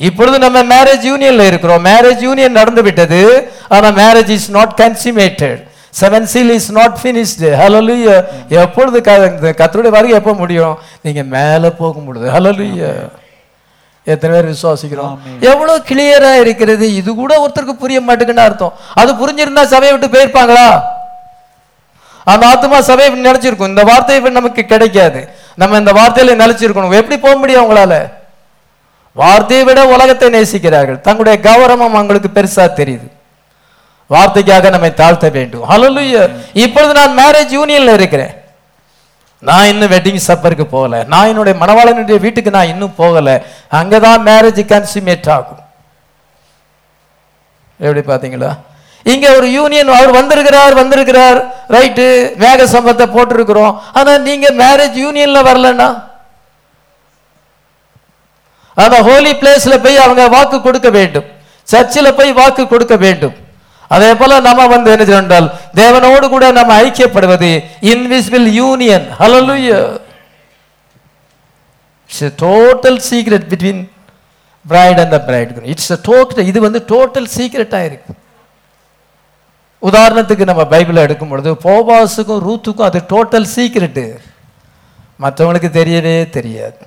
[0.00, 1.84] இப்பொழுது நம்ம மேரேஜ் யூனியன்ல இருக்கிறோம்.
[1.84, 3.20] மேரேஜ் யூனியன் நடந்து விட்டது
[3.68, 5.60] ஆனால் marriage is not consummated
[6.00, 8.14] seven seal is not finished ஹalleluya
[8.48, 9.52] எப்பொழுது க- இந்த
[9.90, 10.74] வருகை எப்போ முடியும்?
[11.02, 12.90] நீங்கள் மேலே போகும்பொழுது முடியுது
[14.12, 15.14] எத்தனை பேர் விசுவாசிக்கிறோம்?
[15.40, 16.94] எவ்வளவு கிளியரா இருக்கிறது?
[16.94, 18.74] இது கூட ஒருத்தருக்கு புரிய மாட்டேங்குன்னு அர்த்தம்.
[18.94, 20.82] அது புரிஞ்சிருந்தா சபையை விட்டு போயிருப்பாங்களா?
[22.24, 23.72] அந்த ஆத்மா சபையை நினைச்சிருக்கும்.
[23.74, 25.28] இந்த வார்த்தை நமக்கு கிடைக்காது.
[25.56, 28.10] நம்ம இந்த வார்த்தையில நிலைச்சிருக்கணும் எப்படி போக முடியும் உங்களால
[29.12, 31.00] வார்த்தையை விட உலகத்தை நேசிக்கிறார்கள்.
[31.00, 33.06] தங்களுடைய கௌரவம் அவங்களுக்கு பெருசா தெரியுது.
[34.10, 35.68] வார்த்தைக்காக நம்மை தாழ்த்த வேண்டும்.
[35.70, 38.34] ஹalleluya இப்பொழுது நான் மேரேஜ் யூனியன்ல இருக்கிறேன்.
[39.38, 41.04] நான் இன்னும் வெட்டிங் சப்பருக்கு போகல.
[41.04, 43.44] நான் என்னுடைய மணவாளனுடைய வீட்டுக்கு நான் இன்னும் போகல.
[43.70, 45.62] அங்கதான் மேரேஜ் கன்சிமேட் ஆகும்.
[47.78, 48.56] எப்படி பாத்தீங்களா
[49.02, 51.46] இங்க ஒரு யூனியன் அவர் வந்திருக்கிறார் வந்திருக்கிறார்.
[51.68, 52.06] ரைட்டு
[52.38, 53.78] மேக சம்பத்தை போட்டிருக்கிறோம்.
[53.92, 56.02] ஆனா நீங்க மேரேஜ் யூனியன்ல வரலன்னா?
[58.74, 61.24] அந்த ஹோலி பிளேஸ்ல போய் அவங்க வாக்கு கொடுக்க வேண்டும்.
[61.62, 63.34] சர்ச்சில் போய் வாக்கு கொடுக்க வேண்டும்.
[63.94, 65.48] அதே போல நம்ம வந்து என்ன சொன்னால்
[65.80, 67.50] தேவனோடு கூட நம்ம ஐக்கியப்படுவது
[67.92, 69.78] invisible union hallelujah
[72.10, 73.82] it's a total secret between
[74.64, 78.12] bride and the bride it's a total இது வந்து டோட்டல் சீக்ரெட்டாக இருக்கு.
[79.82, 84.04] உதாரணத்துக்கு நம்ம பைபிளை எடுக்கும் பொழுது போபாஸுக்கும் ரூத்துக்கும் அது டோட்டல் சீக்ரெட்டு
[85.20, 86.80] மற்றவங்களுக்கு தெரியவே தெரியாது.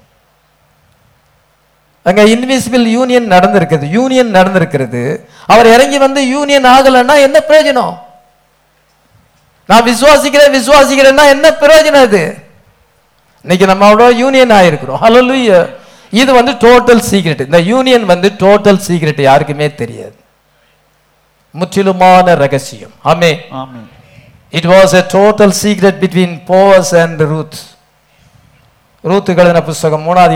[2.10, 3.86] அங்க இன்விசிபிள் யூனியன் நடந்திருக்குது.
[3.98, 5.02] யூனியன் நடந்திருக்கிறது.
[5.54, 7.96] அவர் இறங்கி வந்து யூனியன் ஆகலைன்னா என்ன பிரயோஜனம்?
[9.70, 12.22] நான் விசுவாசிக்கிறேன் விசுவாசிக்கிறேன்னா என்ன பிரயோஜனம் அது
[13.46, 15.02] இன்னைக்கு நம்ம அவ்வளோ யூனியன் ஆயிருக்கிறோம்.
[15.04, 15.60] ஹalleluya
[16.22, 20.16] இது வந்து டோட்டல் சீக்ரெட் இந்த யூனியன் வந்து டோட்டல் சீக்ரெட் யாருக்குமே தெரியாது.
[21.60, 22.94] முற்றிலுமான ரகசியம்.
[23.12, 23.32] ஆமே
[24.58, 27.58] it was a total secret between Boaz and Ruth
[29.08, 30.36] Ruth எழுதின புஸ்தகம் மூணாவது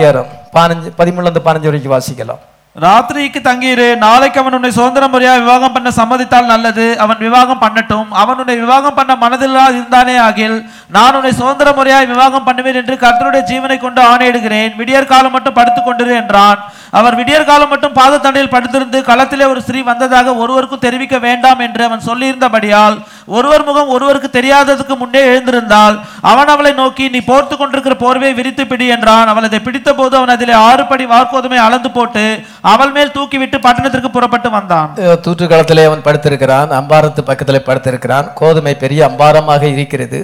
[0.54, 2.42] பதினஞ்சு பதிமூணுலேருந்து பதினஞ்சு வரைக்கும் வாசிக்கலாம்.
[2.76, 3.86] ராத்திரிக்கு தங்கியிரு.
[4.02, 6.86] நாளைக்கு அவன் உன்னை சுதந்திரம் முறையாக விவாகம் பண்ண சம்மதித்தால் நல்லது.
[7.04, 8.06] அவன் விவாகம் பண்ணட்டும்.
[8.22, 10.56] அவன் உன்னை விவாகம் பண்ண மனதில்லா இருந்தானே ஆகில்
[10.96, 14.72] நான் உன்னை சுதந்திர முறையாய் விவாகம் பண்ணுவேன் என்று கர்த்தருடைய ஜீவனை கொண்டு ஆணையிடுகிறேன்.
[14.80, 16.62] விடியற் காலம் மட்டும் படுத்துக் கொண்டிரு என்றான்.
[17.00, 22.06] அவர் விடியற் காலம் மட்டும் பாதத்தண்டையில் படுத்திருந்து களத்திலே ஒரு ஸ்திரீ வந்ததாக ஒருவருக்கும் தெரிவிக்க வேண்டாம் என்று அவன்
[22.08, 22.96] சொல்லியிருந்தபடியால்
[23.36, 25.96] ஒருவர் முகம் ஒருவருக்கு தெரியாததுக்கு முன்னே எழுந்திருந்தால்
[26.32, 29.30] அவன் அவளை நோக்கி நீ போர்த்து கொண்டிருக்கிற போர்வை விரித்து பிடி என்றான்.
[29.32, 32.24] அவள் அதை பிடித்த போது அவன் அதிலே ஆறு படி வார்க்கோதுமை அளந்து போட்டு
[32.70, 34.90] அவள் மேல் தூக்கிவிட்டு பட்டணத்திற்கு புறப்பட்டு வந்தான்.
[35.24, 38.26] தூற்று காலத்திலே அவன் படுத்திருக்கிறான் அம்பாரத்து பக்கத்தில் படுத்திருக்கிறான்.
[38.40, 40.20] கோதுமை பெரிய அம்பாரமாக இருக்கிறது.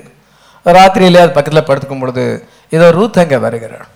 [0.66, 2.24] ராத்திரியிலே அது பக்கத்தில் படுத்துக்கும் பொழுது
[2.76, 3.88] இதோ ரூத் அங்கே வருகிறாள்.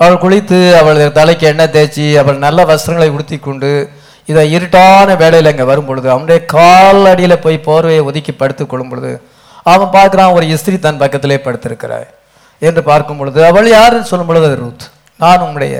[0.00, 3.70] அவள் குளித்து அவள் தலைக்கு எண்ணெய் தேய்ச்சி அவள் நல்ல வஸ்திரங்களை உடுத்தி கொண்டு
[4.30, 9.10] இதை இருட்டான வேலையில் அங்கே வரும் பொழுது அவனுடைய கால் அடியில் போய் போர்வையை ஒதுக்கி படுத்து கொள்ளும் பொழுது
[9.72, 12.08] அவன் பார்க்குறான் ஒரு இஸ்திரி தன் பக்கத்திலே படுத்திருக்கிறாய்
[12.62, 14.86] என்று பார்க்கும் பொழுது அவள் யாருன்னு சொல்லும் பொழுது அது ரூத்.
[15.20, 15.76] நான் உங்களுடைய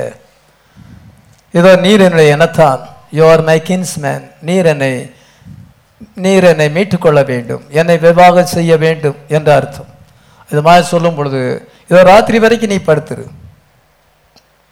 [1.58, 2.82] இதோ நீர் என்னுடைய இனத்தான்
[3.18, 4.92] யுவர் மை கின்ஸ்மேன் நீர் என்னை
[6.24, 7.62] நீர் என்னை மீட்டுக்கொள்ள வேண்டும்.
[7.80, 9.88] என்னை விவாகம் செய்ய வேண்டும் என்ற அர்த்தம்.
[10.50, 11.40] இது மாதிரி சொல்லும் பொழுது
[11.88, 13.24] இதோ ராத்திரி வரைக்கும் நீ படுத்துரு.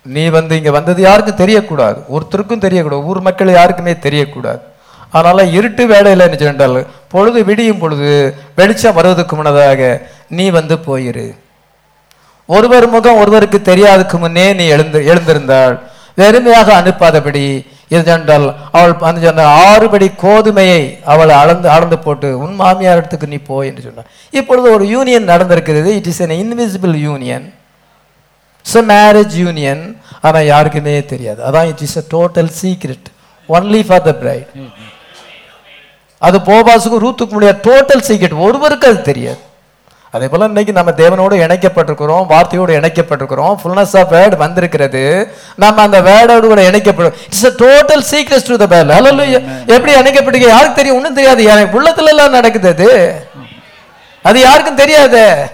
[0.06, 1.98] நீ வந்து இங்கே வந்தது யாருக்கும் தெரியக்கூடாது.
[2.14, 3.06] ஒருத்தருக்கும் தெரியக்கூடாது.
[3.10, 4.62] ஊர் மக்கள் யாருக்குமே தெரியக்கூடாது.
[5.16, 6.78] அதனால் இருட்டு வேலையில் என்ன சொன்னால்
[7.12, 8.08] பொழுது விடியும் பொழுது
[8.60, 9.82] வெளிச்சம் வருவதற்கு முன்னதாக
[10.38, 11.28] நீ வந்து போயிரு.
[12.48, 15.76] ஒருவர் முகம் ஒருவருக்கு தெரியாததுக்கு முன்னே நீ எழுந்து எழுந்திருந்தாள்
[16.18, 17.42] வெறுமையாக அனுப்பாதபடி
[17.94, 18.46] இதென்றால்
[18.78, 20.82] அவள் அந்த சொன்ன ஆறுபடி கோதுமையை
[21.12, 25.90] அவள் அளந்து அளந்து போட்டு உன் மாமியார் இடத்துக்கு நீ போ என்று சொன்னார் இப்பொழுது ஒரு யூனியன் நடந்திருக்கிறது.
[25.98, 27.46] It is an invisible union
[28.64, 29.82] it's marriage union
[30.26, 31.40] ஆனா யாருக்குமே தெரியாது.
[31.48, 33.08] அதான் it is a total secret
[33.48, 34.50] only for the bride
[36.22, 39.42] அது போபாசுக்கும் ரூத்துக்கு முடியாது டோட்டல் சீக்ரெட் ஒருவருக்கு அது தெரியாது.
[40.10, 43.56] அதே போல இன்னைக்கு நம்ம தேவனோடு இணைக்கப்பட்டிருக்கிறோம் வார்த்தையோடு இணைக்கப்பட்டிருக்கிறோம்.
[43.62, 45.32] ஃபுல்னஸ் ஆஃப் வேர்ட் வந்திருக்கிறது.
[45.56, 47.14] நம்ம அந்த வேர்டோடு கூட இணைக்கப்படும்.
[47.24, 50.96] It's a total secret to the பேல் ஹalleluya எப்படி இணைக்கப்பட்டீங்க யாருக்கு தெரியும்?
[50.96, 51.44] ஒன்றும் தெரியாது.
[51.44, 52.90] எனக்கு உள்ளத்துல எல்லாம் நடக்குது அது.
[54.22, 55.50] அது யாருக்கும் தெரியாது.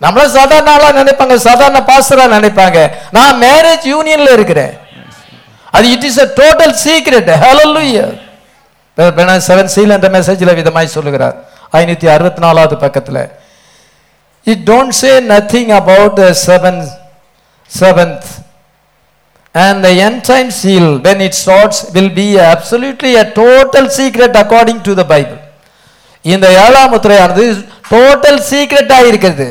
[0.00, 1.34] நம்மள சாதாரண ஆளா நினைப்பாங்க.
[1.34, 2.90] சாதாரண பாஸ்டரா நினைப்பாங்க.
[3.10, 4.78] நான் மேரேஜ் யூனியன்ல இருக்கிறேன்.
[5.70, 8.06] அது it is a total secret hallelujah
[9.48, 11.36] seven seal என்ற மெசேஜில் விதமாய் சொல்லுகிறார்.
[11.72, 13.30] ஐநூத்தி அறுபத்தி நாலாவது பக்கத்துல.
[14.46, 16.80] It don't say nothing about the seven
[17.70, 18.28] seventh
[19.54, 24.82] and the end time seal when it starts will be absolutely a total secret according
[24.88, 25.40] to the Bible
[26.24, 27.44] இந்த ஏழாம் முத்திரையானது
[27.92, 29.48] டோட்டல் சீக்ரெட்டாக இருக்கிறது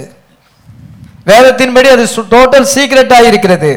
[1.30, 2.03] வேதத்தின்படி அது
[2.35, 3.72] டோட்டல் சீக்ரெட்டாக இருக்கிறது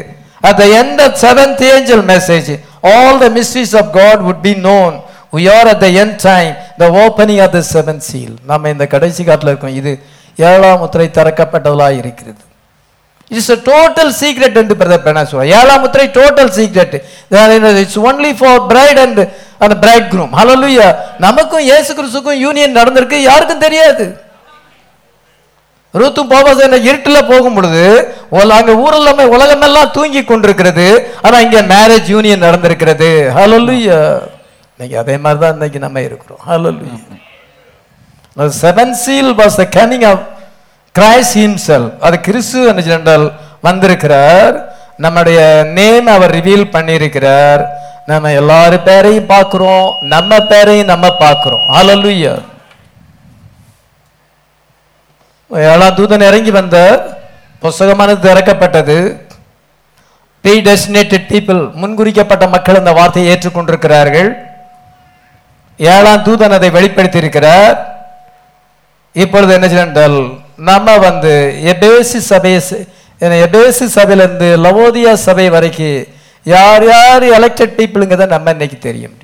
[0.49, 2.49] at the end of seventh angel message
[2.91, 4.91] all the mysteries of god would be known.
[5.37, 8.31] We are at the end time the opening of the seventh seal.
[8.49, 9.75] நம்ம இந்த கடைசி காட்டில் இருக்கோம்.
[9.81, 9.91] இது
[10.51, 12.41] ஏழாம் முத்திரை திறக்கப்பட்டதாக இருக்கிறது.
[13.35, 15.51] இட்ஸ் அ டோட்டல் சீக்ரெட் என்று பிரதர் பெண்ணா சொல்றார்.
[15.59, 16.95] ஏழாம் முத்திரை total secret
[17.83, 19.21] it's only for bride and
[19.63, 20.87] அந்த பிரைட் குரூம் ஹalleluya
[21.25, 23.17] நமக்கும் இயேசு கிறிஸ்துக்கும் யூனியன் நடந்திருக்கு.
[23.29, 24.05] யாருக்கும் தெரியாது.
[25.99, 27.83] ரூத்தும் போபாஸ் என்ன இருட்டில் போகும் பொழுது
[28.57, 30.85] அங்கே ஊரெல்லாமே உலகமெல்லாம் தூங்கி கொண்டிருக்கிறது.
[31.25, 33.09] ஆனால் இங்கே மேரேஜ் யூனியன் நடந்திருக்கிறது.
[33.37, 33.99] ஹalleluya
[34.75, 36.41] இன்னைக்கு அதே மாதிரி தான் இன்னைக்கு நம்ம இருக்கிறோம்.
[38.37, 40.21] Seven seal was the coming of
[40.99, 43.31] Christ himself அது கிறிஸ்து என்று சொன்னால்
[43.61, 44.55] வந்திருக்கிறார்.
[44.97, 47.65] நம்முடைய நேம் அவர் ரிவீல் பண்ணியிருக்கிறார்.
[48.05, 49.93] நம்ம எல்லாரு பேரையும் பார்க்கிறோம்.
[50.01, 51.65] நம்ம பேரையும் நம்ம பார்க்கிறோம்.
[51.69, 52.41] ஹalleluya
[55.51, 56.77] ஏழாம் தூதன் இறங்கி வந்த
[57.61, 59.21] புஸ்தகமானது திறக்கப்பட்டது.
[60.41, 64.29] ப்ரீ டெஸ்டினேட்டட் பீப்புள் முன்குறிக்கப்பட்ட மக்கள் இந்த வார்த்தையை ஏற்றுக்கொண்டிருக்கிறார்கள்.
[65.77, 67.75] ஏழாம் தூதன் அதை வெளிப்படுத்தி இருக்கிறார்
[69.15, 70.17] இப்பொழுது என்ன செய்தால்
[70.69, 71.33] நம்ம வந்து
[71.73, 72.51] எபேசி சபை
[73.45, 75.97] எபேசி சபையிலேருந்து லவோதியா சபை வரைக்கும்
[76.45, 79.17] யார் யார் எலெக்டட் பீப்புளுங்கிறத நம்ம இன்னைக்கு தெரியும்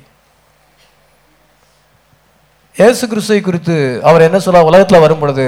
[2.76, 3.76] இயேசு கிறிஸ்துவை குறித்து
[4.08, 5.46] அவர் என்ன சொல்ல உலகத்தில் வரும் பொழுது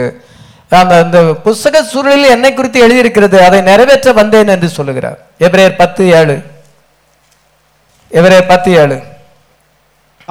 [0.78, 5.18] அந்த அந்த புஸ்தக சூழலில் என்னை குறித்து எழுதியிருக்கிறது அதை நிறைவேற்ற வந்தேன் என்று சொல்லுகிறார்.
[5.46, 6.36] எபிரேயர் பத்து ஏழு.
[8.12, 8.96] எபிரேயர் பத்து ஏழு.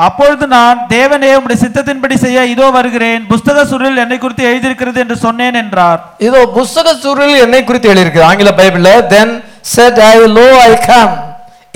[0.06, 3.22] அப்பொழுது நான் தேவனே உம்முடைய சித்தத்தின்படி செய்ய இதோ வருகிறேன்.
[3.32, 6.00] புஸ்தக சுருளில் என்னை குறித்து எழுதியிருக்கிறது என்று சொன்னேன் என்றார்.
[6.28, 9.34] இதோ புஸ்தக சுருளில் என்னை குறித்து எழுதியிருக்கு ஆங்கில பைபிள்ல then
[9.74, 11.14] said I lo I come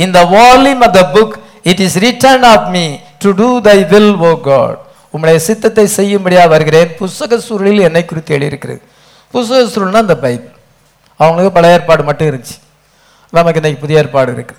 [0.06, 1.36] in the volume of the book
[1.72, 2.86] it is written of me
[3.26, 4.78] to do thy will O God
[5.14, 6.90] உம்முடைய சித்தத்தை செய்யும்படியா வருகிறேன்.
[7.02, 8.82] புஸ்தக சுருளில் என்னை குறித்து எழுதியிருக்கிறது.
[9.34, 10.54] புஸ்தக சுருள்னா அந்த பைபிள்.
[11.20, 12.56] அவங்களுக்கு பழைய ஏற்பாடு மட்டும் இருந்துச்சு.
[13.38, 14.56] நமக்கு இன்னைக்கு புதிய ஏற்பாடு இருக்கு.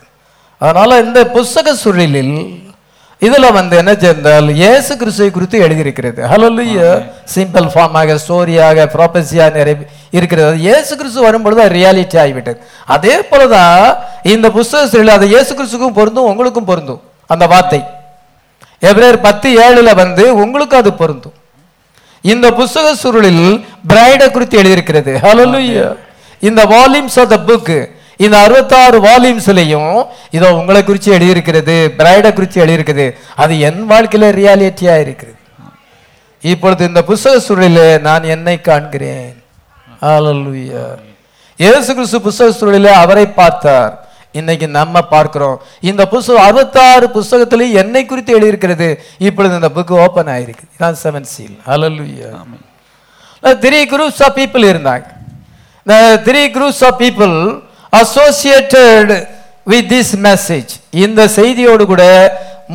[0.60, 2.36] அதனால இந்த புஸ்தக சுருளில்
[3.22, 6.20] இதுல வந்து என்ன சென்றால் இயேசு கிறிஸ்துவை குறித்து எழுதியிருக்கிறது.
[6.30, 6.88] ஹalleluya
[7.34, 9.76] சிம்பிள் ஃபார்மாக ஸ்டோரியாக ப்ராபஸியா நிறைய
[10.10, 10.58] இருக்கிறது.
[10.58, 12.58] இயேசு கிறிஸ்து வரும்பொழுது அது ரியாலிட்டி ஆகிவிட்டது.
[12.94, 17.00] அதே போலதான் இந்த புஸ்தக சுருளில் அது இயேசு கிறிஸ்துக்கும் பொருந்தும் உங்களுக்கும் பொருந்தும்.
[17.26, 17.80] அந்த வார்த்தை.
[18.82, 21.36] எபிரேயர் பத்து ஏழுல வந்து உங்களுக்கு அது பொருந்தும்.
[22.24, 23.46] இந்த புஸ்தக சுருளில்
[23.90, 25.14] பிரைடை குறித்து எழுதியிருக்கிறது.
[25.24, 25.86] ஹalleluya
[26.40, 27.76] இந்த வால்யூம்ஸ் ஆஃப் த புக்
[28.24, 29.94] இந்த அறுபத்தாறு வால்யூம்ஸ்லையும்
[30.36, 33.06] இதோ உங்களை குறித்து எழுதியிருக்கிறது பிரைடை குறித்து எழுதியிருக்கிறது.
[33.42, 35.34] அது என் வாழ்க்கையில ரியாலிட்டியா இருக்குது.
[36.52, 39.34] இப்பொழுது இந்த புஸ்தக சுருளிலே நான் என்னை காண்கிறேன்.
[41.58, 43.92] இயேசு கிறிஸ்து புஸ்தக சுருளிலே அவரை பார்த்தார்.
[44.40, 45.58] இன்னைக்கு நம்ம பார்க்கிறோம்.
[45.90, 48.88] இந்த புஸ்தகம் அறுபத்தாறு புஸ்தகத்திலையும் என்னை குறித்து எழுதியிருக்கிறது.
[49.26, 50.64] இப்பொழுது இந்த புக் ஓபன் ஆயிருக்கு.
[50.76, 52.30] இதான் செவன் சீல் ஹalleluya
[53.64, 55.06] த்ரீ குரூப்ஸ் ஆஃப் பீப்புள் இருந்தாங்க.
[55.86, 55.96] இந்த
[56.26, 57.36] three groups of people
[58.00, 59.12] associated
[59.72, 60.72] with this message
[61.04, 62.04] இந்த செய்தியோடு கூட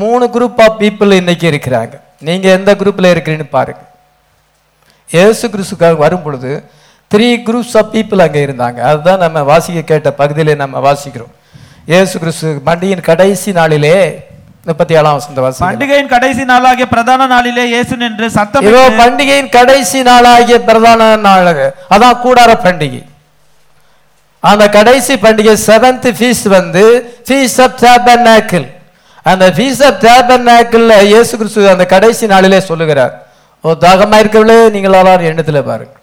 [0.01, 1.93] மூணு குரூப் ஆஃப் பீப்புள் இன்னைக்கு இருக்கிறாங்க.
[2.27, 3.81] நீங்க எந்த குரூப்ல இருக்கிறீங்கன்னு பாருங்க.
[5.09, 6.51] இயேசு கிறிஸ்துக்காக வரும் பொழுது
[7.11, 8.79] த்ரீ குரூப்ஸ் ஆஃப் பீப்புள் அங்கே இருந்தாங்க.
[8.89, 11.33] அதுதான் நம்ம வாசிக்க கேட்ட பகுதியிலே நம்ம வாசிக்கிறோம்.
[11.91, 13.95] இயேசு கிறிஸ்து பண்டிகையின் கடைசி நாளிலே
[14.69, 18.67] முப்பத்தி ஏழாம் வசந்த வாசி பண்டிகையின் கடைசி நாளாகிய பிரதான நாளிலே இயேசு நின்று சத்தம்
[19.01, 21.49] பண்டிகையின் கடைசி நாளாகிய பிரதான நாள்
[21.95, 23.01] அதான் கூடார பண்டிகை.
[24.43, 26.83] அந்த கடைசி பண்டிகை செவன்த் ஃபீஸ் வந்து
[27.27, 28.67] ஃபீஸ் ஆஃப் டேபர்நாக்கிள்
[29.31, 33.13] அந்த ஃபீஸ் ஆஃப் டேபர்நாக்கிள்ல இயேசு கிறிஸ்து அந்த கடைசி நாளிலே சொல்லுகிறார்.
[33.63, 34.57] ஓ தாகமாக இருக்கவில்லை?
[34.75, 35.95] நீங்கள் எல்லாரும் எண்ணத்தில் பாருங்க.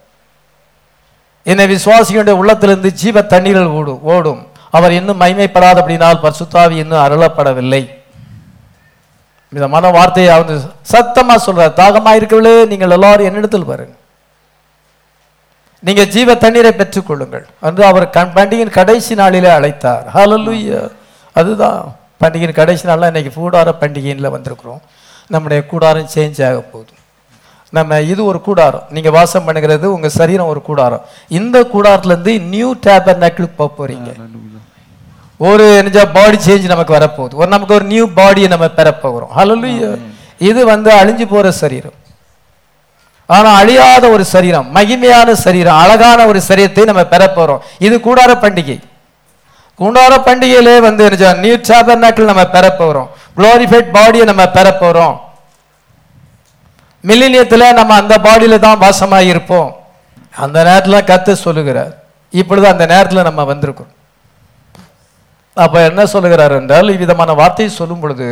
[1.51, 4.41] என்னை விசுவாசிகளுடைய உள்ளத்திலிருந்து ஜீவ தண்ணீர்கள் ஓடும் ஓடும்.
[4.77, 7.83] அவர் இன்னும் மைமைப்படாத அப்படினால் பர்சுத்தாவி இன்னும் அருளப்படவில்லை.
[9.53, 12.53] விதமான வார்த்தையை அவர் சத்தமாக சொல்கிறார் தாகமாக இருக்கவில்லை?
[12.71, 13.95] நீங்கள் எல்லாரும் என்னிடத்தில் பாருங்க.
[15.79, 20.03] நீங்க ஜீவ தண்ணீரை பெற்றுக்கொள்ளுங்கள் என்று அவர் கண் பண்டிகையின் கடைசி நாளிலே அழைத்தார்.
[20.13, 20.91] ஹalleluya
[21.33, 21.95] அதுதான்.
[22.23, 24.79] பண்டிகையின் கடைசி நாள்ல இன்னைக்கு கூடார பண்டிகையில் வந்திருக்கிறோம்.
[25.27, 26.91] நம்முடைய கூடாரம் சேஞ்ச் ஆக போகுது.
[27.69, 28.83] நம்ம இது ஒரு கூடாரம்.
[28.89, 31.01] நீங்க வாசம் பண்ணுகிறது உங்க சரீரம் ஒரு கூடாரம்.
[31.27, 34.13] இந்த கூடாரத்துல இருந்து நியூ டேபர் நக்கிளுக்கு போக போறீங்க.
[35.37, 37.33] ஒரு என்ன பாடி சேஞ்ச் நமக்கு வரப்போகுது.
[37.33, 39.29] ஒரு நமக்கு ஒரு நியூ பாடியை நம்ம பெறப் போகிறோம்.
[39.35, 40.01] ஹalleluya
[40.37, 41.93] இது வந்து அழிஞ்சு போற சரீரம்.
[43.35, 47.61] ஆனால் அழியாத ஒரு சரீரம் மகிமையான சரீரம் அழகான ஒரு சரீரத்தை நம்ம பெற போறோம்.
[47.85, 48.77] இது கூடார பண்டிகை.
[49.79, 51.03] கூடார பண்டிகையிலே வந்து
[51.43, 53.09] நியூ டேபர்னாக்கிள் நம்ம பெற போறோம்.
[53.37, 55.15] குளோரிஃபைட் பாடியை நம்ம பெற போறோம்.
[57.07, 59.69] மில்லினியத்தில் நம்ம அந்த பாடியில் தான் வாசமாக இருப்போம்.
[60.43, 61.93] அந்த நேரத்தில் கத்து சொல்லுகிறார்.
[62.33, 63.91] இப்பொழுது அந்த நேரத்தில் நம்ம வந்திருக்கோம்.
[65.57, 68.27] அப்போ என்ன சொல்லுகிறார் என்றால் இவ்விதமான வார்த்தையை சொல்லும் பொழுது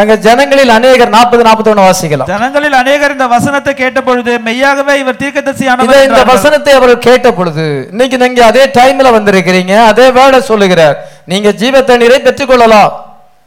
[0.00, 2.26] அங்க ஜனங்களில் அநேகர் நாற்பது நாற்பத்தி வாசிக்கலாம்.
[2.32, 6.24] ஜனங்களில் அநேகர் இந்த வசனத்தை கேட்டபொழுது மெய்யாகவே இவர் தீர்க்கதரிசியானவர் இந்த.
[6.32, 10.96] வசனத்தை அவர்கள் கேட்ட பொழுது இன்னைக்கு நீங்க அதே டைம்ல வந்திருக்கிறீங்க அதே வேர்டை சொல்லுகிறார்.
[11.24, 12.92] நீங்க ஜீவ தண்ணீரை பெற்றுக்கொள்ளலாம்.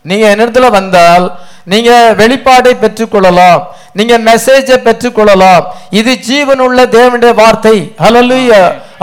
[0.02, 1.26] நீங்க என்னிடத்துல வந்தால்
[1.64, 3.62] நீங்க வெளிப்பாடை பெற்றுக்கொள்ளலாம்.
[3.94, 5.64] நீங்க மெசேஜை பெற்றுக்கொள்ளலாம்.
[5.90, 7.78] இது ஜீவனுள்ள தேவனுடைய வார்த்தை.
[8.04, 8.62] ஹalleluya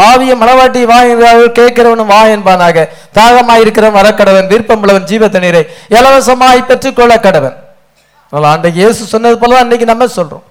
[0.09, 2.77] ஆவியும் மனவாட்டி வா என்றார்கள் கேட்கிறவனும் வா என்பானாக.
[3.19, 5.63] தாகமாய் இருக்கிறவன் வரக்கடவன் விருப்பமுள்ளவன் ஜீவ தண்ணீரை
[5.97, 7.57] இலவசமாய் பெற்றுக்கொள்ள கடவன்
[8.33, 10.45] அதனால அன்றைக்கு இயேசு சொன்னது போல அன்னைக்கு இன்னைக்கு நம்ம சொல்றோம்.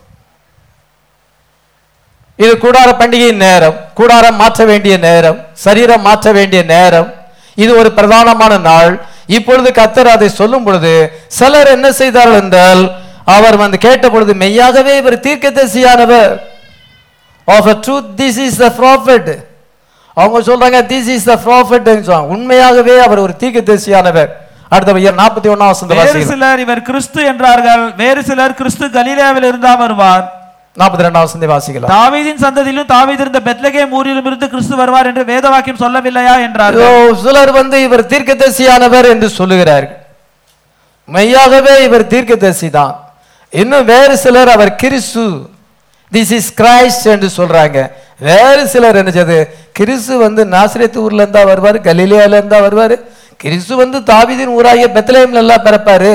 [2.40, 7.10] இது கூடார பண்டிகையின் நேரம் கூடாரம் மாற்ற வேண்டிய நேரம் சரீரம் மாற்ற வேண்டிய நேரம்.
[7.64, 8.94] இது ஒரு பிரதானமான நாள்.
[9.38, 10.92] இப்பொழுது கத்தர் அதை சொல்லும் பொழுது
[11.38, 12.84] சிலர் என்ன செய்தார்கள் என்றால்
[13.36, 16.34] அவர் வந்து கேட்ட பொழுது மெய்யாகவே இவர் தீர்க்கதரிசியானவர்.
[17.48, 19.30] Of a truth this is the prophet
[20.18, 21.88] அவங்க சொல்றாங்க திஸ் இஸ் த ப்ராஃபிட்
[22.34, 24.32] உண்மையாகவே அவர் ஒரு தீர்க்கதரிசியானவர்.
[24.74, 26.30] அடுத்த நாற்பத்தி ஒன்னாம் வசந்த வேறு வாசிகள்.
[26.32, 27.84] சிலர் இவர் கிறிஸ்து என்றார்கள்.
[28.02, 30.24] வேறு சிலர் கிறிஸ்து கலிலேயாவில் இருந்தா வருவார்.
[30.80, 35.46] நாற்பத்தி ரெண்டாம் வசந்தை வாசிக்கலாம் தாவீதின் சந்ததியிலும் தாவீது இருந்த பெத்லகேம் ஊரிலும் இருந்து கிறிஸ்து வருவார் என்று வேத
[35.54, 36.82] வாக்கியம் சொல்லவில்லையா என்றார்கள்.
[36.86, 40.00] இதோ சிலர் வந்து இவர் தீர்க்கதரிசியானவர் என்று சொல்லுகிறார்கள்.
[41.16, 42.94] மெய்யாகவே இவர் தீர்க்கதரிசி தான்
[43.54, 45.26] இன்னும் வேறு சிலர் அவர் கிறிஸ்து
[46.14, 47.80] திஸ் இஸ் கிரைஸ்ட் என்று சொல்றாங்க.
[48.20, 49.38] வேறு சிலர் என்னது
[49.72, 52.96] கிறிஸ்து வந்து நாசிரியத்து ஊர்ல இருந்தா வருவார் கலிலியால இருந்தா வருவாரு
[53.38, 56.14] கிறிஸ்து வந்து தாவிதின் ஊராகிய பெத்லேம்ல எல்லாம் பிறப்பாரு.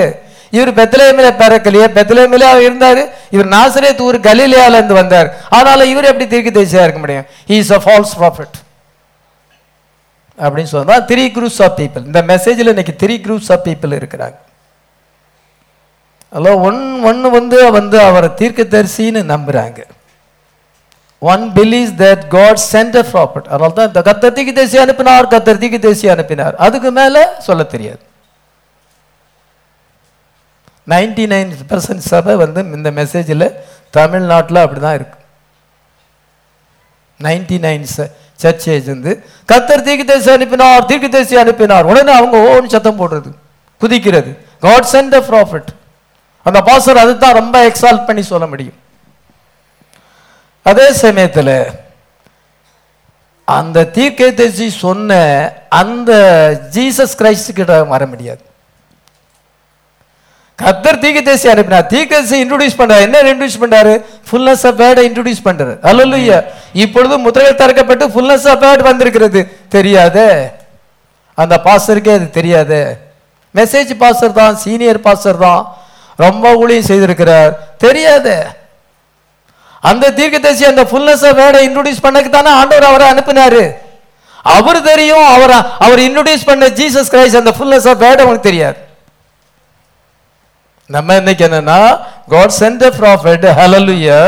[0.51, 5.29] இவர் பெத்லேமில பிறக்கலையே பெத்லேமில அவர் இருந்தாரு இவர் நாசிரியத்து ஊர் கலிலியால இருந்து வந்தார்.
[5.49, 7.27] அதனால் இவர் எப்படி தீர்க்கதரிசியா இருக்க முடியும்?
[7.47, 8.57] இஸ் அ ஃபால்ஸ் ப்ராஃபிட்
[10.39, 14.37] அப்படின்னு சொன்னா த்ரீ குரூப்ஸ் ஆஃப் பீப்புள் இந்த மெசேஜில் இன்னைக்கு த்ரீ குரூப்ஸ் ஆஃப் பீப்புள் இருக்கிறாங்க.
[16.36, 19.81] அல்ல ஒன் ஒன்று வந்து வந்து அவரை தீர்க்கதரிசின்னு நம்புகிறாங்க
[21.23, 26.15] one believes that God sent a prophet அதனால தான் இந்த கத்தர் தீர்க்கதரிசி அனுப்பினார் கத்தர் தேசிய
[26.15, 26.55] அனுப்பினார்.
[26.66, 28.02] அதுக்கு மேலே சொல்ல தெரியாது.
[30.93, 33.47] நைன்டி நைன் பர்சன்ட் சபை வந்து இந்த மெசேஜில்
[33.98, 35.19] தமிழ்நாட்டில் அப்படி தான் இருக்கு.
[37.27, 37.85] நைன்டி நைன்
[38.43, 39.12] சர்ச் வந்து
[39.52, 41.89] கத்தர் தீர்க்கதரிசி அனுப்பினார் தீர்க்கதரிசி அனுப்பினார்.
[41.90, 43.31] உடனே அவங்க ஓன்னு சத்தம் போடுறது
[43.82, 44.32] குதிக்கிறது.
[44.66, 45.70] காட் சென்ட் a ப்ராஃபிட்
[46.43, 48.79] அந்த பாஸ்டர் அதுதான் ரொம்ப எக்ஸால்ட் பண்ணி சொல்ல முடியும்.
[50.62, 51.55] அதே சமயத்தில்
[53.45, 55.19] அந்த தீர்க்கதரிசி சொன்ன
[55.69, 56.12] அந்த
[56.75, 58.43] ஜீசஸ் கிரைஸ்ட் கிட்ட வர முடியாது.
[60.59, 61.87] கத்தர் தீர்க்கதரிசி அனுப்பினார்.
[61.87, 63.01] தீர்க்கதரிசி இன்ட்ரோடியூஸ் பண்றாரு.
[63.01, 63.95] என்ன இன்ட்ரோடியூஸ் பண்றாரு?
[64.31, 65.75] ஃபுல்னஸ் ஆஃப் வேர்டை இன்ட்ரோடியூஸ் பண்றாரு.
[65.91, 66.39] அல்லேலூயா
[66.73, 69.43] இப்பொழுது முதலில் திறக்கப்பட்டு ஃபுல்னஸ் ஆஃப் வேர்ட் வந்திருக்கிறது.
[69.69, 70.51] தெரியாதே?
[71.35, 72.81] அந்த பாஸ்டருக்கே அது தெரியாது?
[73.55, 75.77] மெசேஜ் பாஸ்டர் தான் சீனியர் பாஸ்டர் தான்.
[76.25, 77.53] ரொம்ப ஊழியம் செய்திருக்கிறார்.
[77.85, 78.39] தெரியாதே.
[79.91, 83.65] அந்த தீர்க்கதரிசி அந்த ஃபுல்னஸ் வேற இன்ட்ரோடியூஸ் பண்ணக்கு தானே ஆண்டவர் அவரை அனுப்பினாரு.
[84.57, 88.79] அவர் தெரியும் அவர் அவர் இன்ட்ரோடியூஸ் பண்ண ஜீசஸ் கிரைஸ்ட் அந்த ஃபுல்னஸ் ஆஃப் வேர்டை அவனுக்கு தெரியாது.
[90.97, 91.81] நம்ம இன்னைக்கு என்னன்னா
[92.29, 94.19] காட் சென்ட் ப்ராஃபிட் ஹalleluya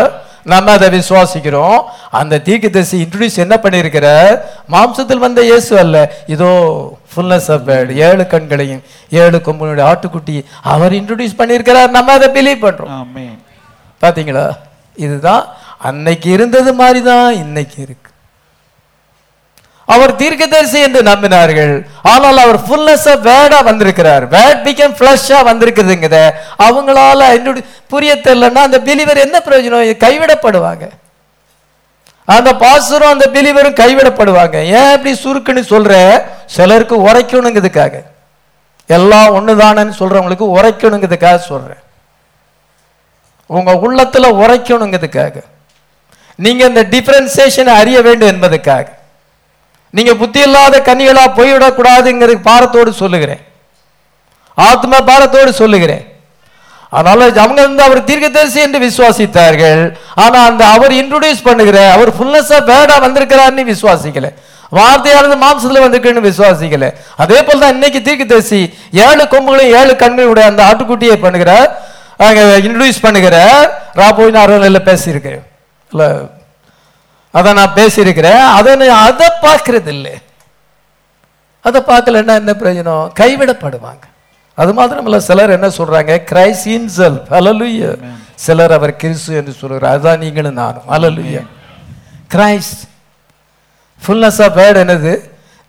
[0.45, 1.85] நம்ம அதை விசுவாசிக்கிறோம்.
[2.11, 4.35] அந்த தீர்க்கதரிசி இன்ட்ரோடியூஸ் என்ன பண்ணியிருக்கிறார்?
[4.73, 5.97] மாம்சத்தில் வந்த இயேசு அல்ல.
[6.27, 6.51] இதோ
[7.15, 11.91] ஃபுல்னஸ் ஆஃப் வேர்ட் ஏழு கண்களையும் ஏழு கொம்பனுடைய ஆட்டுக்குட்டி அவர் இன்ட்ரோடியூஸ் பண்ணியிருக்கிறார்.
[11.91, 12.93] நம்ம அதை பிலீவ் பண்றோம்.
[13.01, 13.39] ஆமென்.
[14.03, 14.47] பாத்தீங்களா?
[14.97, 15.45] இதுதான்
[15.79, 18.02] அன்னைக்கு இருந்தது மாதிரி தான் இன்னைக்கு இருக்கு.
[19.95, 21.75] அவர் தீர்க்கதரிசி என்று நம்பினார்கள்.
[22.03, 24.25] ஆனால் அவர் ஃபுல்னஸ் ஆஃப் வேர்டா வந்திருக்கிறார்.
[24.35, 26.17] வேர்ட் பிகம் ஃபிளஷா வந்திருக்குதுங்கத.
[26.67, 29.95] அவங்களால என்னுடைய புரிய தெரியலன்னா அந்த பிலிவர் என்ன பிரயோஜனம்?
[30.05, 30.87] கைவிடப்படுவாங்க.
[32.25, 34.57] அந்த பாசரும் அந்த பிலிவரும் கைவிடப்படுவாங்க.
[34.79, 35.95] ஏன் இப்படி சுருக்குன்னு சொல்ற?
[36.47, 37.95] சிலருக்கு உரைக்கணுங்கிறதுக்காக
[38.87, 41.83] எல்லாம் ஒண்ணுதானன்னு சொல்றவங்களுக்கு உரைக்கணுங்கிறதுக்காக சொல்றேன்.
[43.47, 45.37] உங்க உள்ளத்துல உரைக்கணுங்கிறதுக்காக
[46.37, 48.87] நீங்க இந்த டிஃபரன்சியேஷனை அறிய வேண்டும் என்பதுக்காக.
[49.97, 53.43] நீங்க புத்தி இல்லாத கன்னிகளாக போய்விடக்கூடாதுங்கிறது பாரத்தோடு சொல்லுகிறேன்.
[54.69, 56.05] ஆத்ம பாரத்தோடு சொல்லுகிறேன்.
[56.97, 59.83] அதனால அவங்க வந்து அவர் தீர்க்கதரிசி என்று விசுவாசித்தார்கள்.
[60.25, 64.29] ஆனா அந்த அவர் இன்ட்ரோடியூஸ் பண்ணுகிற அவர் ஃபுல்னஸ் வேடா வந்திருக்கிறார்னு விசுவாசிக்கல.
[64.79, 66.87] வார்த்தையானது மாம்சத்தில் வந்திருக்குன்னு விசுவாசிக்கல.
[67.23, 68.61] அதே போல தான் இன்னைக்கு தீர்க்கதரிசி
[69.07, 71.53] ஏழு கொம்புகளையும் ஏழு கண்களுடைய அந்த ஆட்டுக்குட்டியை பண்ணுகிற
[72.67, 73.37] இன்ட்ரோடியூஸ் பண்ணுகிற
[74.01, 75.35] ராபோயின் அருள் பேசியிருக்கு
[75.93, 76.09] இல்லை
[77.33, 78.43] அதை நான் பேசியிருக்கிறேன்.
[78.59, 80.15] அதை அதை பார்க்கறது இல்லை
[81.61, 83.11] அதை பார்க்கலன்னா என்ன பிரயோஜனம்?
[83.21, 84.05] கைவிடப்படுவாங்க.
[84.55, 86.13] அது மாத்திரமல்ல சிலர் என்ன சொல்றாங்க?
[86.31, 87.91] கிரைஸ் இன்செல் ஹalleluya
[88.35, 90.87] சிலர் அவர் கிறிஸ்து என்று சொல்கிறார் அதுதான் நீங்களும் நானும்.
[90.89, 91.43] ஹalleluya
[92.35, 92.83] கிரைஸ்ட்
[94.03, 95.13] ஃபுல்னஸ் ஆஃப் வேர்ட் என்னது?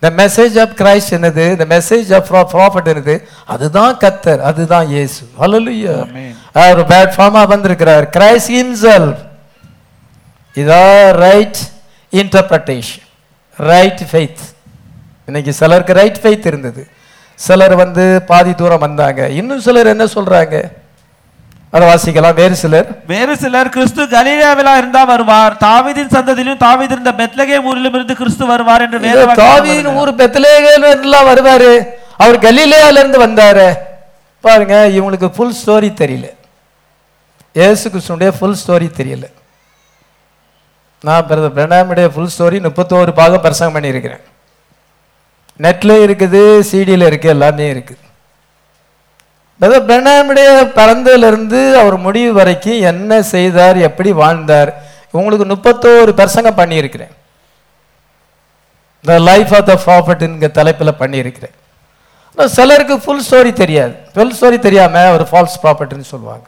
[0.02, 1.46] த மெசேஜ் ஆஃப் கிரைஸ்ட் என்னது?
[1.60, 3.16] த மெசேஜ் ஆஃப் ப்ராஃபட் என்னது?
[3.46, 4.40] அதுதான் கத்தர்.
[4.40, 5.22] அதுதான் இயேசு.
[6.06, 6.32] Amen.
[6.52, 9.20] அவர் பேட் ஃபார்மா வந்திருக்கிறார் கிரைஸ்ட் இன்செல்ஃப்
[10.62, 11.60] இதான் ரைட்
[12.12, 13.04] இன்டர்பிரட்டேஷன்
[13.58, 14.42] ரைட் ஃபெய்த்
[15.26, 16.82] இன்னைக்கு சிலருக்கு ரைட் ஃபெய்த் இருந்தது.
[17.38, 19.28] சிலர் வந்து பாதி தூரம் வந்தாங்க.
[19.28, 20.56] இன்னும் சிலர் என்ன சொல்றாங்க?
[21.74, 22.34] அதை வாசிக்கலாம்.
[22.34, 22.88] வேறு சிலர்?
[23.06, 25.54] வேறு சிலர் கிறிஸ்து கலீலியாவிலா இருந்தா வருவார்.
[25.64, 31.28] தாவீதின் சந்ததியிலும் தாவீது இருந்த பெத்லகேம் ஊரிலும் இருந்து கிறிஸ்து வருவார் என்று வேத தாவீதின் ஊர் பெத்லேகேல இருந்துலாம்
[31.32, 31.72] வருவாரு.
[32.16, 33.68] அவர் கலிலேயால இருந்து வந்தாரு.
[34.40, 36.28] பாருங்க இவங்களுக்கு ஃபுல் ஸ்டோரி தெரியல.
[37.52, 39.26] இயேசு கிறிஸ்துனுடைய ஃபுல் ஸ்டோரி தெரியல.
[41.06, 44.22] நான் பிரதர் பிரணாமுடைய ஃபுல் ஸ்டோரி முப்பத்தோரு பாகம் பிரசங்கம் பண்ணியிருக்கிறேன்.
[45.64, 46.40] நெட்ல இருக்குது
[46.70, 48.00] சிடியில் இருக்குது எல்லாமே இருக்குது.
[49.60, 50.48] பிரதர் பிரணாமுடைய
[50.78, 54.72] பிறந்ததுலேருந்து அவர் முடிவு வரைக்கும் என்ன செய்தார் எப்படி வாழ்ந்தார்
[55.18, 57.12] உங்களுக்கு முப்பத்தோரு பிரசங்கம் பண்ணியிருக்கிறேன்.
[59.04, 61.54] த லைஃப் ஆஃப் த ஃபாஃபட்டுங்கிற தலைப்பில் பண்ணியிருக்கிறேன்.
[62.56, 63.94] சிலருக்கு ஃபுல் ஸ்டோரி தெரியாது.
[64.14, 66.46] ஃபுல் ஸ்டோரி தெரியாமல் அவர் ஃபால்ஸ் ப்ராப்பர்ட்டின்னு சொல்லுவாங்க.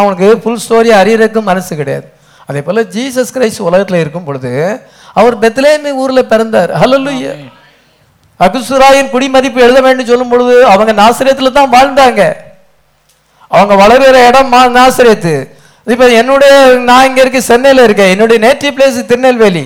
[0.00, 2.08] அவனுக்கு ஃபுல் ஸ்டோரி அறியறதுக்கு மனசு கிடையாது.
[2.48, 4.52] அதே போல ஜீசஸ் கிரைஸ்ட் உலகத்தில் இருக்கும் பொழுது
[5.20, 6.70] அவர் பெத்லேமி ஊரில் பிறந்தார்.
[6.82, 7.32] ஹalleluya
[8.44, 12.22] அகுசுராயின் குடிமதிப்பு எழுத வேண்டும் சொல்லும் பொழுது அவங்க நாசிரியத்தில் தான் வாழ்ந்தாங்க.
[13.56, 15.34] அவங்க வளர்கிற இடம் மா நாசிரியத்து
[15.92, 16.52] இப்போ என்னுடைய
[16.88, 18.12] நான் இங்கே இருக்க சென்னையில் இருக்கேன்.
[18.14, 19.64] என்னுடைய நேட்டிவ் பிளேஸ் திருநெல்வேலி.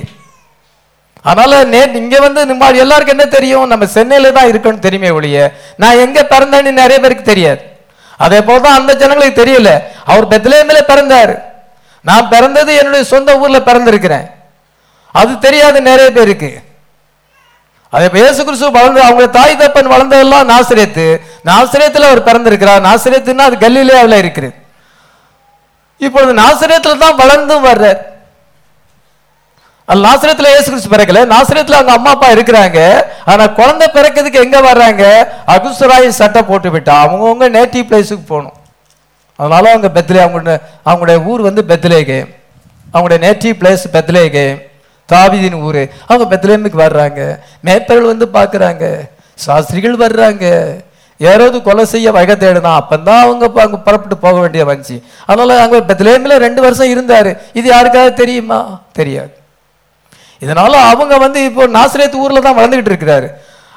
[1.30, 3.66] அதனால நே இங்க வந்து நம்ம எல்லாருக்கும் என்ன தெரியும்?
[3.72, 5.38] நம்ம சென்னையில தான் இருக்கணும் தெரியுமே ஒழிய
[5.82, 7.62] நான் எங்க பிறந்தேன்னு நிறைய பேருக்கு தெரியாது.
[8.24, 9.70] அதே போல தான் அந்த ஜனங்களுக்கு தெரியல.
[10.10, 11.34] அவர் பெத்லேமில பிறந்தார்.
[12.08, 14.26] நான் பிறந்தது என்னுடைய சொந்த ஊர்ல பிறந்திருக்கிறேன்.
[15.20, 16.50] அது தெரியாது நிறைய பேருக்கு.
[17.92, 21.06] அதே போல இயேசு கிறிஸ்து வளர்ந்து அவங்க தாய் தப்பன் வளர்ந்ததெல்லாம் நாசிரியத்து
[21.50, 22.82] நாசிரியத்தில் அவர் பிறந்திருக்கிறார்.
[22.88, 24.50] நாசிரியத்துன்னா அது கல்லிலேயாவில் இருக்குது.
[26.00, 28.00] இப்பொழுது நாசிரியத்தில் தான் வளர்ந்தும் வர்றார்.
[29.88, 31.20] அது நாசிரியத்துல இயேசு கிறிஸ்து பிறக்கல.
[31.34, 32.78] நாசிரியத்தில் அவங்க அம்மா அப்பா இருக்கிறாங்க.
[33.32, 35.04] ஆனால் குழந்தை பிறக்கிறதுக்கு எங்கே வர்றாங்க?
[35.54, 38.56] அகுசராய் சட்டை போட்டு விட்டா அவங்கவுங்க நேட்டிவ் பிளேஸுக்கு போகணும்.
[39.36, 42.34] அதனால அவங்க பெத்லே அவங்களுடைய அவங்களுடைய ஊர் வந்து பெத்லேகே.
[42.94, 44.62] அவங்களுடைய நேட்டிவ் பிளேஸ் பெத்லேகே.
[45.12, 45.88] தாவிதின் ஊர்.
[46.06, 47.38] அவங்க பெத்லேமுக்கு வர்றாங்க.
[47.64, 49.08] மேப்பர்கள் வந்து பார்க்குறாங்க.
[49.34, 50.74] சாஸ்திரிகள் வர்றாங்க.
[51.18, 55.02] யாராவது கொலை செய்ய வகை தேடுனா அப்பந்தான் அவங்க அங்கே புறப்பட்டு போக வேண்டிய வந்துச்சு.
[55.26, 57.40] அதனால அங்கே பெத்லேமில் ரெண்டு வருஷம் இருந்தார்.
[57.52, 58.80] இது யாருக்காவது தெரியுமா?
[58.92, 59.36] தெரியாது.
[60.40, 63.30] இதனால அவங்க வந்து இப்போ நாசிரியத்து ஊரில் தான் வளர்ந்துக்கிட்டு இருக்கிறாரு.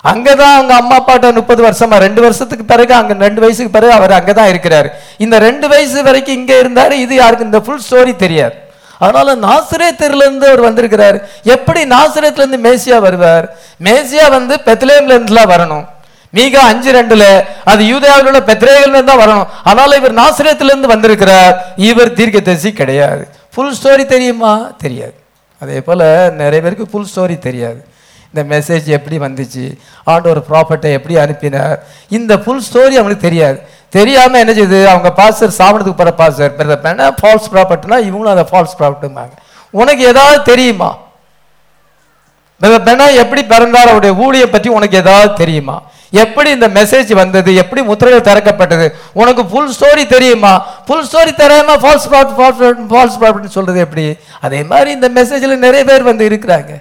[0.03, 4.51] அங்கதான் அவங்க அம்மா அப்பாட்ட முப்பது வருஷமா ரெண்டு வருஷத்துக்கு பிறகு அங்க ரெண்டு வயசுக்கு பிறகு அவர் அங்கதான்
[4.51, 4.89] இருக்கிறாரு.
[5.17, 8.53] இந்த ரெண்டு வயசு வரைக்கும் இங்க இருந்தாரு இது யாருக்கு இந்த ஃபுல் ஸ்டோரி தெரியாது.
[8.97, 11.29] அதனால நாசிரியத்திலிருந்து இருந்து அவர் வந்திருக்கிறார்.
[11.43, 13.57] எப்படி நாசிரியத்துல இருந்து மேசியா வருவார்?
[13.83, 15.85] மேசியா வந்து பெத்லேம்ல இருந்துலாம் வரணும்.
[16.33, 19.47] மீகா அஞ்சு ரெண்டுல அது யூதாவில் உள்ள பெத்ரேகல்ல தான் வரணும்.
[19.63, 21.73] அதனால இவர் நாசிரியத்துல இருந்து வந்திருக்கிறார்.
[21.75, 23.27] இவர் தீர்க்கதரிசி கிடையாது.
[23.53, 24.71] ஃபுல் ஸ்டோரி தெரியுமா?
[24.77, 25.13] தெரியாது.
[25.61, 27.87] அதே போல நிறைய பேருக்கு ஃபுல் ஸ்டோரி தெரியாது.
[28.33, 29.65] இந்த மெசேஜ் எப்படி வந்துச்சு?
[30.11, 31.77] ஆண்டவர் ப்ராப்பர்ட்டை எப்படி அனுப்பினார்?
[32.17, 33.59] இந்த ஃபுல் ஸ்டோரி அவங்களுக்கு தெரியாது.
[33.97, 39.35] தெரியாமல் என்ன செய்யுது அவங்க பாஸ்டர் சாப்பிடத்துக்கு போகிற பாஸ்டர் என்ன ஃபால்ஸ் ப்ராப்பர்ட்னா இவங்களும் அதை ஃபால்ஸ் ப்ராப்பர்ட்டுமாங்க
[39.81, 40.89] உனக்கு ஏதாவது தெரியுமா?
[42.87, 43.89] பெனா எப்படி பிறந்தார்?
[43.91, 45.75] அவருடைய ஊழியை பற்றி உனக்கு ஏதாவது தெரியுமா?
[46.23, 47.51] எப்படி இந்த மெசேஜ் வந்தது?
[47.61, 48.87] எப்படி முத்திரைகள் திறக்கப்பட்டது?
[49.21, 50.53] உனக்கு ஃபுல் ஸ்டோரி தெரியுமா?
[50.87, 54.05] ஃபுல் ஸ்டோரி தெரியாம ஃபால்ஸ் ப்ராப்பர்ட் ஃபால்ஸ் ப்ராப்பர்ட்னு சொல்றது எப்படி?
[54.47, 56.71] அதே மாதிரி இந்த மெசேஜில் நிறைய பேர் வந்து இருக்கிறாங்க.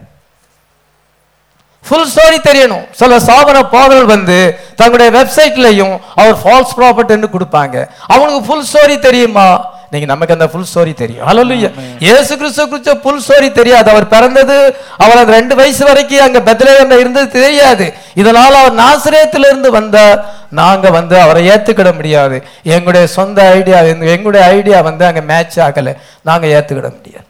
[1.89, 2.85] ஃபுல் ஸ்டோரி தெரியணும்.
[3.01, 4.39] சில சாபன பாடல்கள் வந்து
[4.81, 7.77] தங்களுடைய வெப்சைட்லையும் அவர் ஃபால்ஸ் ப்ராப்பர்ட்னு கொடுப்பாங்க.
[8.15, 9.49] அவனுக்கு ஃபுல் ஸ்டோரி தெரியுமா?
[9.93, 11.27] நீங்க நமக்கு அந்த ஃபுல் ஸ்டோரி தெரியும்.
[11.29, 11.69] ஹalleluya
[12.07, 13.89] இயேசு கிறிஸ்து குறிச்ச ஃபுல் ஸ்டோரி தெரியாது.
[13.93, 14.57] அவர் பிறந்தது
[15.05, 17.87] அவர் அந்த ரெண்டு வயசு வரைக்கும் அங்க பெத்லகேம்ல இருந்தது தெரியாது.
[18.23, 20.19] இதனால அவர் நாசரேத்துல இருந்து வந்தார்
[20.61, 22.37] நாங்க வந்து அவரை ஏத்துக்கிட முடியாது.
[22.75, 23.79] எங்களுடைய சொந்த ஐடியா
[24.17, 25.95] எங்களுடைய ஐடியா வந்து அங்க மேட்ச் ஆகல.
[26.31, 27.27] நாங்க ஏத்துக்கிட முடியாது.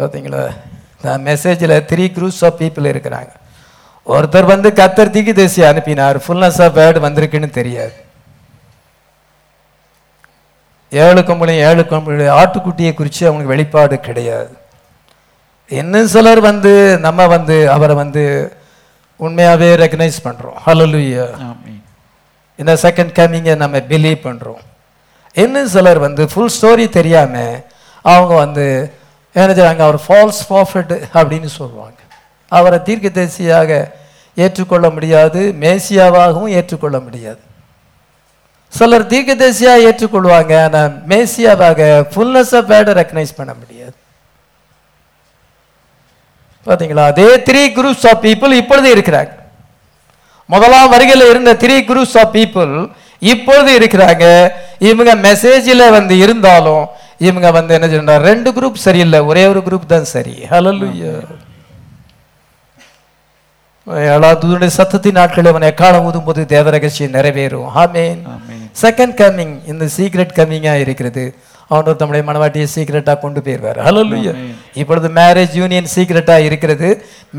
[0.00, 0.42] பார்த்தீங்களா
[1.28, 3.30] மெசேஜில் த்ரீ குரூப்ஸ் ஆஃப் பீப்புள் இருக்கிறாங்க.
[4.06, 6.18] ஒருத்தர் வந்து கத்தர் தீக்கு தேசி அனுப்பினார்.
[6.24, 7.96] ஃபுல்னஸ் ஆஃப் வேர்டு வந்திருக்குன்னு தெரியாது.
[10.92, 14.52] ஏழு கம்பளையும் ஏழு கம்பளி ஆட்டுக்குட்டியை குறித்து அவங்களுக்கு வெளிப்பாடு கிடையாது.
[15.70, 16.72] இன்னும் சிலர் வந்து
[17.06, 18.22] நம்ம வந்து அவரை வந்து
[19.20, 20.58] உண்மையாகவே ரெக்கனைஸ் பண்ணுறோம்
[21.48, 21.82] ஆமென்.
[22.58, 24.62] இந்த செகண்ட் கம்மிங்கை நம்ம பிலீவ் பண்ணுறோம்
[25.42, 27.56] இன்னும் சிலர் வந்து ஃபுல் ஸ்டோரி தெரியாமல்
[28.04, 28.66] அவங்க வந்து
[29.40, 31.98] என்ன செய்றாங்க அவர் ஃபால்ஸ் ப்ராஃபிட் அப்படின்னு சொல்லுவாங்க.
[32.52, 33.70] அவரை தீர்க்கதரிசியாக
[34.44, 37.40] ஏற்றுக்கொள்ள முடியாது மேசியாவாகவும் ஏற்றுக்கொள்ள முடியாது.
[38.78, 41.80] சிலர் தீர்க்கதரிசியாக ஏற்றுக்கொள்வாங்க ஆனால் மேசியாவாக
[42.12, 43.96] ஃபுல்னஸ் பேட ரெக்கனைஸ் பண்ண முடியாது.
[46.66, 49.32] பார்த்தீங்களா அதே த்ரீ குரூப்ஸ் ஆஃப் பீப்புள் இப்பொழுது இருக்கிறாங்க.
[50.52, 52.72] முதலாம் வருகையில் இருந்த த்ரீ குரூப்ஸ் ஆஃப் பீப்புள்
[53.32, 54.24] இப்பொழுது இருக்கிறாங்க.
[54.90, 56.84] இவங்க மெசேஜில் வந்து இருந்தாலும்
[57.20, 60.34] இவங்க வந்து என்ன சொல்றாங்க ரெண்டு குரூப் சரியில்லை ஒரே ஒரு குரூப் தான் சரி.
[60.52, 61.12] ஹalleluya
[64.12, 67.68] ஏழாவது சத்தத்தின் நாட்களில் அவன் எக்காலம் ஊதும்போது தேவ ரகசியம் நிறைவேறும்.
[67.82, 71.24] ஆமென் ஆமென் செகண்ட் கம்மிங் இந்த சீக்ரெட் கம்மிங்கா இருக்கிறது.
[71.70, 74.32] அவனோர் தம்முடைய மனவாட்டியை சீக்கிரட்டா கொண்டு போயிருவார் ஹalleluya
[74.80, 76.90] இப்பொழுது மேரேஜ் யூனியன் சீக்கிரட்டா இருக்கிறது.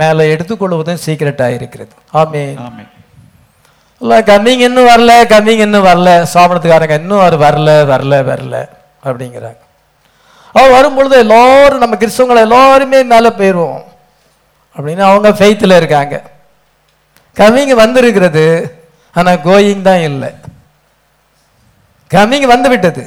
[0.01, 1.93] மேலே எடுத்துக்கொள்வதும் சீக்கிரட்டா இருக்கிறது.
[2.21, 2.55] ஆமென்
[4.01, 6.09] இல்ல கம்மிங் இன்னும் வரல கம்மிங் இன்னும் வரல.
[6.33, 8.55] சாப்பிடத்துக்காரங்க இன்னும் அவர் வரல வரல வரல.
[9.07, 9.61] அப்படிங்கிறாங்க.
[10.57, 13.83] அவர் வரும்பொழுது எல்லாரும் நம்ம கிறிஸ்தவங்களை எல்லாருமே மேலே போயிடுவோம்
[14.75, 16.15] அப்படின்னு அவங்க ஃபெய்த்தில் இருக்காங்க.
[17.37, 18.45] கம்மிங் வந்திருக்கிறது
[19.15, 20.29] ஆனா கோயிங் தான் இல்லை.
[22.11, 23.03] கம்மிங் வந்து விட்டது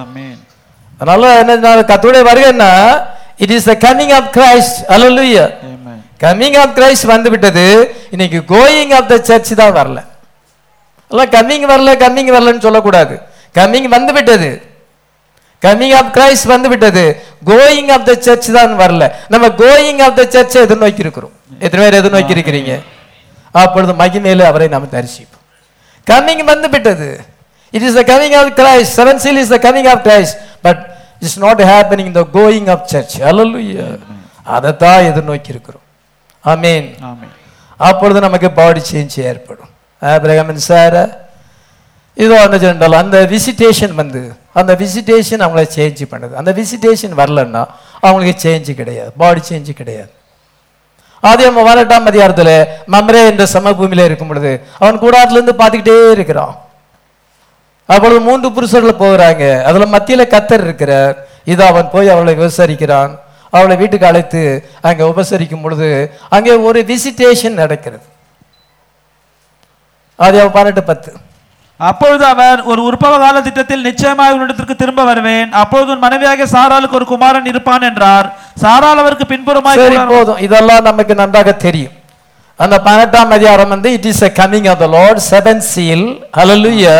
[0.00, 0.38] ஆமென்
[1.00, 2.70] அதனால என்ன கத்துடைய வருகைன்னா
[3.44, 7.64] it is the coming of Christ amen coming of Christ வந்து விட்டது
[8.14, 9.98] இன்னைக்கு கோயிங் ஆஃப் த சர்ச் தான் வரல.
[11.10, 13.14] எல்லாம் கம்மிங் வரல கம்மிங் வரலன்னு சொல்லக்கூடாது.
[13.58, 14.50] கம்மிங் வந்து விட்டது
[15.64, 17.04] கம்மிங் ஆஃப் கிரைஸ்ட் வந்து விட்டது
[17.50, 19.04] கோயிங் ஆஃப் த சர்ச் தான் வரல.
[19.32, 21.34] நம்ம கோயிங் ஆஃப் த சர்ச்சை எதிர்நோக்கி இருக்கிறோம்
[21.64, 22.72] எத்தனை பேர் எதிர்நோக்கி இருக்கிறீங்க
[23.62, 25.44] அப்பொழுது மகிமையில அவரை நாம் தரிசிப்போம்.
[26.06, 27.08] கம்மிங் வந்து விட்டது
[27.74, 30.36] it is the coming of Christ seven seal is the coming of Christ
[30.66, 30.80] but
[31.22, 33.86] it's not happening the going of church அல்லலுயா
[34.56, 35.84] அதைத்தான் எதிர்நோக்கி இருக்கிறோம்
[36.44, 36.88] ஆமீன்
[37.80, 39.70] அப்பொழுது நமக்கு பாடி சேஞ்ச் ஏற்படும்.
[40.02, 40.94] ஆபிரகாமின் சார
[42.16, 44.20] இதோ என்ன சொன்னால் அந்த விசிட்டேஷன் வந்து
[44.60, 46.34] அந்த விசிட்டேஷன் அவங்கள சேஞ்ச் பண்ணுது.
[46.40, 47.62] அந்த விசிட்டேஷன் வரலன்னா
[48.06, 49.10] அவங்களுக்கு சேஞ்சு கிடையாது.
[49.22, 50.12] பாடி சேஞ்சு கிடையாது.
[51.28, 52.54] அதே நம்ம வரட்டாம் அதிகாரத்தில்
[52.94, 54.52] மம்ரே என்ற சமபூமியில் இருக்கும் பொழுது
[54.82, 56.54] அவன் கூடாரத்துலேருந்து பார்த்துக்கிட்டே இருக்கிறான்.
[57.88, 59.44] அப்பொழுது மூன்று புருஷர்கள் போகிறாங்க.
[59.68, 61.16] அதில் மத்தியில் கத்தர் இருக்கிறார்.
[61.52, 63.12] இதை அவன் போய் அவளை விவசரிக்கிறான்
[63.56, 64.42] அவளை வீட்டுக்கு அழைத்து
[64.88, 65.88] அங்கே உபசரிக்கும் பொழுது
[66.36, 68.06] அங்கே ஒரு விசிட்டேஷன் நடக்கிறது.
[70.26, 71.10] அது அவன் பன்னெண்டு பத்து.
[71.80, 75.52] அப்பொழுது அவர் ஒரு உற்பவ கால திட்டத்தில் நிச்சயமாக உன்னிடத்திற்கு திரும்ப வருவேன்.
[75.52, 78.26] அப்பொழுது உன் மனைவியாக சாராளுக்கு ஒரு குமாரன் இருப்பான் என்றார்.
[78.62, 80.38] சாராள் அவருக்கு பின்புறமாய் சரி போதும்.
[80.38, 81.92] இதெல்லாம் நமக்கு நன்றாக தெரியும்.
[82.56, 86.06] அந்த பன்னெண்டாம் அதிகாரம் வந்து it is a coming of the Lord seven seal
[86.38, 86.96] ஹalleluya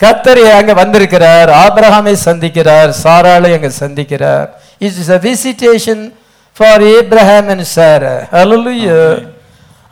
[0.00, 1.50] கத்தர் அங்க வந்திருக்கிறார்.
[1.50, 2.90] ஆபிரகாமை சந்திக்கிறார்.
[3.04, 4.48] சாராளை அங்க சந்திக்கிறார்.
[4.78, 6.12] It is a visitation
[6.56, 8.98] for Abraham and Sarah ஹalleluya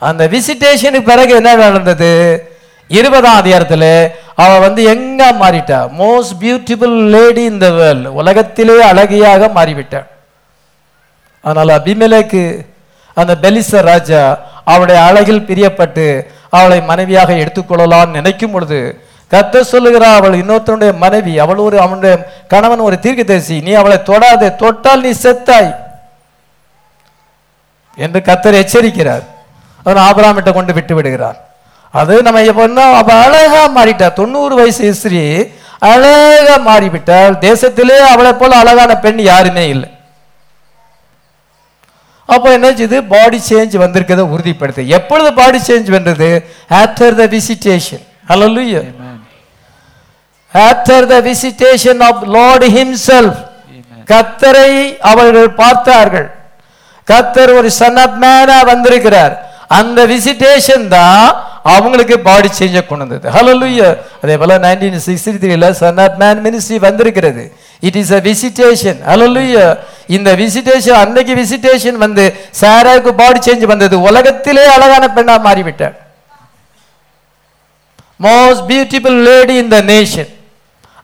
[0.01, 2.13] அந்த விசிட்டேஷனுக்கு பிறகு என்ன நடந்தது?
[2.89, 5.79] இருபதாம் அதிகாரத்தில் அவ வந்து எங்க மாறிட்டா?
[5.99, 10.07] Most beautiful lady in the world உலகத்திலே அழகியாக மாறிவிட்டாள்
[11.41, 12.65] அதனால் அபிமலேக்கு
[13.13, 19.01] அந்த பெலிச ராஜா அவளுடைய அழகில் பிரியப்பட்டு அவளை மனைவியாக எடுத்துக்கொள்ளலாம் நினைக்கும் பொழுது
[19.31, 24.55] கத்த சொல்லுகிறா அவள் இன்னொருத்தனுடைய மனைவி அவள் ஒரு அவனுடைய கணவன் ஒரு தீர்க்க தரிசி நீ அவளை தொடாதே
[24.55, 25.75] தொட்டால் நீ செத்தாய்.
[27.95, 29.23] என்று கத்தர் எச்சரிக்கிறார்.
[29.83, 31.46] அவன் ஆபராமிட்ட கொண்டு விட்டு விடுகிறார்.
[31.93, 35.21] அது நம்ம எப்படின்னா அவ அழகா மாறிட்டா தொண்ணூறு வயசு ஸ்திரீ
[35.91, 39.89] அழகா மாறிவிட்டால் தேசத்திலே அவளை போல அழகான பெண் யாருமே இல்லை.
[42.33, 44.81] அப்போ என்ன செய்யுது பாடி சேஞ்ச் வந்திருக்கிறத உறுதிப்படுத்து.
[44.97, 46.29] எப்பொழுது பாடி சேஞ்ச் வந்தது?
[46.81, 48.81] After the visitation hallelujah
[50.53, 53.39] after the visitation of Lord himself
[54.11, 54.71] கத்தரை
[55.11, 56.27] அவர்கள் பார்த்தார்கள்.
[57.07, 59.33] கத்தர் ஒரு சன் ஆஃப் மேனா வந்திருக்கிறார்.
[59.79, 61.27] அந்த விசிட்டேஷன் தான்
[61.73, 63.25] அவங்களுக்கு பாடி சேஞ்சை கொண்டு வந்தது.
[63.35, 63.87] ஹalleluya
[64.23, 67.43] அதே போல நைன்டீன் சிக்ஸ்டி த்ரீல சன் ஆஃப் மேன் மினிஸ்ட்ரி வந்திருக்கிறது.
[67.87, 69.65] இட் இஸ் அ விசிட்டேஷன் ஹalleluya
[70.17, 72.25] இந்த விசிட்டேஷன் அன்னைக்கு விசிட்டேஷன் வந்து
[72.61, 73.95] சாராவுக்கு பாடி சேஞ்ச் வந்தது.
[74.09, 75.95] உலகத்திலே அழகான பெண்ணாக மாறிவிட்டார்
[78.25, 80.31] most beautiful lady in the nation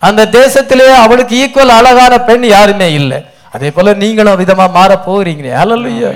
[0.08, 3.20] அந்த தேசத்திலே அவளுக்கு ஈக்குவல் அழகான பெண் யாருமே இல்லை.
[3.56, 6.10] அதே போல நீங்களும் விதமா மாற போகிறீங்களே அலலுயா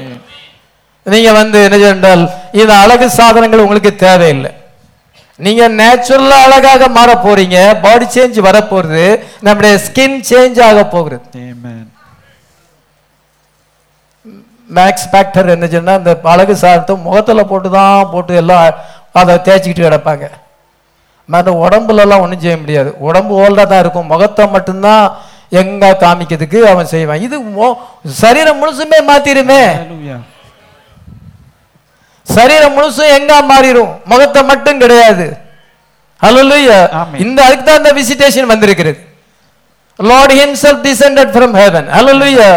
[1.13, 2.23] நீங்க வந்து என்ன என்றால்
[2.59, 4.51] இந்த அழகு சாதனங்கள் உங்களுக்கு தேவையில்லை.
[5.45, 9.05] நீங்க நேச்சுரலா அழகாக மாற போறீங்க பாடி சேஞ்ச் வர போறது
[9.45, 11.23] நம்முடைய ஸ்கின் சேஞ்ச் ஆக போகிறது.
[14.77, 18.63] மேக்ஸ் ஃபேக்டர் என்ன சொன்னா இந்த அழகு சாதனத்தை முகத்துல போட்டு தான் போட்டு எல்லாம்
[19.19, 20.25] அதை தேய்ச்சிக்கிட்டு கிடப்பாங்க.
[21.33, 22.89] மற்ற உடம்புல எல்லாம் ஒன்றும் செய்ய முடியாது.
[23.07, 24.11] உடம்பு ஓல்டா தான் இருக்கும்.
[24.13, 25.05] முகத்தை மட்டும்தான்
[25.61, 27.23] எங்க காமிக்கிறதுக்கு அவன் செய்வான்.
[27.27, 27.37] இது
[28.23, 28.99] சரீரம் முழுசுமே
[29.77, 30.19] Hallelujah.
[32.35, 33.91] சரீரம் முழுசும் எங்க மாறிடும்?
[34.11, 35.27] முகத்தை மட்டும் கிடையாது.
[37.23, 38.99] இந்த அதுக்கு தான் இந்த விசிட்டேஷன் வந்திருக்கிறது.
[39.99, 41.83] Lord himself descended from heaven.
[41.97, 42.53] Hallelujah.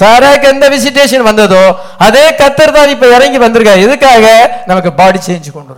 [0.00, 1.62] சாராக்கு எந்த விசிட்டேஷன் வந்ததோ
[2.06, 3.80] அதே கத்தர் தான் இப்ப இறங்கி வந்திருக்காரு.
[3.86, 4.24] எதுக்காக?
[4.70, 5.72] நமக்கு பாடி சேஞ்ச் கொண்டு.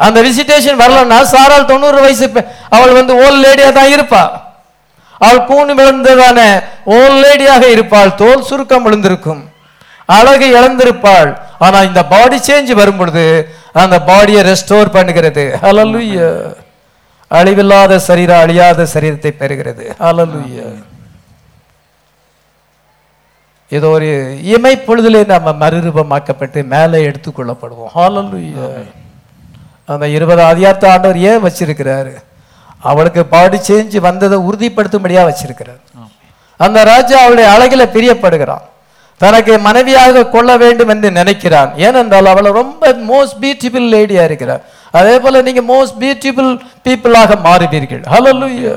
[0.00, 2.26] அந்த விசிட்டேஷன் வரலன்னா சாரால் தொண்ணூறு வயசு
[2.76, 4.22] அவள் வந்து ஓல்ட் லேடியா தான் இருப்பா.
[5.24, 6.38] அவள் கூணு விழுந்ததான
[6.98, 8.10] ஓல்ட் லேடியாக இருப்பாள்.
[8.22, 9.42] தோல் சுருக்கம் விழுந்திருக்கும்.
[10.16, 11.30] அழகு இழந்திருப்பாள்.
[11.64, 13.24] ஆனா இந்த பாடி சேஞ்ச் வரும் பொழுது
[13.82, 15.44] அந்த பாடியை ரெஸ்டோர் பண்ணுகிறது.
[15.64, 16.28] ஹalleluya
[17.38, 19.84] அழிவில்லாத சரீரம் அழியாத சரீரத்தை பெறுகிறது.
[20.04, 20.68] ஹalleluya
[23.76, 24.08] இது ஒரு
[24.54, 28.66] இமை பொழுதிலே நம்ம மறுரூபமாக்கப்பட்டு மேலே எடுத்துக்கொள்ளப்படுவோம் ஹalleluya
[29.92, 32.12] அந்த இருபது அதிகாரத்தை ஆண்டவர் ஏன் வச்சிருக்கிறாரு?
[32.90, 35.80] அவளுக்கு பாடி சேஞ்ச் வந்ததை உறுதிப்படுத்தும்படியா வச்சிருக்கிறார்.
[36.64, 38.64] அந்த ராஜா அவளுடைய அழகில பிரியப்படுகிறான்.
[39.20, 41.70] தனக்கு மனைவியாக கொள்ள வேண்டும் என்று நினைக்கிறான்.
[41.86, 44.62] ஏனென்றால் அவளை ரொம்ப மோஸ்ட் பியூட்டிஃபுல் லேடியா இருக்கிறார்
[44.98, 46.52] அதே போல நீங்க மோஸ்ட் பியூட்டிஃபுல்
[46.86, 48.02] பீப்புளாக மாறுவீர்கள்.
[48.14, 48.72] ஹalleluya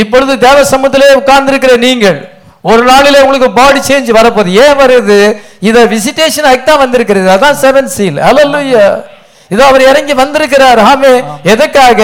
[0.00, 2.18] இப்பொழுது தேவ சமூகத்திலே உட்கார்ந்திருக்கிற நீங்கள்
[2.70, 4.50] ஒரு நாளில் உங்களுக்கு பாடி சேஞ்ச் வரப்போகுது.
[4.64, 5.18] ஏன் வருது?
[5.68, 7.28] இதை விசிட்டேஷன் ஆகி தான் வந்திருக்கிறது.
[7.36, 8.84] அதான் செவன் சீல் ஹalleluya
[9.54, 10.80] இதோ அவர் இறங்கி வந்திருக்கிறார்.
[10.90, 11.12] ஆமே.
[11.52, 12.00] எதுக்காக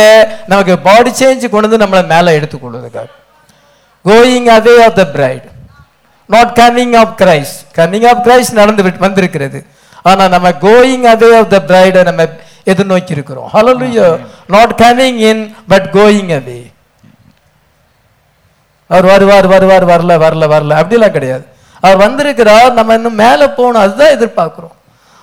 [0.52, 3.10] நமக்கு பாடி சேஞ்ச் கொண்டு வந்து நம்மளை மேலே எடுத்துக்கொள்வதுக்காக
[4.04, 5.46] going away of the bride
[6.26, 9.66] not coming of Christ coming of Christ நடந்து வந்திருக்கிறது.
[10.02, 12.22] ஆனா நம்ம கோயிங் அவே ஆஃப் த பிரைடை நம்ம
[12.70, 14.06] எதிர்நோக்கி இருக்கிறோம் ஹalleluya
[14.46, 16.60] not coming in but going away
[18.88, 20.74] அவர் வருவார் வருவார் வரல வரல வரல.
[20.80, 21.44] அப்படிலாம் கிடையாது.
[21.80, 23.82] அவர் வந்திருக்கிறார் நம்ம இன்னும் மேல போகணும்.
[23.82, 24.74] அதுதான் எதிர்பார்க்கிறோம்.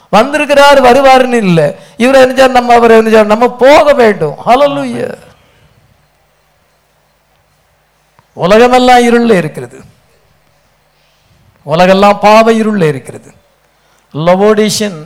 [0.09, 1.75] வந்திருக்கிறார் வருவாருன்னு இல்லை.
[1.97, 4.35] இவர் என்ன நம்ம அவர் என்ன நம்ம போக வேண்டும்.
[4.45, 5.07] ஹalleluya
[8.33, 9.79] உலகமெல்லாம் இருள்ல இருக்கிறது.
[11.71, 13.29] உலகெல்லாம் பாவ இருளில் இருக்கிறது.
[14.13, 14.97] லவோடிஷன்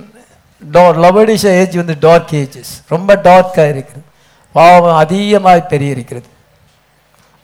[1.06, 4.04] லவோடிஷன் ஏஜ் வந்து டார்க் ஏஜஸ் ரொம்ப டார்க்காக இருக்குது.
[4.52, 6.28] பாவம் அதிகமாக பெரிய இருக்கிறது.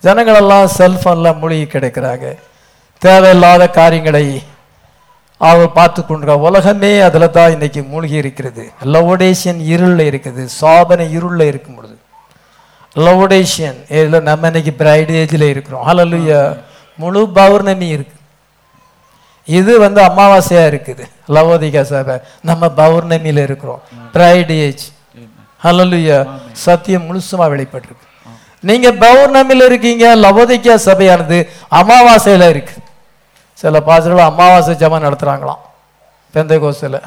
[0.04, 2.26] ஜனங்களெல்லாம் செல்ஃபோனில் மூழ்கி கிடைக்கிறாங்க.
[3.02, 4.26] தேவையில்லாத காரியங்களை
[5.38, 8.64] அவர் பார்த்து கொண்டு உலகமே அதில் தான் இன்னைக்கு மூழ்கி இருக்கிறது.
[8.94, 10.44] லவோடேஷியன் இருளில் இருக்குது.
[10.62, 11.96] சாதனை இருளில் இருக்கும் பொழுது.
[13.06, 15.86] லவோடேஷியன் இதில் நம்ம இன்னைக்கு பிரைட் ஏஜில் இருக்கிறோம்.
[15.88, 16.40] ஹalleluya
[16.98, 18.22] முழு பௌர்ணமி இருக்குது
[19.48, 21.04] இது வந்து அமாவாசையா இருக்குது.
[21.36, 22.16] லவோதிகா சபை.
[22.50, 23.82] நம்ம பௌர்ணமியில இருக்கிறோம்.
[24.14, 24.84] பிரைட் ஏஜ்
[25.64, 26.18] ஹalleluya
[26.66, 28.06] சத்தியம் முழுசுமா வெளிப்பட்டிருக்கு.
[28.70, 31.38] நீங்க பௌர்ணமியில இருக்கீங்க லவோதிகா சபையானது
[31.82, 32.76] அமாவாசையில இருக்கு.
[33.62, 35.62] சில பாசர்கள் அமாவாசை ஜெபம் நடத்துறாங்களாம்.
[36.34, 37.00] பெந்தை கோசில்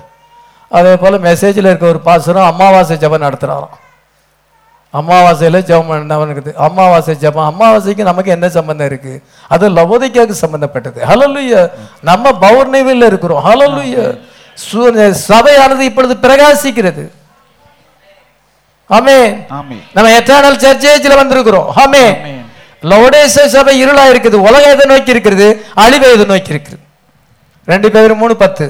[0.76, 3.74] அதே போல மெசேஜில் இருக்க ஒரு பாசரும் அமாவாசை ஜெபம் நடத்துறாராம்
[4.94, 9.14] அமாவாசையில ஜெபம் பண்ணவனுக்கு அமாவாசை ஜெபம் அமாவாசைக்கு நமக்கு என்ன சம்பந்தம் இருக்கு?
[9.54, 10.98] அது லவோதிக்காவுக்கு சம்பந்தப்பட்டது.
[11.10, 11.60] ஹalleluya
[12.08, 13.42] நம்ம பௌர்ணமியில் இருக்கிறோம்.
[14.66, 17.04] சூரிய சபையானது இப்பொழுது பிரகாசிக்கிறது.
[18.90, 19.32] ஆமென்
[19.96, 21.68] நம்ம எட்டர்னல் சர்ச்சேஜ்ல வந்திருக்கிறோம்.
[21.82, 22.14] ஆமென்
[22.92, 25.46] லோடேச சபை இருளா இருக்குது உலகம் எதை நோக்கி இருக்கிறது
[25.84, 26.78] அழிவை எதை நோக்கி இருக்குது
[27.68, 28.66] ரெண்டு பேரும் மூணு பத்து.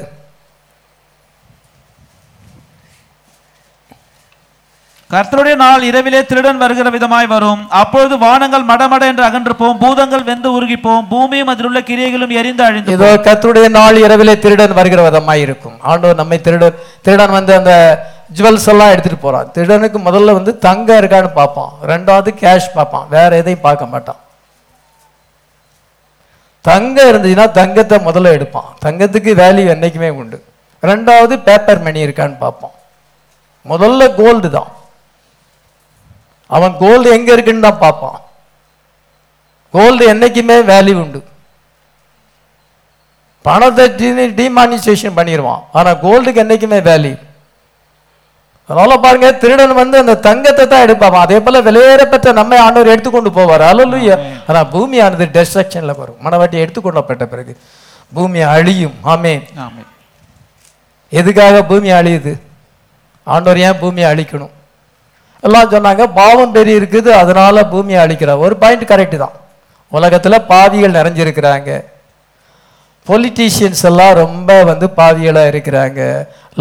[5.13, 7.61] கர்த்தருடைய நாள் இரவிலே திருடன் வருகிற விதமாய் வரும்.
[7.81, 9.79] அப்பொழுது வானங்கள் மடமட என்று அகன்று போம்.
[9.83, 11.05] பூதங்கள் வெந்து உருகி போம்.
[11.13, 15.77] பூமியும் அதில் உள்ள கிரியைகளும் எரிந்து அழிந்து இதோ கர்த்தருடைய நாள் இரவிலே திருடன் வருகிற விதமாய் இருக்கும்.
[15.91, 17.73] ஆண்டவர் நம்மை திருடன் திருடன் வந்து அந்த
[18.39, 21.73] ஜுவல்ஸ் எல்லாம் எடுத்துட்டு போறான் திருடனுக்கு முதல்ல வந்து தங்கம் இருக்கான்னு பார்ப்பான்.
[21.93, 23.07] ரெண்டாவது கேஷ் பார்ப்பான்.
[23.17, 24.21] வேற எதையும் பார்க்க மாட்டான்.
[26.71, 28.71] தங்கம் இருந்துச்சுன்னா தங்கத்தை முதல்ல எடுப்பான்.
[28.87, 30.39] தங்கத்துக்கு வேல்யூ என்னைக்குமே உண்டு.
[30.91, 32.75] ரெண்டாவது பேப்பர் மணி இருக்கான்னு பார்ப்பான்.
[33.73, 34.73] முதல்ல கோல்டு தான்.
[36.51, 38.19] அவன் கோல்டு எங்க இருக்குன்னு தான் பார்ப்பான்.
[39.75, 41.21] கோல்டு என்னைக்குமே வேல்யூ உண்டு.
[43.45, 43.85] பணத்தை
[44.41, 47.15] டிமானிசேஷன் பண்ணிடுவான் ஆனா கோல்டுக்கு என்னைக்குமே வேல்யூ
[48.69, 51.25] அதனால பாருங்க திருடன் வந்து அந்த தங்கத்தை தான் எடுப்பான்.
[51.25, 53.65] அதே போல வெளியேறப்பட்ட நம்மை ஆண்டவர் எடுத்துக்கொண்டு போவார்.
[53.73, 54.17] அல்லலுயா
[54.49, 56.19] ஆனா பூமியானது டெஸ்ட்ரக்ஷன்ல வரும்.
[56.25, 57.53] மனவாட்டி எடுத்துக்கொள்ளப்பட்ட பிறகு
[58.17, 58.97] பூமி அழியும்.
[59.13, 59.35] ஆமே.
[61.13, 62.33] எதுக்காக பூமி அழியுது?
[63.35, 64.53] ஆண்டவர் ஏன் பூமியை அழிக்கணும்?
[65.47, 69.35] எல்லாம் சொன்னாங்க பாவம் பெரிய இருக்குது அதனால பூமியை அழிக்கிறார் ஒரு பாயிண்ட் கரெக்ட் தான்.
[69.93, 71.71] உலகத்தில் பாவிகள் நிறைஞ்சிருக்கிறாங்க.
[73.07, 76.01] பொலிட்டீஷியன்ஸ் எல்லாம் ரொம்ப வந்து பாவிகளா இருக்கிறாங்க.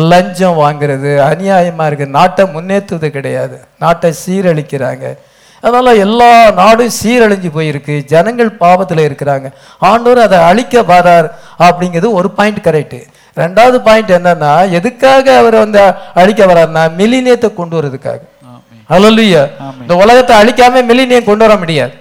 [0.09, 3.57] லஞ்சம் வாங்குறது அநியாயமாக இருக்குது நாட்டை முன்னேற்றுவது கிடையாது.
[3.83, 5.05] நாட்டை சீரழிக்கிறாங்க.
[5.63, 6.29] அதனால் எல்லா
[6.59, 7.95] நாடும் சீரழிஞ்சு போயிருக்கு.
[8.13, 9.47] ஜனங்கள் பாவத்தில் இருக்கிறாங்க.
[9.89, 11.29] ஆண்டவர் அதை அழிக்க வரார்
[11.67, 12.99] அப்படிங்கிறது ஒரு பாயிண்ட் கரெக்டு
[13.41, 15.79] ரெண்டாவது பாயிண்ட் என்னன்னா எதுக்காக அவர் வந்து
[16.21, 18.21] அழிக்க வர்றாருன்னா மிலினியத்தை கொண்டு வரதுக்காக
[19.59, 19.81] ஆமென்.
[19.81, 21.93] இந்த உலகத்தை அழிக்காம மில்லினியம் கொண்டு வர முடியாது.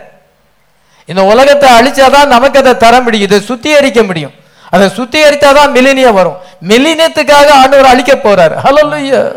[1.06, 4.30] இந்த உலகத்தை அழிச்சாதான் நமக்கு அதை தர முடியும் இதை சுத்திகரிக்க முடியும்.
[4.70, 6.36] அதை சுத்திகரித்தாதான் மில்லினியம் வரும்.
[6.68, 8.54] மில்லினியத்துக்காக ஆண்டவர் அழிக்க போறார்.
[8.64, 9.32] ஹalleluya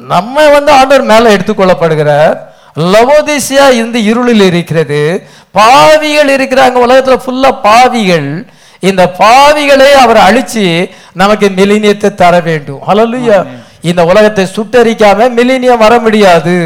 [0.00, 2.38] நம்ம வந்து ஆண்டவர் மேல எடுத்துக்கொள்ளப்படுகிறார்.
[2.76, 5.26] லவோதிசியா இந்த இருளில் இருக்கிறது.
[5.52, 6.76] பாவிகள் இருக்கிறாங்க.
[6.86, 8.46] உலகத்துல ஃபுல்லா பாவிகள்.
[8.88, 10.64] இந்த பாவிகளை அவர் அழிச்சு
[11.20, 12.80] நமக்கு மிலினியத்தை தர வேண்டும்.
[12.88, 13.38] ஹalleluya.
[13.90, 16.56] இந்த உலகத்தை சுட்டரிக்காம மிலினியம் வர முடியாது.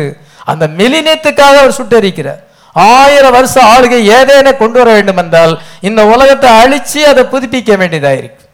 [0.45, 2.41] அந்த மிலினியத்துக்காக அவர் சுட்டரிக்கிறார்.
[2.73, 8.45] ஆயிரம் வருஷம் ஆளுகை ஏதேன கொண்டு வர வேண்டும் என்றால் இந்த உலகத்தை அழிச்சு அதை புதுப்பிக்க வேண்டியதாயிருக்கு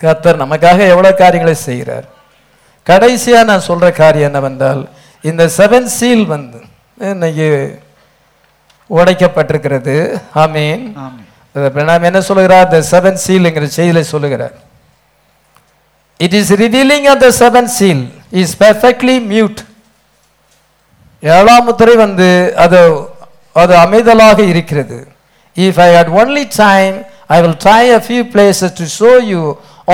[0.00, 2.06] கர்த்தர் நமக்காக எவ்வளவு காரியங்களை செய்கிறார்.
[2.86, 4.82] கடைசியா நான் சொல்ற காரியம் என்னவென்றால்
[5.22, 6.60] இந்த செவன் சீல் வந்து
[7.12, 7.48] இன்னைக்கு
[8.90, 9.94] உடைக்கப்பட்டிருக்கிறது.
[10.34, 10.84] ஆமீன்.
[11.04, 11.25] ஆமென்.
[11.56, 12.68] நாம் என்ன சொல்லுகிறார்?
[12.74, 14.54] த செவன் சீல் என்கிற செய்தியில சொல்லுகிறார்.
[16.24, 18.02] It is revealing of the seven seal
[18.42, 19.60] is perfectly mute
[21.22, 22.28] ஏழாம் முத்திரை வந்து
[22.64, 22.80] அது
[23.62, 24.98] அது அமைதலாக இருக்கிறது.
[25.56, 26.96] If I had only time
[27.36, 29.40] I will try a few places to show you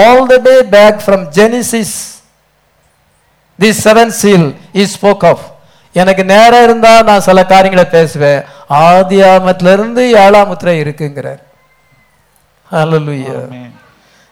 [0.02, 1.94] all the day back from Genesis
[3.59, 4.48] the seven seal
[4.82, 5.47] is spoke of
[6.01, 8.43] எனக்கு நேரம் இருந்தால் நான் சில காரியங்களை பேசுவேன்.
[8.82, 11.40] ஆதியாமத்துல இருந்து ஏழாம் முத்திரை இருக்குங்கிறார்.
[12.81, 13.73] ஆமென்.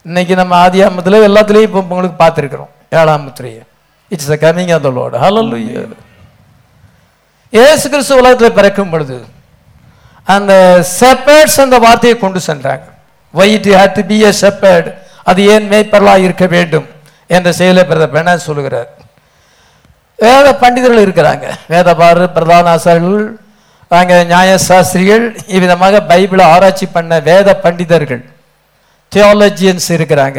[0.09, 2.71] இன்னைக்கு நம்ம ஆதியாமத்துல எல்லாத்துலயும் இப்போ உங்களுக்கு பார்த்துருக்கிறோம்.
[2.99, 3.62] ஏழாம் முத்திரையை.
[4.15, 5.83] It's the coming of the Lord ஹalleluya
[7.57, 9.17] இயேசு கிறிஸ்து உலகத்தில் பிறக்கும் பொழுது
[10.35, 10.53] அந்த
[11.01, 12.87] செப்பர்ட்ஸ் அந்த வார்த்தையை கொண்டு சென்றாங்க.
[13.39, 14.89] Why it had to be a shepherd
[15.31, 16.87] அது ஏன் மேய்ப்பர்களாக இருக்க வேண்டும்?
[17.37, 18.91] என்ற செயலை பிரதர் பென சொல்லுகிறார்.
[20.19, 21.47] வேத பண்டிதர்கள் இருக்கிறாங்க.
[21.73, 23.27] வேதபாரு பிரதான ஆசாரியர்கள்
[23.91, 28.23] அங்கே நியாயசாஸ்திரிகள் இவ்விதமாக பைபிளை ஆராய்ச்சி பண்ண வேத பண்டிதர்கள்
[29.12, 30.39] தியாலஜியன்ஸ் இருக்கிறாங்க.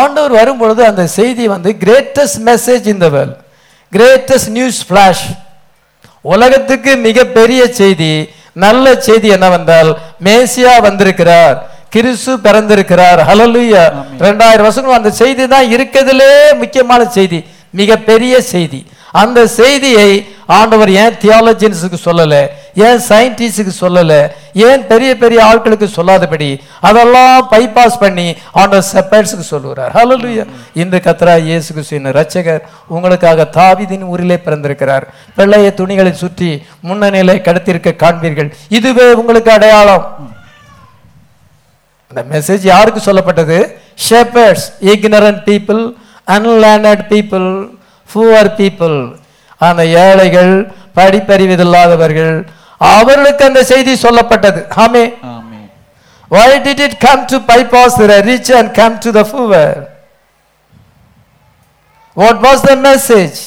[0.00, 3.38] ஆண்டவர் வரும்பொழுது அந்த செய்தி வந்து கிரேட்டஸ்ட் மெசேஜ் இந்த வேர்ல்ட்
[3.92, 5.24] கிரேட்டஸ்ட் நியூஸ் ஃபிளாஷ்
[6.24, 8.12] உலகத்துக்கு மிகப்பெரிய செய்தி
[8.64, 9.90] நல்ல செய்தி என்னவென்றால்
[10.26, 11.56] மேசியா வந்திருக்கிறார்
[11.94, 13.82] கிறிஸ்து பிறந்திருக்கிறார் ஹalleluya
[14.26, 17.38] ரெண்டாயிரம் வருஷம் அந்த செய்தி தான் இருக்கிறதுலே முக்கியமான செய்தி
[17.80, 18.80] மிகப்பெரிய செய்தி.
[19.22, 20.10] அந்த செய்தியை
[20.46, 28.36] ஆண்டவர் ஏன் தியாலஜின்ஸுக்கு சொல்லலை ஏன் சயின்டிஸ்டுக்கு சொல்லலை ஏன் பெரிய பெரிய ஆட்களுக்கு சொல்லாதபடி அதெல்லாம் பைபாஸ் பண்ணி
[28.52, 29.92] ஆண்டவர் செப்பேட்ஸுக்கு சொல்லுகிறார்.
[29.94, 35.06] ஹalleluya இந்த கத்ரா இயேசு கிறிஸ்துவின் ரட்சகர் உங்களுக்காக தாவிதின் ஊரிலே பிறந்திருக்கிறார்.
[35.36, 38.52] பிள்ளைய துணிகளை சுற்றி முன்னணியிலே கடத்திருக்க காண்பீர்கள்.
[38.68, 40.04] இதுவே உங்களுக்கு அடையாளம்.
[42.10, 43.72] அந்த மெசேஜ் யாருக்கு சொல்லப்பட்டது?
[44.08, 45.94] Shepherds ignorant people
[46.26, 47.68] unlearned people
[48.14, 49.16] poor people
[49.68, 50.52] அந்த ஏழைகள்
[50.96, 52.34] படிப்பறிவில்லாதவர்கள்
[52.78, 54.60] அவர்களுக்கு அந்த செய்தி சொல்லப்பட்டது.
[54.84, 55.04] ஆமே.
[56.34, 59.58] why did it come to bypass the rich and come to the poor?
[62.16, 63.38] What was the message?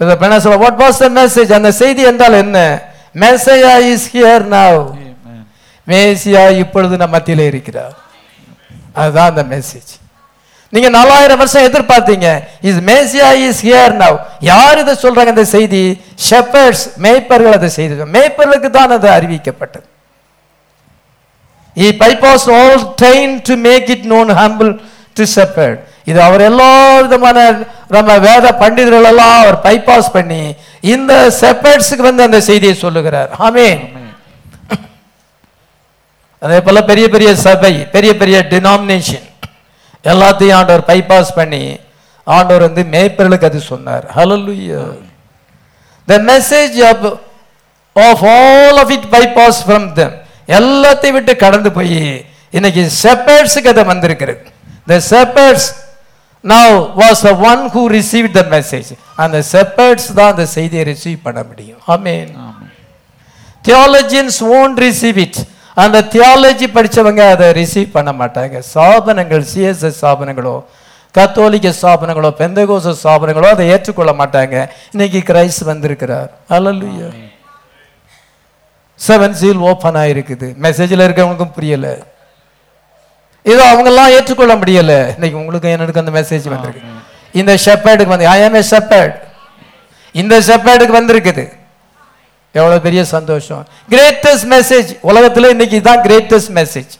[0.00, 1.50] இந்த சொல்ல what was the message?
[1.58, 2.58] அந்த செய்தி என்றால் என்ன?
[3.94, 4.74] Is here now.
[4.94, 5.44] ஆமென்.
[5.90, 7.94] மேசியா இப்பொழுது நம் மத்தியிலே இருக்கிறார்.
[9.00, 9.90] அதுதான் அந்த மெசேஜ்
[10.72, 12.28] நீங்க நாலாயிரம் வருஷம் எதிர்பார்த்தீங்க.
[12.68, 14.16] Is Messiah is here now
[14.52, 15.82] யார் இதை சொல்றாங்க இந்த செய்தி?
[16.28, 19.86] ஷெப்பர்ட்ஸ் மேய்ப்பர்கள் அதை செய்து மேய்ப்பர்களுக்கு தான் அது அறிவிக்கப்பட்டது.
[21.76, 24.72] He bypassed all train to make it known humble
[25.16, 25.76] to shepherd.
[26.10, 26.70] இது அவர் எல்லா
[27.04, 27.38] விதமான
[27.94, 30.42] நம்ம வேத பண்டிதர்கள் எல்லாம் அவர் பைபாஸ் பண்ணி
[30.94, 33.30] இந்த செப்பர்ட்ஸுக்கு வந்து அந்த செய்தியை சொல்லுகிறார்.
[33.46, 33.82] ஆமென்
[36.42, 39.26] அதே போல பெரிய பெரிய சபை பெரிய பெரிய டினாமினேஷன்
[40.12, 41.62] எல்லாத்தையும் ஆண்டவர் பைபாஸ் பண்ணி
[42.26, 44.04] ஆண்டவர் வந்து மேய்ப்பர்களுக்கு அது சொன்னார்.
[44.16, 44.80] ஹalleluya
[46.08, 46.98] the message of
[47.96, 50.12] of all of it bypass from them.
[50.58, 51.98] எல்லாத்தையும் விட்டு கடந்து போய்
[52.56, 54.40] இன்னைக்கு ஷெப்பர்ட்ஸுக்கு அது வந்திருக்கிறது.
[54.90, 55.64] The shepherds
[56.44, 56.68] now
[57.00, 58.88] was the one who received the message.
[59.22, 61.80] அந்த shepherds தான் அந்த செய்தியை ரிசீவ் பண்ண முடியும்.
[61.94, 62.30] ஆமென்.
[63.64, 65.38] தியாலஜியன்ஸ் ஓன்ட் ரிசீவ் இட்
[65.82, 68.56] அந்த தியாலஜி படிச்சவங்க அதை ரிசீவ் பண்ண மாட்டாங்க.
[68.70, 70.54] ஸ்தாபனங்கள் சிஎஸ்எஸ் ஸ்தாபனங்களோ
[71.16, 74.56] கத்தோலிக்க ஸ்தாபனங்களோ பெந்தகோச ஸ்தாபனங்களோ அதை ஏற்றுக்கொள்ள மாட்டாங்க.
[74.94, 76.30] இன்னைக்கு கிரைஸ்ட் வந்திருக்கிறார்.
[76.56, 77.08] அல்லல்லுயா
[79.06, 80.46] செவன் சீல் ஓப்பன் ஆயிருக்குது.
[80.64, 81.88] மெசேஜில் இருக்கவங்களுக்கும் புரியல.
[83.44, 84.92] இதோ அவங்கெல்லாம் ஏற்றுக்கொள்ள முடியல.
[85.16, 86.82] இன்னைக்கு உங்களுக்கு எனக்கு அந்த மெசேஜ் வந்திருக்கு.
[87.40, 89.16] இந்த ஷெப்பர்டுக்கு வந்து ஐ ஆம் ஏ ஷெப்பர்ட்
[90.14, 91.44] இந்த ஷெப்பர்டுக்கு வந்திருக்குது.
[92.54, 93.62] எவ்வளவு பெரிய சந்தோஷம்.
[93.92, 96.92] கிரேட்டஸ்ட் மெசேஜ் உலகத்துல இன்னைக்கு இதான் greatest message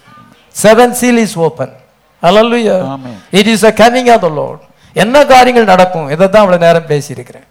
[0.62, 1.72] seven seal is open
[2.22, 3.14] alleluia Amen.
[3.40, 4.62] It is a coming of the Lord
[4.96, 6.06] என்ன காரியங்கள் நடக்கும்?
[6.14, 7.46] இதை தான் இவ்வளவு நேரம் பேசியிருக்கிறேன்.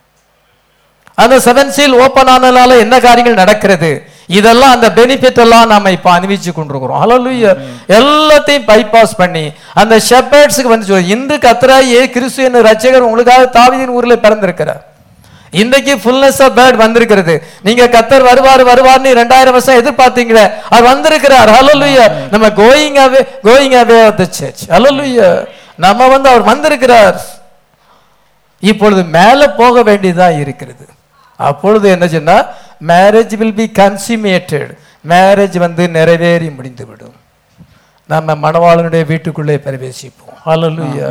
[1.17, 3.91] அந்த செவன் சீல் ஓபன் ஆனதுனால என்ன காரியங்கள் நடக்கிறது?
[4.39, 6.99] இதெல்லாம் அந்த பெனிஃபிட் எல்லாம் நாம இப்ப அனுபவிச்சு கொண்டிருக்கிறோம்.
[7.03, 7.51] ஹalleluya
[7.99, 9.45] எல்லாத்தையும் பைபாஸ் பண்ணி
[9.81, 14.83] அந்த ஷெப்பர்ட்ஸ்க்கு வந்து சொல்லு இந்து கத்தராயே கிறிஸ்து என்ன ரட்சகர் உங்களுக்காக தாவீதின் ஊர்ல பிறந்திருக்கிறார்.
[15.61, 17.35] இன்றைக்கு ஃபுல்னஸ் ஆஃப் பேர்ட் வந்திருக்கிறது.
[17.67, 21.49] நீங்க கத்தர் வருவார் வருவார்னு ரெண்டாயிரம் வருஷம் எதிர்பார்த்தீங்களே அவர் வந்திருக்கிறார்.
[21.57, 25.29] ஹலோலுயா நம்ம going away going away of the church hallelujah
[25.85, 27.17] நம்ம வந்து அவர் வந்திருக்கிறார்.
[28.71, 30.85] இப்பொழுது மேல போக வேண்டியதா இருக்கிறது.
[31.49, 32.37] அப்பொழுது என்ன சொன்னா
[32.91, 34.71] marriage will be consummated
[35.13, 37.17] marriage வந்து நிறைவேறி முடிந்துவிடும்.
[38.13, 40.37] நம்ம மணவாளனுடைய வீட்டுக்குள்ளே பிரவேசிப்போம்.
[40.45, 41.09] ஹலோலுயா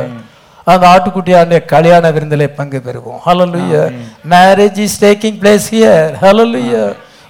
[0.71, 3.19] அந்த ஆட்டுக்குட்டியாருடைய கல்யாண விருந்திலே பங்கு பெறுவோம்.
[3.25, 3.81] ஹalleluya
[4.33, 6.09] marriage is taking place here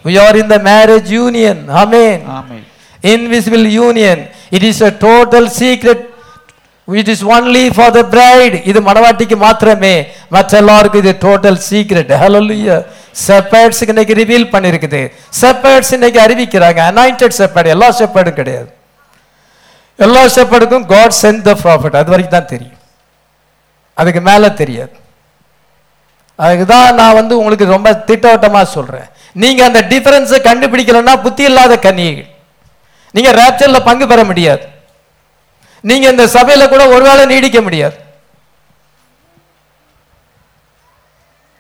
[0.05, 1.57] we are in the marriage union.
[1.81, 2.19] Amen.
[2.39, 2.65] ஆமென்
[3.13, 4.17] invisible union.
[4.57, 5.99] It is a total secret.
[7.01, 8.55] It is only for the bride.
[8.69, 9.95] இது மணவாட்டிக்கு மாத்திரமே.
[10.35, 12.77] மற்ற எல்லாருக்கும் இது டோட்டல் சீக்ரெட் ஹalleluya
[13.25, 15.01] செப்பர்ட்ஸ்க்கு இன்னைக்கு ரிவீல் பண்ணிருக்குது.
[15.41, 16.79] செப்பர்ட்ஸ் இன்னைக்கு அறிவிக்கிறாங்க.
[16.91, 18.69] அனாயிண்டட் செப்பர்ட் எல்லா செப்பர்டும் கிடையாது.
[20.05, 22.76] எல்லா செப்பர்டுக்கும் காட் சென்ட் த ப்ராஃபிட் அது வரைக்கும் தான் தெரியும்.
[23.99, 24.95] அதுக்கு மேலே தெரியாது.
[26.45, 29.07] அதுக்கு தான் நான் வந்து உங்களுக்கு ரொம்ப திட்டவட்டமாக சொல்கிறேன்
[29.43, 32.29] நீங்கள் அந்த டிஃபரன்ஸை கண்டுபிடிக்கலன்னா புத்தி இல்லாத கன்னிகள்
[33.15, 34.65] நீங்கள் ரேப்சரில் பங்கு பெற முடியாது.
[35.89, 37.97] நீங்கள் இந்த சபையில் கூட ஒரு வேளை நீடிக்க முடியாது.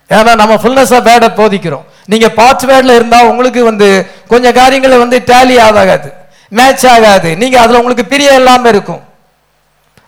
[0.09, 1.85] ஏன்னா நம்ம ஃபுல்னஸ் ஆஃப் போதிக்கிறோம்.
[2.11, 3.87] நீங்கள் பார்ட்ஸ் பேடில் இருந்தால் உங்களுக்கு வந்து
[4.31, 6.09] கொஞ்சம் காரியங்களை வந்து டேலி ஆகாது.
[6.57, 7.29] மேட்ச் ஆகாது.
[7.41, 9.01] நீங்கள் அதில் உங்களுக்கு பிரியம் இல்லாமல் இருக்கும்.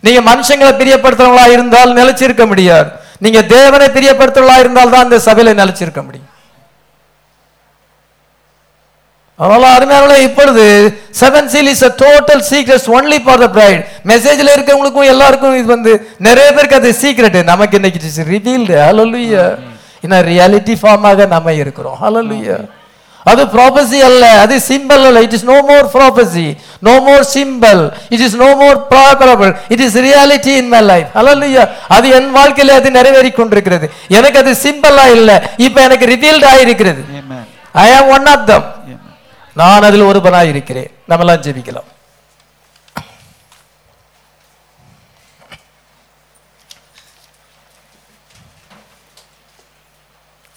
[0.04, 2.90] நீங்க மனுஷங்களை பிரியப்படுத்துறவங்களா இருந்தால் நிலைச்சிருக்க முடியாது.
[3.26, 6.26] நீங்க தேவனை பிரியப்படுத்துறவங்களா இருந்தால் தான் இந்த சபையில நிலைச்சிருக்க முடியும்.
[9.40, 10.64] அதனால அருமையானவர்களே இப்பொழுது
[11.20, 13.82] seven seal is a total secrets only for the bride
[14.12, 15.92] மெசேஜ்ல இருக்கவங்களுக்கும் எல்லாருக்கும் இது வந்து
[16.28, 19.46] நிறைய பேருக்கு அது சீக்ரெட் நமக்கு இன்னைக்கு ரிவீல்டு ஹalleluya
[20.06, 21.98] இன்ன ரியாலிட்டி ஃபார்மாக நாம இருக்கிறோம்.
[22.04, 22.58] ஹalleluya
[23.32, 24.24] அது ப்ராபசி அல்ல.
[24.44, 25.20] அது சிம்பல் அல்ல.
[25.28, 26.46] It is no more prophecy
[26.88, 27.84] no more symbol
[28.16, 31.64] it is no more parable it is reality in my life ஹalleluya
[31.98, 33.86] அது என் வாழ்க்கையில அது நிறைவேறி கொண்டிருக்கிறது.
[34.18, 35.30] எனக்கு அது சிம்பலா இல்ல.
[35.68, 37.04] இப்போ எனக்கு ரிவீல்ட் ஆயிருக்கிறது.
[37.22, 37.48] ஆமென்
[37.86, 38.68] ஐ ஆம் ஒன் ஆஃப் தம்
[39.60, 41.90] நான் அதில் ஒருவனாய் இருக்கிறேன் நம்மெல்லாம் ஜெபிக்கலாம்.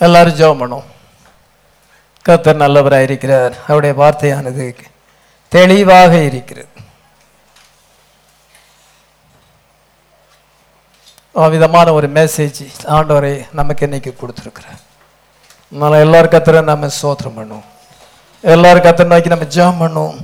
[0.07, 0.87] எல்லாரும் ஜெபம் பண்ணும்
[2.29, 4.75] கத்தர் நல்லவராய் இருக்கிறார் அவருடைய வார்த்தையானது
[5.49, 6.69] தெளிவாக இருக்கிறது.
[11.55, 12.59] விதமான ஒரு மெசேஜ்
[12.97, 14.81] ஆண்டவரை நமக்கு இன்னைக்கு கொடுத்துருக்குறார்.
[15.71, 17.67] அதனால் எல்லாரும் கத்தரை நம்ம சோத்திரம் பண்ணுவோம்.
[18.41, 20.19] எல்லாரும் கத்திர நோக்கி நம்ம ஜெபம் பண்ணுவோம்.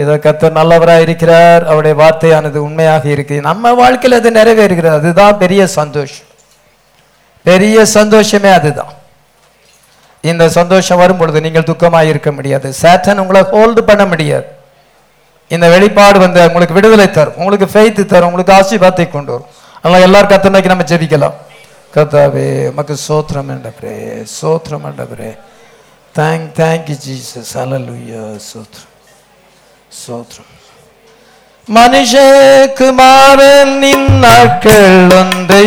[0.00, 4.94] இதை கத்தர் நல்லவராக இருக்கிறார் அவருடைய வார்த்தையானது உண்மையாக இருக்கு நம்ம வாழ்க்கையில் அது நிறைவேறுகிறது.
[5.00, 6.26] அதுதான் பெரிய சந்தோஷம்.
[7.50, 8.94] பெரிய சந்தோஷமே அதுதான்.
[10.20, 12.74] இந்த சந்தோஷம் வரும் பொழுது நீங்கள் துக்கமாக இருக்க முடியாது.
[12.82, 14.46] சேட்டன் உங்களை ஹோல்டு பண்ண முடியாது.
[15.48, 17.36] இந்த வெளிப்பாடு வந்து உங்களுக்கு விடுதலை தரும்.
[17.36, 18.30] உங்களுக்கு ஃபெய்த்து தரும்.
[18.30, 19.46] உங்களுக்கு ஆசீர்வாதத்தை கொண்டு வரும்.
[19.82, 21.36] அதனால் எல்லாரும் கத்த நம்ம ஜெபிக்கலாம்.
[21.94, 23.96] கத்தாவே உமக்கு சோத்திரம் என்றவரே
[24.40, 25.30] சோத்திரம் என்றவரே.
[26.18, 28.92] தேங்க் தேங்க் யூ ஜீசஸ் சோத்ரம் சோத்திரம்.
[30.04, 30.50] சோத்திரம்.
[33.78, 35.66] நின் நாட்கள் ஒன்றை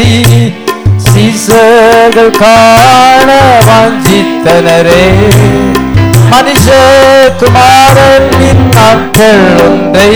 [1.34, 3.30] மனுஷர்கள் காண
[3.68, 5.04] வாஞ்சித்தனரே.
[6.32, 7.46] மனுஷகுமாரனின்
[8.76, 10.12] நாட்கள் ஒன்றை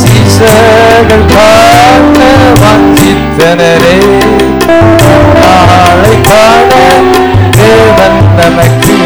[0.00, 2.18] சீசர்கள் காண
[2.62, 3.96] வாஞ்சித்தனரே.
[5.38, 6.70] நாளை காண
[7.58, 8.98] தேவன் நமக்கு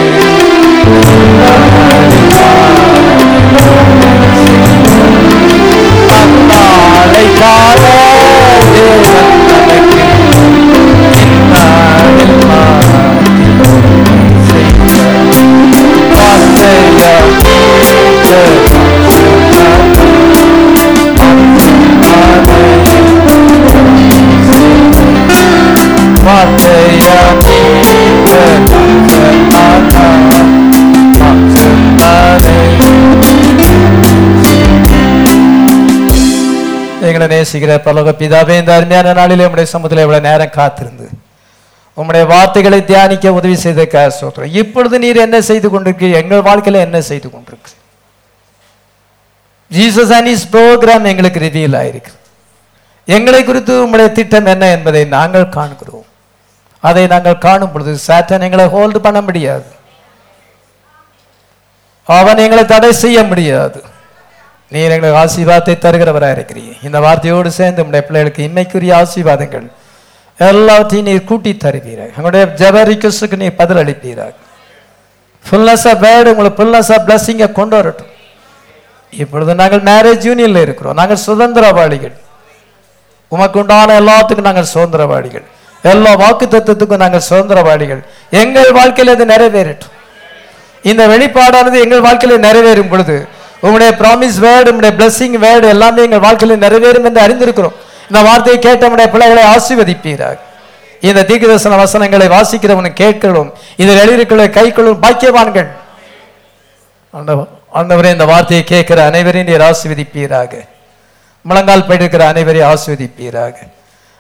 [6.50, 8.01] நாளை காண
[37.42, 41.08] நேசிக்கிற பலக பிதாவே இந்த அருமையான நாளிலே உடைய சமூகத்தில் இவ்வளவு நேரம் காத்திருந்து
[41.96, 47.28] உம்முடைய வார்த்தைகளை தியானிக்க உதவி செய்த சோத்திரம் இப்பொழுது நீர் என்ன செய்து கொண்டிருக்கு எங்கள் வாழ்க்கையில என்ன செய்து
[47.28, 47.72] கொண்டிருக்கு?
[49.70, 52.12] ஜீசஸ் அண்ட் இஸ் ப்ரோக்ராம் எங்களுக்கு ரிவீல் ஆயிருக்கு.
[53.04, 56.08] எங்களை குறித்து உங்களுடைய திட்டம் என்ன என்பதை நாங்கள் காண்கிறோம்.
[56.80, 59.68] அதை நாங்கள் காணும் பொழுது சாட்டன் எங்களை ஹோல்டு பண்ண முடியாது.
[62.04, 63.82] அவன் எங்களை தடை செய்ய முடியாது.
[64.72, 66.76] நீர் எங்களுக்கு ஆசீர்வாதத்தை தருகிறவராக இருக்கிறீர்.
[66.86, 69.66] இந்த வார்த்தையோடு சேர்ந்து உடைய பிள்ளைகளுக்கு இன்னைக்குரிய ஆசீர்வாதங்கள்
[70.48, 74.32] எல்லாத்தையும் நீர் கூட்டி தருவீராக எங்களுடைய ஜப ரிக்வஸ்டுக்கு நீ பதில் அளிப்பீராக
[75.44, 78.10] ஃபுல்னஸ் ஆஃப் வேர்டு உங்களுக்கு ஃபுல்னஸ் ஆஃப் பிளஸ்ஸிங்கை கொண்டு வரட்டும்.
[79.10, 80.94] இப்பொழுது நாங்கள் மேரேஜ் யூனியனில் இருக்கிறோம்.
[80.94, 82.14] நாங்கள் சுதந்திரவாளிகள்.
[83.28, 85.44] உமக்கு உண்டான எல்லாத்துக்கும் நாங்கள் சுதந்திரவாளிகள்.
[85.82, 88.02] எல்லா வாக்கு தத்துவத்துக்கும் நாங்கள் சுதந்திரவாளிகள்.
[88.30, 89.94] எங்கள் வாழ்க்கையில் அது நிறைவேறட்டும்.
[90.82, 93.16] இந்த வெளிப்பாடானது எங்கள் வாழ்க்கையில் நிறைவேறும் பொழுது
[93.62, 97.72] உங்களுடைய ப்ராமிஸ் வேர்டு உங்களுடைய பிளஸ்ஸிங் வேர்டு எல்லாமே எங்கள் வாழ்க்கையில் நிறைவேறும் என்று அறிந்திருக்கிறோம்.
[98.08, 100.38] இந்த வார்த்தையை கேட்ட நம்முடைய பிள்ளைகளை ஆசீர்வதிப்பீராக.
[101.00, 103.54] இந்த தீர்க்கதர்சன வசனங்களை வாசிக்கிறவனும் கேட்கிறோம்.
[103.76, 105.66] இதில் எழுதியிருக்கிற கைக்கொள்ளும் பாக்கியவான்கள்.
[107.16, 110.68] ஆண்டவ- ஆண்டவரே இந்த வார்த்தையை கேட்கிற அனைவரையும் நீர் ஆசீர்வதிப்பீராக.
[111.42, 113.54] முழங்கால் போயிருக்கிற அனைவரையும் ஆசீர்வதிப்பீராக.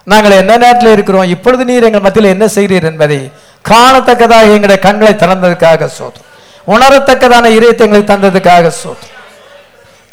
[0.04, 1.22] நாங்கள் என்ன நேரத்தில் இருக்கிறோம்?
[1.22, 3.30] இப்பொழுது நீர் எங்கள் மத்தியில் என்ன செய்கிறீர் என்பதை
[3.68, 6.30] காணத்தக்கதாக எங்களுடைய கண்களை திறந்ததுக்காக சோதம்.
[6.66, 9.10] உணரத்தக்கதான இதயத்தை எங்களுக்கு தந்ததுக்காக சோதம்.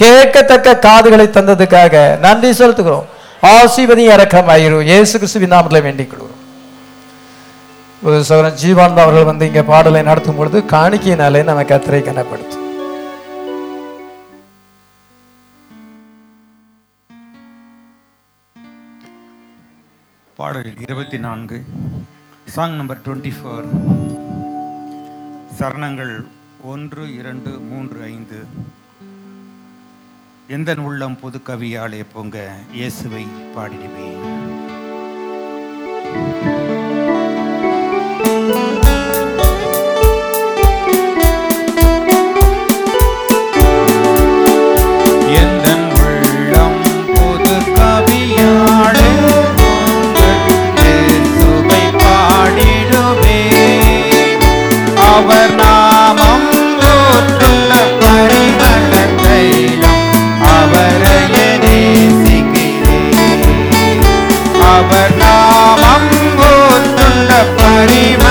[0.02, 1.96] கேட்கத்தக்க காதுகளை தந்ததுக்காக
[2.26, 3.08] நன்றி செலுத்துகிறோம்.
[3.54, 6.38] ஆசீர்வதி இறக்கமாயிரும் இயேசு கிறிஸ்துவின் நாமத்தில் வேண்டிக் கொள்வோம்
[8.08, 12.66] ஒரு சகோதரன் அவர்கள் வந்து இங்க பாடலை நடத்தும் பொழுது காணிக்கையினாலே நம்ம கத்திரை கனப்படுத்தும்.
[20.40, 21.58] பாடல் இருபத்தி நான்கு
[22.56, 23.66] சாங் நம்பர் டுவெண்ட்டி ஃபோர்
[25.58, 26.14] சரணங்கள்
[26.74, 28.40] ஒன்று இரண்டு மூன்று ஐந்து.
[30.50, 32.38] எந்த உள்ளம் புது கவியாலே பொங்க
[32.74, 33.24] இயேசுவை
[33.56, 34.24] பாடிடுவேன்
[45.40, 46.78] எந்தன் உள்ளம்
[52.00, 53.40] பாடிடுவே
[55.10, 55.54] அவர்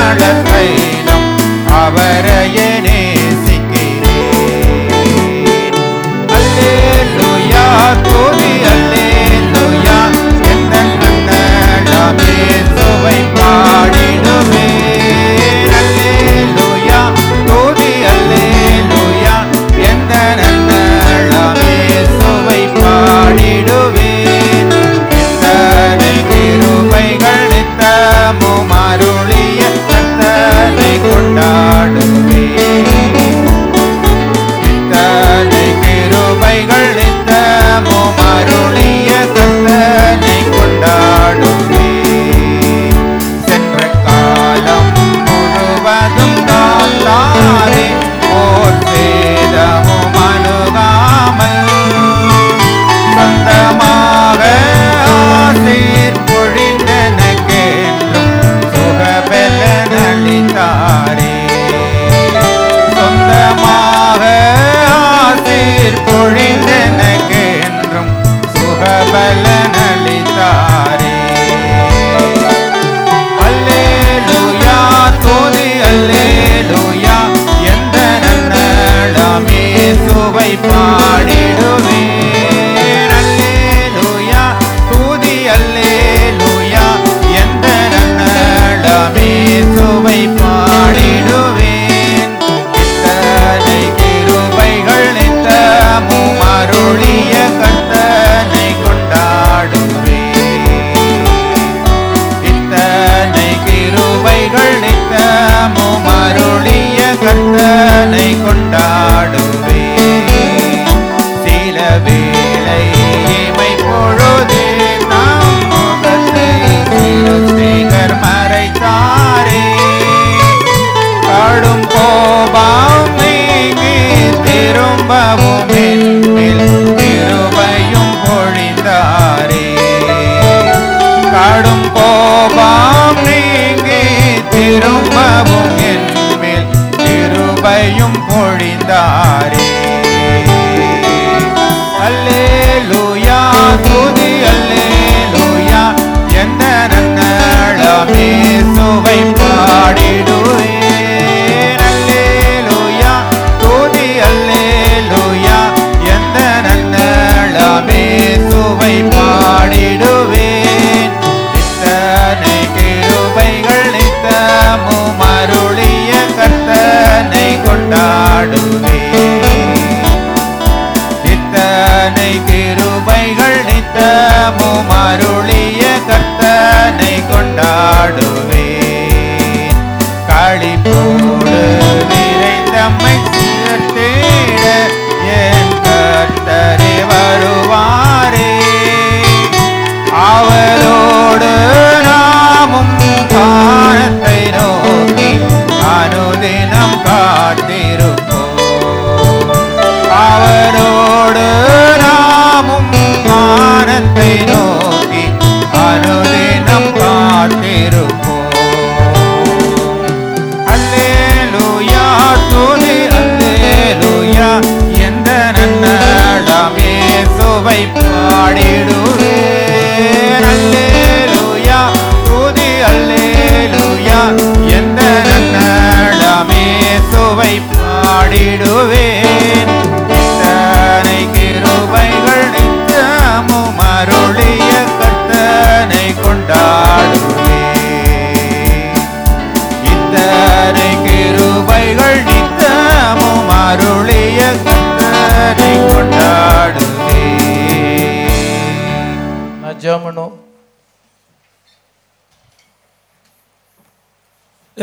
[0.08, 0.47] I got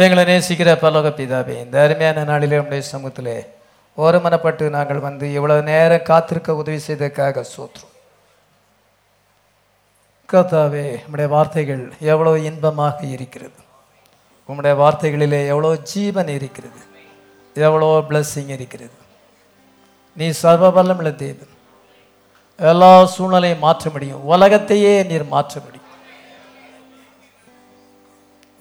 [0.03, 3.35] எங்களை நேசிக்கிற பலோக பிதாவே இந்த அருமையான நாளிலே உடைய சமூகத்திலே
[3.97, 7.93] ஓரமனப்பட்டு நாங்கள் வந்து இவ்வளவு நேரம் காத்திருக்க உதவி செய்ததற்காக சோற்றுறோம்
[10.31, 13.59] கத்தாவே உம்முடைய வார்த்தைகள் எவ்வளோ இன்பமாக இருக்கிறது.
[14.49, 16.81] உம்முடைய வார்த்தைகளிலே எவ்வளோ ஜீவன் இருக்கிறது.
[17.65, 18.95] எவ்வளோ பிளஸ்ஸிங் இருக்கிறது.
[20.17, 21.53] நீ சர்வ வல்லமுள்ள தேவன்.
[22.71, 25.84] எல்லா சூழ்நிலையும் மாற்ற முடியும் உலகத்தையே நீர் மாற்ற முடியும்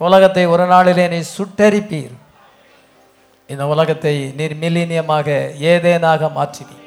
[0.01, 2.15] உலகத்தை ஒரு நாளிலே நீ சுட்டரிப்பீர்.
[3.47, 5.29] இந்த உலகத்தை நீர் மில்லினியமாக
[5.73, 6.87] ஏதேனாக மாற்றினீர்.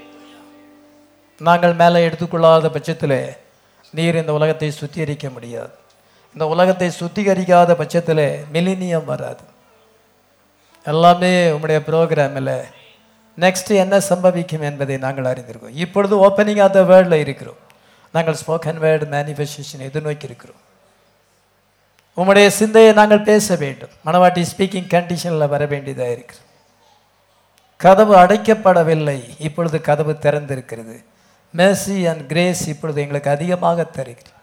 [1.42, 3.20] நாங்கள் மேலே எடுத்துக்கொள்ளாத பட்சத்தில்
[3.98, 5.74] நீர் இந்த உலகத்தை சுத்திகரிக்க முடியாது.
[6.36, 9.44] இந்த உலகத்தை சுத்திகரிக்காத பட்சத்தில் மில்லினியம் வராது.
[10.86, 12.56] எல்லாமே உங்களுடைய ப்ரோக்ராமில்
[13.44, 17.60] நெக்ஸ்ட் என்ன சம்பவிக்கும் என்பதை நாங்கள் அறிந்திருக்கோம் இப்பொழுது ஓப்பனிங் ஆஃப் த வேர்ல்டில் இருக்கிறோம்.
[18.14, 20.62] நாங்கள் ஸ்போக்கன் வேர்டு மேனிஃபெஸ்டேஷன் எதிர்நோக்கி இருக்கிறோம்
[22.18, 23.94] உங்களுடைய சிந்தையை நாங்கள் பேச வேண்டும்.
[24.06, 26.45] மனவாட்டி ஸ்பீக்கிங் கண்டிஷனில் வர வேண்டியதாக இருக்கிறது
[27.84, 29.19] கதவு அடைக்கப்படவில்லை.
[29.48, 30.95] இப்பொழுது கதவு திறந்திருக்கிறது.
[31.57, 34.34] மேசி அண்ட் கிரேஸ் இப்பொழுது எங்களுக்கு அதிகமாக தருகிறது.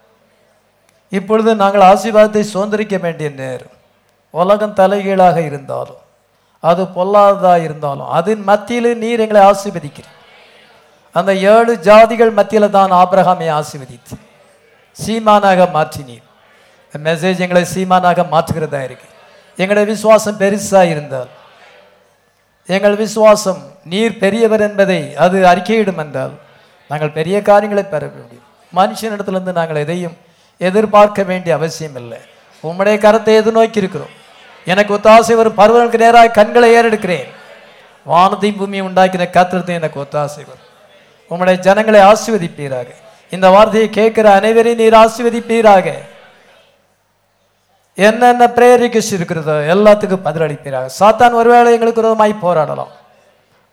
[1.19, 3.75] இப்பொழுது நாங்கள் ஆசீர்வாதத்தை சுதந்திரிக்க வேண்டிய நேரம்.
[4.35, 6.01] உலகம் தலைகீழாக இருந்தாலும்
[6.69, 10.13] அது பொல்லாததாக இருந்தாலும் அதன் மத்தியில் நீர் எங்களை ஆசீர்வதிக்கிறீர்
[11.15, 14.17] அந்த ஏழு ஜாதிகள் மத்தியில் தான் ஆபிரகாமை ஆசீர்வதித்து
[14.97, 16.24] சீமானாக மாற்றினீர்.
[16.95, 19.07] இந்த மெசேஜ் எங்களை சீமானாக மாற்றுகிறதா இருக்கு.
[19.57, 21.31] எங்களுடைய விசுவாசம் பெருசாக இருந்தால்
[22.69, 23.63] எங்கள் விசுவாசம்
[23.93, 26.35] நீர் பெரியவர் என்பதை அது அறிக்கையிடும் என்றால்
[26.91, 28.47] நாங்கள் பெரிய காரியங்களை பெற முடியும்
[28.79, 30.17] மனுஷனிடத்திலிருந்து நாங்கள் எதையும்
[30.61, 32.19] எதிர்பார்க்க வேண்டிய அவசியம் இல்லை.
[32.65, 34.15] உம்முடைய கரத்தை எதிர்நோக்கி இருக்கிறோம்.
[34.67, 37.29] எனக்கு ஒத்தாசை வரும் பருவங்களுக்கு நேராக கண்களை ஏறெடுக்கிறேன்.
[38.07, 40.67] வானத்தையும் பூமியை உண்டாக்கின கத்திரத்தை எனக்கு ஒத்தாசை வரும்.
[41.31, 42.89] உம்முடைய ஜனங்களை ஆசீர்வதிப்பீராக.
[43.31, 45.87] இந்த வார்த்தையை கேட்கிற அனைவரையும் நீர் ஆசீர்வதிப்பீராக.
[47.99, 48.83] என்னென்ன பிரேயர்
[49.17, 50.89] இருக்கிறதோ எல்லாத்துக்கும் பதிலளிப்பீராக.
[51.01, 52.93] சாத்தான் ஒருவேளை எங்களுக்கு விரோதமாய் போராடலாம்.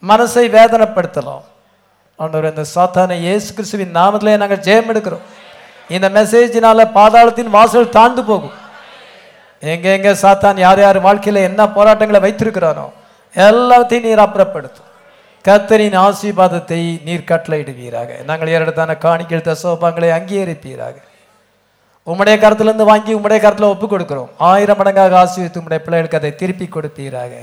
[0.03, 1.43] மனசை வேதனைப்படுத்தலாம்.
[2.19, 5.25] ஆண்டவர் இந்த சாத்தானை இயேசு கிறிஸ்துவின் நாமத்திலே நாங்கள் ஜெயம் எடுக்கிறோம்.
[5.95, 8.55] இந்த மெசேஜினால பாதாளத்தின் வாசல் தாழ்ந்து போகும்.
[9.93, 12.87] எங்க சாத்தான் யார் யார் வாழ்க்கையில் என்ன போராட்டங்களை வைத்திருக்கிறானோ
[13.35, 14.87] எல்லாத்தையும் நீர் அப்புறப்படுத்தும்.
[15.45, 18.09] கத்தரின் ஆசீர்வாதத்தை நீர் கட்டளையிடுவீராக.
[18.29, 20.95] நாங்கள் ஏறெடுத்தான காணிக்கை தசோபாங்களை அங்கீகரிப்பீராக.
[22.09, 27.33] உம்முடைய கருத்துலேருந்து வாங்கி உம்முடைய கருத்தில் ஒப்பு கொடுக்குறோம் ஆயிரம் மடங்காக ஆசீர்வித்து உம்முடைய பிள்ளைகளுக்கு அதை திருப்பி கொடுப்பீராக.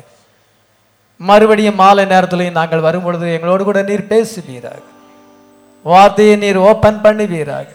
[1.17, 4.83] மறுபடியும் மாலை நேரத்திலையும் நாங்கள் வரும்பொழுது எங்களோடு கூட நீர் பேசுவீராக.
[5.83, 7.69] வார்த்தையை நீர் ஓப்பன் பண்ணுவீராக.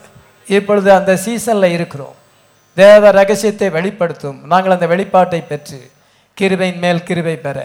[0.47, 2.15] இப்பொழுது அந்த சீசனில் இருக்கிறோம்.
[2.73, 4.39] தேவ ரகசியத்தை வெளிப்படுத்தும்.
[4.51, 5.79] நாங்கள் அந்த வெளிப்பாட்டை பெற்று
[6.41, 7.57] கிருபையின் மேல் கிருபை பெற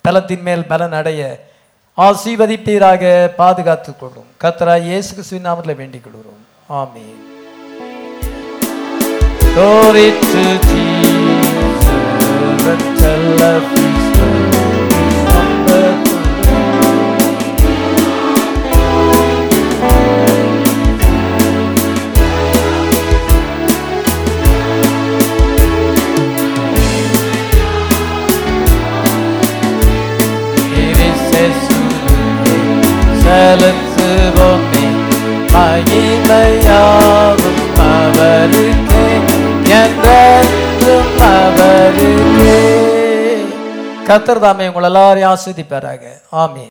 [0.00, 1.50] பலத்தின் மேல் பலன் அடைய
[1.98, 3.04] ஆசீர்வதிப்பீராக
[3.42, 4.28] பாதுகாத்துக் கொள்ளும்.
[4.44, 6.42] கத்தரா இயேசு கிறிஸ்துவின் நாமத்தில் வேண்டிக் கொள்கிறோம்.
[6.80, 7.33] ஆமென்.
[9.54, 10.20] Dorite
[10.66, 12.02] teaser
[12.70, 15.82] and tell a few stories on the
[33.22, 34.84] Silence upon me,
[35.52, 37.44] my in my arms,
[37.76, 38.93] my very
[39.84, 42.58] என்றென்றும் அவருக்கே
[44.08, 46.02] கத்தர் தாமே உங்கள் எல்லாரையும் ஆஸ்வதிப்பாராக
[46.40, 46.62] ஆமே